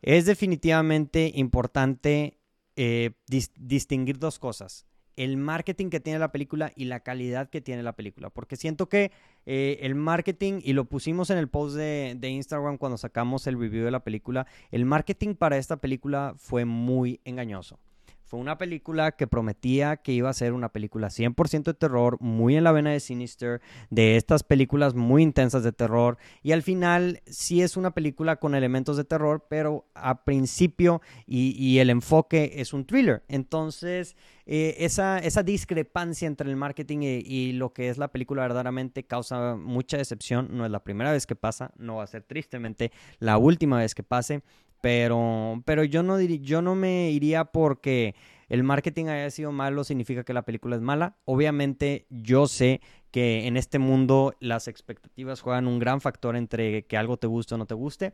es 0.00 0.24
definitivamente 0.24 1.30
importante 1.34 2.38
eh, 2.74 3.10
distinguir 3.58 4.18
dos 4.18 4.38
cosas 4.38 4.86
el 5.16 5.36
marketing 5.36 5.88
que 5.88 6.00
tiene 6.00 6.18
la 6.18 6.32
película 6.32 6.72
y 6.76 6.84
la 6.84 7.00
calidad 7.00 7.48
que 7.48 7.60
tiene 7.60 7.82
la 7.82 7.94
película. 7.94 8.30
Porque 8.30 8.56
siento 8.56 8.88
que 8.88 9.10
eh, 9.46 9.78
el 9.82 9.94
marketing, 9.94 10.60
y 10.62 10.72
lo 10.72 10.84
pusimos 10.84 11.30
en 11.30 11.38
el 11.38 11.48
post 11.48 11.76
de, 11.76 12.14
de, 12.18 12.28
Instagram 12.28 12.78
cuando 12.78 12.98
sacamos 12.98 13.46
el 13.46 13.58
review 13.58 13.84
de 13.84 13.90
la 13.90 14.04
película, 14.04 14.46
el 14.70 14.84
marketing 14.84 15.34
para 15.34 15.56
esta 15.56 15.78
película 15.78 16.34
fue 16.36 16.64
muy 16.64 17.20
engañoso. 17.24 17.78
Fue 18.26 18.40
una 18.40 18.58
película 18.58 19.12
que 19.12 19.28
prometía 19.28 19.98
que 19.98 20.10
iba 20.10 20.28
a 20.28 20.34
ser 20.34 20.52
una 20.52 20.72
película 20.72 21.10
100% 21.10 21.62
de 21.62 21.74
terror, 21.74 22.20
muy 22.20 22.56
en 22.56 22.64
la 22.64 22.72
vena 22.72 22.90
de 22.90 22.98
Sinister, 22.98 23.60
de 23.90 24.16
estas 24.16 24.42
películas 24.42 24.96
muy 24.96 25.22
intensas 25.22 25.62
de 25.62 25.70
terror. 25.70 26.18
Y 26.42 26.50
al 26.50 26.64
final 26.64 27.22
sí 27.26 27.62
es 27.62 27.76
una 27.76 27.92
película 27.92 28.34
con 28.34 28.56
elementos 28.56 28.96
de 28.96 29.04
terror, 29.04 29.46
pero 29.48 29.86
a 29.94 30.24
principio 30.24 31.02
y, 31.24 31.78
el 31.78 31.88
enfoque 31.88 32.54
es 32.56 32.72
un 32.72 32.84
thriller. 32.84 33.22
Entonces, 33.28 34.16
eh, 34.44 34.74
esa, 34.78 35.18
esa, 35.18 35.44
discrepancia 35.44 36.26
entre 36.26 36.50
el 36.50 36.56
marketing 36.56 37.02
y, 37.02 37.18
y, 37.18 37.52
lo 37.52 37.72
que 37.72 37.90
es 37.90 37.96
la 37.96 38.08
película 38.08 38.42
verdaderamente 38.42 39.04
causa 39.04 39.54
mucha 39.54 39.98
decepción. 39.98 40.48
No 40.50 40.64
es 40.64 40.72
la 40.72 40.82
primera 40.82 41.12
vez 41.12 41.26
que 41.26 41.36
pasa, 41.36 41.70
no 41.76 41.96
va 41.96 42.02
a 42.02 42.08
ser 42.08 42.24
tristemente 42.24 42.90
la 43.20 43.38
última 43.38 43.78
vez 43.78 43.94
que 43.94 44.02
pase. 44.02 44.42
Pero, 44.80 45.62
pero 45.64 45.84
yo, 45.84 46.02
no 46.02 46.20
yo 46.20 46.62
no 46.62 46.74
me 46.74 47.10
iría 47.10 47.46
porque 47.46 48.14
el 48.48 48.62
marketing 48.62 49.06
haya 49.06 49.30
sido 49.30 49.52
malo, 49.52 49.84
significa 49.84 50.24
que 50.24 50.32
la 50.32 50.42
película 50.42 50.76
es 50.76 50.82
mala. 50.82 51.16
Obviamente 51.24 52.06
yo 52.10 52.46
sé 52.46 52.80
que 53.10 53.46
en 53.46 53.56
este 53.56 53.78
mundo 53.78 54.34
las 54.40 54.68
expectativas 54.68 55.40
juegan 55.40 55.66
un 55.66 55.78
gran 55.78 56.00
factor 56.00 56.36
entre 56.36 56.84
que 56.84 56.96
algo 56.96 57.16
te 57.16 57.26
guste 57.26 57.54
o 57.54 57.58
no 57.58 57.66
te 57.66 57.74
guste, 57.74 58.12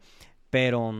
pero, 0.49 0.93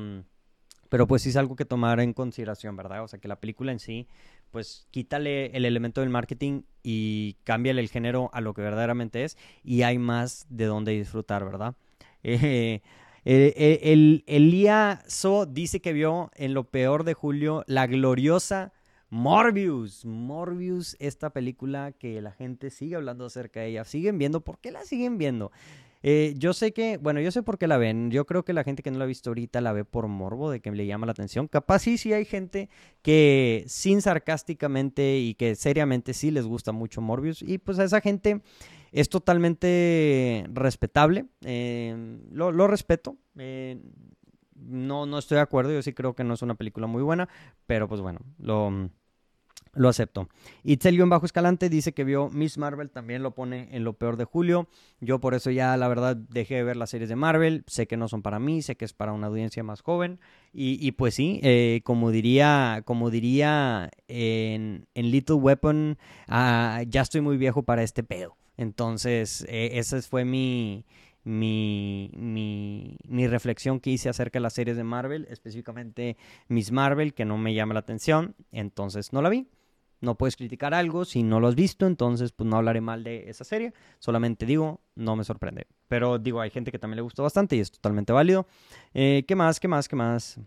pero 0.89 1.07
pues 1.07 1.23
sí 1.23 1.31
es 1.31 1.37
algo 1.37 1.57
que 1.57 1.65
tomar 1.65 2.01
en 2.01 2.13
consideración, 2.13 2.77
¿verdad? 2.77 3.03
O 3.05 3.09
sea, 3.09 3.21
que 3.21 3.29
la 3.29 3.41
película 3.41 3.73
en 3.73 3.79
sí, 3.79 4.07
pues 4.51 4.87
quítale 4.91 5.47
el 5.57 5.65
elemento 5.65 6.01
del 6.03 6.11
marketing 6.11 6.63
y 6.83 7.37
cámbiale 7.45 7.81
el 7.81 7.89
género 7.89 8.29
a 8.35 8.41
lo 8.41 8.55
que 8.55 8.61
verdaderamente 8.61 9.25
es 9.25 9.39
y 9.65 9.83
hay 9.83 9.99
más 9.99 10.47
de 10.51 10.67
dónde 10.67 10.93
disfrutar, 10.93 11.45
¿verdad? 11.45 11.75
Eh, 12.25 12.83
el, 13.25 13.79
el, 13.83 14.25
Elía 14.27 15.03
So 15.07 15.47
dice 15.47 15.81
que 15.81 15.93
vio 15.93 16.31
en 16.35 16.55
lo 16.55 16.65
peor 16.65 17.05
de 17.05 17.15
julio 17.15 17.65
la 17.67 17.87
gloriosa 17.87 18.73
Morbius. 19.13 20.07
Morbius, 20.07 20.97
esta 20.99 21.31
película 21.31 21.93
que 21.93 22.23
la 22.23 22.33
gente 22.33 22.71
sigue 22.71 22.97
hablando 22.97 23.27
acerca 23.27 23.61
de 23.61 23.69
ella. 23.69 23.85
Siguen 23.85 24.17
viendo. 24.17 24.41
¿Por 24.41 24.59
qué 24.59 24.71
la 24.71 24.87
siguen 24.87 25.19
viendo? 25.19 25.53
Eh, 26.03 26.35
yo 26.39 26.55
sé 26.55 26.73
que, 26.73 26.97
bueno, 26.97 27.21
yo 27.21 27.31
sé 27.31 27.43
por 27.43 27.59
qué 27.59 27.67
la 27.67 27.77
ven. 27.77 28.11
Yo 28.11 28.25
creo 28.25 28.43
que 28.43 28.55
la 28.55 28.65
gente 28.65 28.83
que 28.83 28.91
no 28.91 28.99
la 28.99 29.05
ha 29.05 29.07
visto 29.07 29.29
ahorita 29.29 29.61
la 29.61 29.75
ve 29.75 29.85
por 29.85 30.09
morbo, 30.09 30.51
de 30.51 30.61
que 30.61 30.71
le 30.73 30.87
llama 30.87 31.05
la 31.05 31.13
atención. 31.13 31.47
Capaz 31.47 31.81
sí, 31.81 31.99
sí 31.99 32.15
hay 32.15 32.25
gente 32.25 32.71
que 33.03 33.65
sin 33.67 34.01
sarcásticamente 34.01 35.19
y 35.19 35.35
que 35.35 35.57
seriamente 35.57 36.15
sí 36.15 36.31
les 36.31 36.47
gusta 36.47 36.73
mucho 36.73 37.03
Morbius. 37.03 37.43
Y 37.43 37.59
pues 37.59 37.79
a 37.79 37.85
esa 37.85 38.01
gente 38.01 38.41
es 38.93 39.09
totalmente 39.09 40.47
respetable, 40.53 41.27
eh, 41.45 42.19
lo, 42.31 42.67
respeto. 42.69 43.17
Eh, 43.37 43.81
no, 44.55 45.07
no 45.07 45.19
estoy 45.19 45.37
de 45.37 45.43
acuerdo, 45.43 45.73
yo 45.73 45.83
sí 45.83 45.93
creo 45.93 46.15
que 46.15 46.25
no 46.25 46.35
es 46.35 46.43
una 46.43 46.55
película 46.55 46.87
muy 46.87 47.03
buena, 47.03 47.29
pero 47.67 47.89
pues 47.89 48.01
bueno, 48.01 48.21
lo, 48.39 48.91
lo 49.75 49.89
acepto. 49.89 50.29
Itzel 50.65 51.03
bajo 51.07 51.25
escalante 51.25 51.71
dice 51.71 51.95
que 51.95 52.05
vio 52.05 52.29
Miss 52.29 52.59
Marvel, 52.59 52.91
también 52.91 53.23
lo 53.23 53.35
pone 53.35 53.69
en 53.73 53.85
lo 53.85 53.95
peor 53.95 54.19
de 54.19 54.25
julio. 54.25 54.69
Yo 55.01 55.19
por 55.21 55.35
eso 55.35 55.51
ya 55.51 55.77
la 55.79 55.89
verdad 55.89 56.15
dejé 56.15 56.57
de 56.57 56.65
ver 56.65 56.77
las 56.77 56.91
series 56.91 57.09
de 57.09 57.17
Marvel. 57.17 57.65
Sé 57.67 57.87
que 57.87 57.97
no 57.97 58.09
son 58.09 58.21
para 58.21 58.39
mí, 58.39 58.61
sé 58.61 58.77
que 58.77 58.85
es 58.85 58.93
para 58.93 59.13
una 59.13 59.29
audiencia 59.29 59.63
más 59.63 59.81
joven. 59.81 60.21
Y, 60.53 60.93
pues 60.93 61.15
sí, 61.15 61.41
eh, 61.43 61.81
como 61.85 62.11
diría, 62.11 62.83
como 62.85 63.09
diría 63.09 63.91
en, 64.09 64.87
Little 64.95 65.37
Weapon, 65.37 65.97
ah, 66.29 66.83
ya 66.87 67.01
estoy 67.01 67.23
muy 67.23 67.39
viejo 67.39 67.63
para 67.63 67.83
este 67.83 68.03
pedo. 68.03 68.37
Entonces, 68.57 69.45
eh, 69.49 69.71
esa 69.75 70.01
fue 70.03 70.25
mi, 70.25 70.85
mi, 71.25 72.11
mi, 72.15 72.97
mi, 73.07 73.27
reflexión 73.27 73.81
que 73.81 73.91
hice 73.91 74.09
acerca 74.09 74.39
de 74.39 74.43
las 74.43 74.55
series 74.55 74.77
de 74.77 74.85
Marvel, 74.85 75.27
específicamente 75.31 76.17
Miss 76.49 76.73
Marvel, 76.73 77.15
que 77.15 77.25
no 77.25 77.39
me 77.39 77.55
llama 77.55 77.75
la 77.75 77.81
atención, 77.81 78.35
entonces 78.51 79.13
no 79.13 79.23
la 79.23 79.29
vi. 79.29 79.49
No 80.01 80.17
puedes 80.17 80.35
criticar 80.35 80.75
algo 80.75 81.05
si 81.05 81.23
no 81.23 81.39
lo 81.39 81.47
has 81.47 81.55
visto, 81.55 81.87
entonces 81.87 82.33
pues 82.33 82.51
no 82.51 82.57
hablaré 82.57 82.81
mal 82.81 83.05
de 83.05 83.31
esa 83.31 83.45
serie. 83.45 83.73
Solamente 84.01 84.47
digo, 84.47 84.81
no 84.97 85.15
me 85.15 85.23
sorprende. 85.23 85.69
Pero 85.87 86.19
digo, 86.19 86.41
hay 86.41 86.51
gente 86.51 86.73
que 86.73 86.79
también 86.81 86.97
le 86.97 87.03
gustó 87.03 87.23
bastante 87.23 87.55
y 87.55 87.61
es 87.61 87.71
totalmente 87.71 88.13
válido. 88.13 88.49
Eh, 88.95 89.25
¿Qué 89.29 89.37
más? 89.37 89.61
¿Qué 89.61 89.69
más? 89.69 89.87
¿Qué 89.87 89.95
más? 89.95 90.41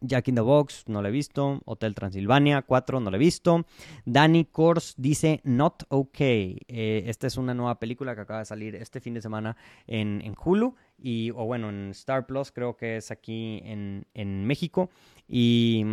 Jack 0.00 0.28
in 0.28 0.34
the 0.34 0.40
Box, 0.40 0.84
no 0.86 1.02
lo 1.02 1.08
he 1.08 1.10
visto. 1.10 1.60
Hotel 1.64 1.94
Transilvania, 1.94 2.62
4, 2.62 3.00
no 3.00 3.10
lo 3.10 3.16
he 3.16 3.18
visto. 3.18 3.66
Danny 4.04 4.44
Kors 4.44 4.94
dice 4.96 5.40
Not 5.44 5.84
Okay. 5.88 6.58
Eh, 6.68 7.04
esta 7.06 7.26
es 7.26 7.36
una 7.36 7.54
nueva 7.54 7.78
película 7.78 8.14
que 8.14 8.22
acaba 8.22 8.40
de 8.40 8.44
salir 8.44 8.74
este 8.76 9.00
fin 9.00 9.14
de 9.14 9.20
semana 9.20 9.56
en, 9.86 10.34
Hulu. 10.42 10.74
Y, 10.98 11.30
o 11.30 11.44
bueno, 11.46 11.70
en 11.70 11.90
Star 11.90 12.26
Plus, 12.26 12.52
creo 12.52 12.76
que 12.76 12.96
es 12.96 13.10
aquí 13.10 13.60
en, 13.64 14.06
en 14.14 14.46
México. 14.46 14.90
Y, 15.26 15.84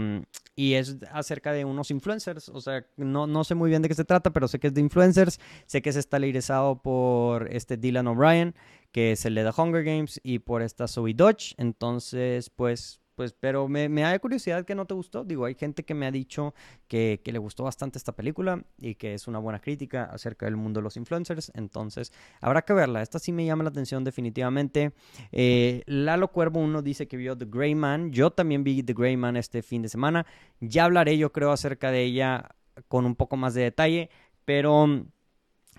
y, 0.56 0.74
es 0.74 0.98
acerca 1.12 1.54
de 1.54 1.66
unos 1.66 1.92
influencers. 1.92 2.50
O 2.50 2.62
sea, 2.62 2.86
no, 2.98 3.28
no 3.28 3.44
sé 3.44 3.56
muy 3.56 3.70
bien 3.70 3.82
de 3.82 3.90
qué 3.90 3.96
se 3.96 4.06
trata, 4.06 4.32
pero 4.32 4.48
sé 4.48 4.60
que 4.60 4.68
es 4.68 4.74
de 4.74 4.82
influencers. 4.82 5.40
Sé 5.66 5.82
que 5.82 5.90
es 5.90 5.96
estalirizado 5.96 6.82
por 6.82 7.52
este 7.54 7.78
Dylan 7.78 8.08
O'Brien, 8.08 8.56
que 8.92 9.14
es 9.14 9.26
el 9.26 9.36
de 9.36 9.44
The 9.44 9.62
Hunger 9.62 9.84
Games, 9.84 10.20
y 10.24 10.40
por 10.40 10.62
esta 10.62 10.88
Zoe 10.88 11.14
Dodge. 11.14 11.54
Entonces, 11.58 12.50
pues 12.50 13.02
pues, 13.18 13.34
pero 13.34 13.68
me, 13.68 13.90
me, 13.90 14.02
da 14.02 14.20
curiosidad 14.20 14.64
que 14.64 14.76
no 14.76 14.86
te 14.86 14.94
gustó. 14.94 15.24
Digo, 15.24 15.46
hay 15.46 15.56
gente 15.56 15.84
que 15.84 15.96
me 15.96 16.06
ha 16.06 16.12
dicho 16.12 16.54
que, 16.88 17.20
le 17.26 17.40
gustó 17.40 17.64
bastante 17.64 17.98
esta 17.98 18.12
película 18.12 18.64
y 18.78 18.94
que 18.94 19.16
es 19.16 19.28
una 19.28 19.40
buena 19.40 19.60
crítica 19.60 20.04
acerca 20.04 20.46
del 20.46 20.56
mundo 20.56 20.82
de 20.82 20.84
los 20.84 20.98
influencers. 20.98 21.52
Entonces, 21.56 22.14
habrá 22.42 22.62
que 22.62 22.74
verla. 22.74 23.02
Esta 23.02 23.18
sí 23.18 23.32
me 23.32 23.44
llama 23.44 23.64
la 23.64 23.72
atención 23.72 24.04
definitivamente. 24.04 24.94
Eh, 25.32 25.82
Lalo 25.88 26.28
Cuervo 26.28 26.60
uno 26.60 26.84
dice 26.84 27.08
que 27.08 27.18
vio 27.18 27.36
The 27.36 27.46
Grey 27.46 27.74
Man. 27.74 28.12
Yo 28.12 28.30
también 28.30 28.64
vi 28.64 28.84
The 28.84 28.94
Grey 28.94 29.18
Man 29.18 29.36
este 29.36 29.64
fin 29.64 29.82
de 29.82 29.90
semana. 29.90 30.28
Ya 30.60 30.86
hablaré, 30.86 31.18
yo 31.18 31.32
creo, 31.32 31.52
acerca 31.52 31.90
de 31.90 32.04
ella 32.04 32.52
con 32.88 33.08
un 33.08 33.16
poco 33.16 33.36
más 33.36 33.56
de 33.56 33.64
detalle. 33.64 34.12
Pero... 34.46 35.08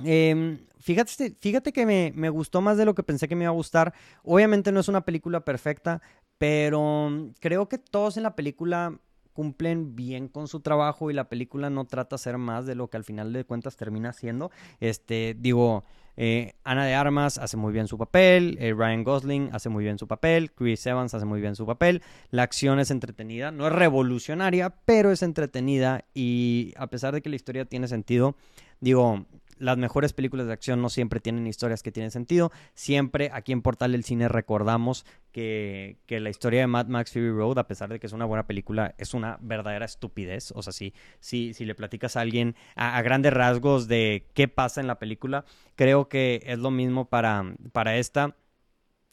Em, 0.05 0.59
fíjate, 0.79 1.37
fíjate 1.41 1.73
que 1.73 1.85
me, 1.85 2.13
me, 2.15 2.31
gustó 2.31 2.61
más 2.61 2.79
de 2.79 2.85
lo 2.85 2.95
que 2.95 3.03
pensé 3.03 3.27
que 3.27 3.35
me 3.35 3.45
iba 3.45 3.51
a 3.51 3.55
gustar. 3.55 3.95
Obviamente 4.23 4.71
no 4.71 4.79
es 4.79 4.87
una 4.87 5.05
película 5.05 5.45
perfecta, 5.45 6.01
pero 6.39 7.11
mm, 7.11 7.35
creo 7.41 7.69
que 7.69 7.79
todos 7.79 8.17
en 8.17 8.23
la 8.23 8.35
película 8.35 8.99
cumplen 9.33 9.95
bien 9.95 10.27
con 10.27 10.49
su 10.49 10.61
trabajo 10.61 11.11
y 11.11 11.15
la 11.15 11.29
película 11.29 11.71
no 11.71 11.85
trata 11.85 12.17
de 12.17 12.23
ser 12.23 12.39
más 12.39 12.67
de 12.67 12.75
lo 12.75 12.89
que 12.89 12.97
al 12.97 13.05
final 13.05 13.33
de 13.33 13.45
cuentas 13.45 13.77
termina 13.77 14.13
siendo. 14.13 14.51
Este, 14.81 15.37
digo, 15.39 15.85
eh, 16.17 16.55
Ana 16.65 16.85
de 16.85 16.95
Armas 16.95 17.39
hace 17.39 17.57
muy 17.57 17.73
bien 17.73 17.87
su 17.87 17.97
papel, 17.97 18.59
eh, 18.61 18.75
Ryan 18.77 19.05
Gosling 19.05 19.51
hace 19.53 19.69
muy 19.69 19.85
bien 19.85 19.97
su 19.97 20.09
papel, 20.09 20.51
Chris 20.51 20.85
Evans 20.85 21.15
hace 21.15 21.25
muy 21.25 21.41
bien 21.41 21.55
su 21.55 21.65
papel, 21.65 22.03
la 22.33 22.43
acción 22.43 22.81
es 22.81 22.91
entretenida, 22.91 23.53
no 23.53 23.69
es 23.69 23.73
revolucionaria, 23.73 24.71
pero 24.85 25.13
es 25.13 25.23
entretenida 25.23 26.05
y 26.15 26.75
a 26.77 26.89
pesar 26.89 27.15
de 27.15 27.23
que 27.23 27.29
la 27.29 27.37
historia 27.37 27.65
tiene 27.65 27.87
sentido, 27.87 28.35
digo, 28.81 29.25
las 29.59 29.77
mejores 29.77 30.13
películas 30.13 30.47
de 30.47 30.53
acción 30.53 30.81
no 30.83 30.89
siempre 30.89 31.21
tienen 31.21 31.47
historias 31.47 31.83
que 31.83 31.93
tienen 31.93 32.11
sentido. 32.11 32.51
Siempre 32.75 33.31
aquí 33.33 33.53
en 33.53 33.63
Portal 33.63 33.93
del 33.93 34.05
Cine 34.05 34.29
recordamos 34.29 35.05
que, 35.33 35.99
la 36.09 36.31
historia 36.31 36.61
de 36.61 36.67
Mad 36.67 36.87
Max 36.87 37.13
Fury 37.13 37.31
Road, 37.31 37.59
a 37.59 37.67
pesar 37.67 37.89
de 37.89 38.01
que 38.01 38.07
es 38.07 38.13
una 38.13 38.25
buena 38.25 38.47
película, 38.47 38.95
es 38.99 39.15
una 39.15 39.39
verdadera 39.41 39.85
estupidez. 39.85 40.53
O 40.53 40.63
sea, 40.63 40.73
si, 40.73 40.95
si, 41.21 41.55
si 41.55 41.65
le 41.65 41.75
platicas 41.75 42.17
a 42.17 42.21
alguien 42.21 42.57
a, 42.75 43.01
grandes 43.03 43.33
rasgos 43.33 43.89
de 43.89 44.27
qué 44.35 44.49
pasa 44.49 44.81
en 44.81 44.87
la 44.87 44.99
película, 44.99 45.45
creo 45.77 46.09
que 46.09 46.43
es 46.45 46.59
lo 46.59 46.71
mismo 46.71 47.09
para, 47.09 47.55
para 47.73 47.97
esta. 47.97 48.37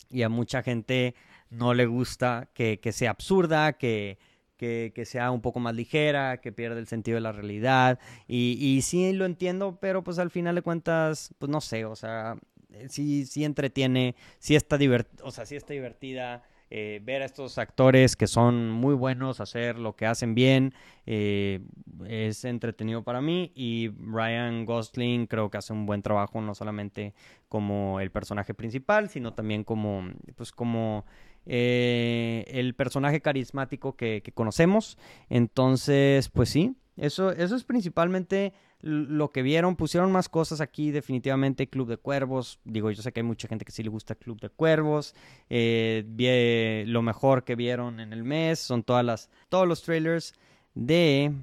Y 0.10 0.24
a 0.24 0.30
mucha 0.30 0.64
gente 0.64 1.16
no 1.50 1.74
le 1.74 1.86
gusta 1.86 2.50
que, 2.54 2.80
que 2.80 2.92
sea 2.92 3.12
absurda, 3.12 3.74
que 3.74 4.18
que, 4.58 5.04
sea 5.06 5.32
un 5.32 5.42
poco 5.42 5.60
más 5.60 5.76
ligera, 5.76 6.38
que 6.38 6.52
pierda 6.52 6.80
el 6.80 6.88
sentido 6.88 7.16
de 7.16 7.22
la 7.22 7.32
realidad. 7.32 8.00
Y, 8.28 8.80
sí 8.84 9.14
lo 9.14 9.26
entiendo, 9.26 9.78
pero 9.80 10.04
pues 10.04 10.20
al 10.20 10.32
final 10.32 10.56
de 10.56 10.62
cuentas, 10.62 11.34
pues 11.38 11.50
no 11.50 11.62
sé, 11.62 11.86
o 11.86 11.96
sea, 11.96 12.38
eh, 12.74 12.88
sí, 12.90 13.26
sí 13.26 13.44
entretiene, 13.44 14.16
sí 14.40 14.56
está, 14.56 14.78
o 15.24 15.32
sea, 15.32 15.46
sí 15.46 15.56
está 15.56 15.74
divertida. 15.74 16.44
Eh, 16.72 17.00
ver 17.04 17.22
a 17.22 17.26
estos 17.26 17.60
actores 17.60 18.16
que 18.16 18.26
son 18.26 18.72
muy 18.72 18.96
buenos, 18.96 19.40
hacer 19.40 19.78
lo 19.78 19.96
que 19.96 20.08
hacen 20.08 20.34
bien, 20.34 20.74
eh, 21.06 21.60
es 22.08 22.44
entretenido 22.44 23.04
para 23.04 23.22
mí 23.22 23.52
y 23.54 23.90
Ryan 23.90 24.66
Gosling 24.66 25.28
creo 25.28 25.52
que 25.52 25.60
hace 25.60 25.74
un 25.74 25.86
buen 25.86 26.02
trabajo 26.02 26.42
no 26.42 26.56
solamente 26.56 27.14
como 27.50 28.00
el 28.00 28.10
personaje 28.10 28.56
principal, 28.56 29.10
sino 29.10 29.36
también 29.36 29.64
como, 29.64 30.10
pues 30.36 30.52
como 30.52 31.06
eh, 31.46 32.46
el 32.48 32.74
personaje 32.76 33.22
carismático 33.22 33.96
que, 33.96 34.24
conocemos. 34.34 34.98
Entonces, 35.30 36.30
pues 36.30 36.50
sí, 36.50 36.76
eso, 36.98 37.32
eso 37.32 37.56
es 37.56 37.64
principalmente 37.64 38.54
lo 38.82 39.32
que 39.32 39.42
vieron. 39.42 39.76
Pusieron 39.76 40.12
más 40.12 40.30
cosas 40.30 40.62
aquí, 40.62 40.92
definitivamente. 40.92 41.68
Club 41.68 41.90
de 41.90 41.98
Cuervos. 41.98 42.60
Digo, 42.64 42.92
yo 42.92 43.02
sé 43.02 43.12
que 43.12 43.22
hay 43.22 43.26
mucha 43.26 43.48
gente 43.48 43.66
que 43.66 43.72
sí 43.72 43.84
le 43.84 43.90
gusta 43.90 44.16
Club 44.16 44.40
de 44.40 44.50
Cuervos. 44.50 45.16
Eh, 45.50 46.84
lo 46.88 47.02
mejor 47.02 47.44
que 47.44 47.56
vieron 47.56 48.00
en 48.00 48.14
el 48.14 48.24
mes. 48.24 48.60
Son 48.60 48.84
todas 48.84 49.04
las, 49.04 49.30
todos 49.50 49.68
los 49.68 49.82
trailers 49.82 50.34
de, 50.76 51.34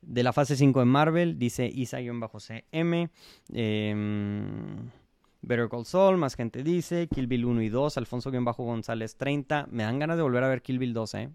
de 0.00 0.22
la 0.22 0.32
fase 0.32 0.56
5 0.56 0.80
de 0.80 0.86
Marvel. 0.86 1.38
Dice 1.38 1.66
Isa-CM. 1.66 3.10
Eh, 3.52 3.90
em, 3.90 4.90
Better 5.42 5.68
Call 5.68 5.86
Saul, 5.86 6.16
más 6.16 6.34
gente 6.34 6.62
dice, 6.62 7.08
Kill 7.08 7.26
Bill 7.26 7.44
1 7.44 7.62
y 7.62 7.68
2, 7.68 7.96
Alfonso-González 7.96 9.16
30. 9.16 9.68
Me 9.70 9.84
dan 9.84 9.98
ganas 9.98 10.16
de 10.16 10.22
volver 10.22 10.44
a 10.44 10.48
ver 10.48 10.62
Kill 10.62 10.78
Bill 10.78 10.92
2, 10.92 11.14
¿eh? 11.14 11.30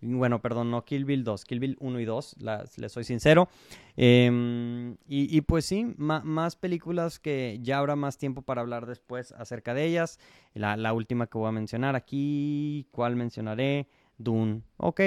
Bueno, 0.00 0.40
perdón, 0.40 0.70
no 0.70 0.84
Kill 0.84 1.04
Bill 1.04 1.24
2, 1.24 1.44
Kill 1.44 1.58
Bill 1.58 1.76
1 1.80 2.00
y 2.00 2.04
2, 2.04 2.36
les 2.76 2.92
soy 2.92 3.02
sincero. 3.02 3.48
Em, 3.96 4.96
y, 5.08 5.40
pues 5.40 5.64
sí, 5.64 5.94
más 5.96 6.54
películas 6.54 7.18
que 7.18 7.58
ya 7.62 7.78
habrá 7.78 7.96
más 7.96 8.16
tiempo 8.16 8.42
para 8.42 8.60
hablar 8.60 8.86
después 8.86 9.32
acerca 9.32 9.74
de 9.74 9.84
ellas. 9.84 10.20
La, 10.54 10.92
última 10.92 11.26
que 11.26 11.38
voy 11.38 11.48
a 11.48 11.52
mencionar 11.52 11.96
aquí, 11.96 12.86
¿cuál 12.92 13.16
mencionaré? 13.16 13.88
Dune. 14.18 14.62
Ok, 14.76 15.00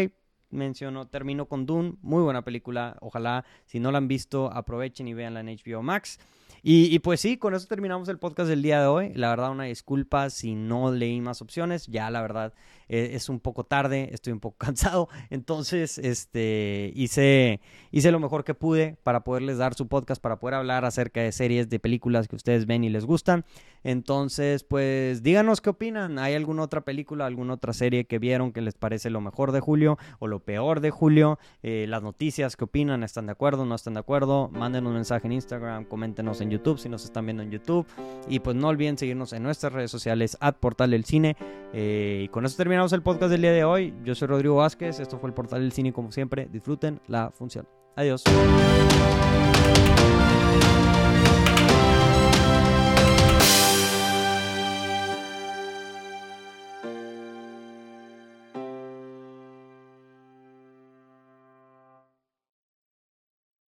menciono, 0.50 1.08
termino 1.08 1.46
con 1.48 1.66
Dune, 1.66 1.96
muy 2.02 2.22
buena 2.22 2.44
película, 2.44 2.98
ojalá 3.02 3.46
si 3.66 3.80
no 3.80 3.92
la 3.92 3.98
han 3.98 4.08
visto 4.08 4.52
aprovechen 4.52 5.08
y 5.08 5.14
veanla 5.14 5.40
en 5.40 5.48
HBO 5.48 5.84
Max. 5.84 6.20
Y, 6.64 7.00
pues 7.00 7.20
sí, 7.22 7.38
con 7.38 7.56
eso 7.56 7.66
terminamos 7.66 8.08
el 8.10 8.20
podcast 8.20 8.48
del 8.48 8.62
día 8.62 8.80
de 8.82 8.86
hoy. 8.86 9.14
La 9.16 9.30
verdad, 9.30 9.50
una 9.50 9.64
disculpa 9.64 10.30
si 10.30 10.54
no 10.54 10.92
leí 10.92 11.20
más 11.20 11.42
opciones. 11.42 11.88
Ya 11.88 12.12
la 12.12 12.22
verdad 12.22 12.54
eh, 12.92 13.16
es 13.16 13.30
un 13.30 13.40
poco 13.40 13.64
tarde, 13.64 14.10
estoy 14.12 14.34
un 14.34 14.42
poco 14.42 14.58
cansado. 14.66 15.08
Entonces, 15.30 15.98
este, 15.98 16.92
hice, 16.94 17.62
hice 17.90 18.12
lo 18.12 18.20
mejor 18.20 18.44
que 18.44 18.54
pude 18.54 18.98
para 19.02 19.24
poderles 19.24 19.58
dar 19.58 19.76
su 19.76 19.88
podcast, 19.88 20.22
para 20.22 20.40
poder 20.40 20.56
hablar 20.56 20.84
acerca 20.84 21.22
de 21.22 21.32
series, 21.32 21.70
de 21.70 21.80
películas 21.80 22.28
que 22.28 22.36
ustedes 22.36 22.66
ven 22.66 22.84
y 22.84 22.90
les 22.90 23.06
gustan. 23.06 23.46
Entonces, 23.84 24.64
pues 24.64 25.24
díganos 25.24 25.62
qué 25.62 25.70
opinan. 25.70 26.20
¿Hay 26.20 26.36
alguna 26.36 26.64
otra 26.64 26.82
película, 26.82 27.26
alguna 27.26 27.54
otra 27.54 27.72
serie 27.72 28.06
que 28.06 28.20
vieron 28.20 28.52
que 28.52 28.62
les 28.62 28.76
parece 28.76 29.10
lo 29.10 29.22
mejor 29.22 29.54
de 29.54 29.62
julio 29.62 29.98
o 30.20 30.28
lo 30.28 30.40
peor 30.40 30.82
de 30.82 30.92
julio? 30.92 31.40
Eh, 31.64 31.86
las 31.88 32.04
noticias, 32.04 32.58
¿qué 32.58 32.66
opinan? 32.66 33.04
¿Están 33.04 33.26
de 33.26 33.32
acuerdo? 33.32 33.66
¿No 33.66 33.76
están 33.76 33.94
de 33.94 34.02
acuerdo? 34.02 34.50
Mándenos 34.50 34.90
un 34.90 34.96
mensaje 34.96 35.28
en 35.28 35.34
Instagram, 35.34 35.86
coméntenos 35.86 36.42
en 36.42 36.52
YouTube 36.52 36.78
si 36.78 36.90
nos 36.90 37.06
están 37.06 37.26
viendo 37.26 37.42
en 37.42 37.52
YouTube. 37.52 37.88
Y 38.28 38.40
pues 38.40 38.56
no 38.56 38.68
olviden 38.68 38.98
seguirnos 38.98 39.32
en 39.32 39.44
nuestras 39.44 39.72
redes 39.72 39.90
sociales, 39.90 40.38
at 40.42 40.56
Portal 40.56 40.92
del 40.92 41.06
Cine. 41.06 41.38
Eh, 41.74 42.24
y 42.26 42.28
con 42.28 42.46
eso 42.46 42.58
terminamos 42.82 42.94
el 42.94 43.04
podcast 43.04 43.32
del 43.32 43.42
día 43.42 43.52
de 43.52 43.64
hoy. 43.64 43.94
Yo 44.04 44.16
soy 44.16 44.28
Rodrigo 44.28 44.56
Vázquez, 44.56 45.00
esto 45.00 45.20
fue 45.20 45.30
el 45.30 45.36
Portal 45.36 45.62
del 45.62 45.72
Cine 45.72 45.94
como 45.94 46.12
siempre. 46.12 46.48
Disfruten 46.52 47.00
la 47.08 47.30
función. 47.30 47.68
Adiós. 47.96 48.24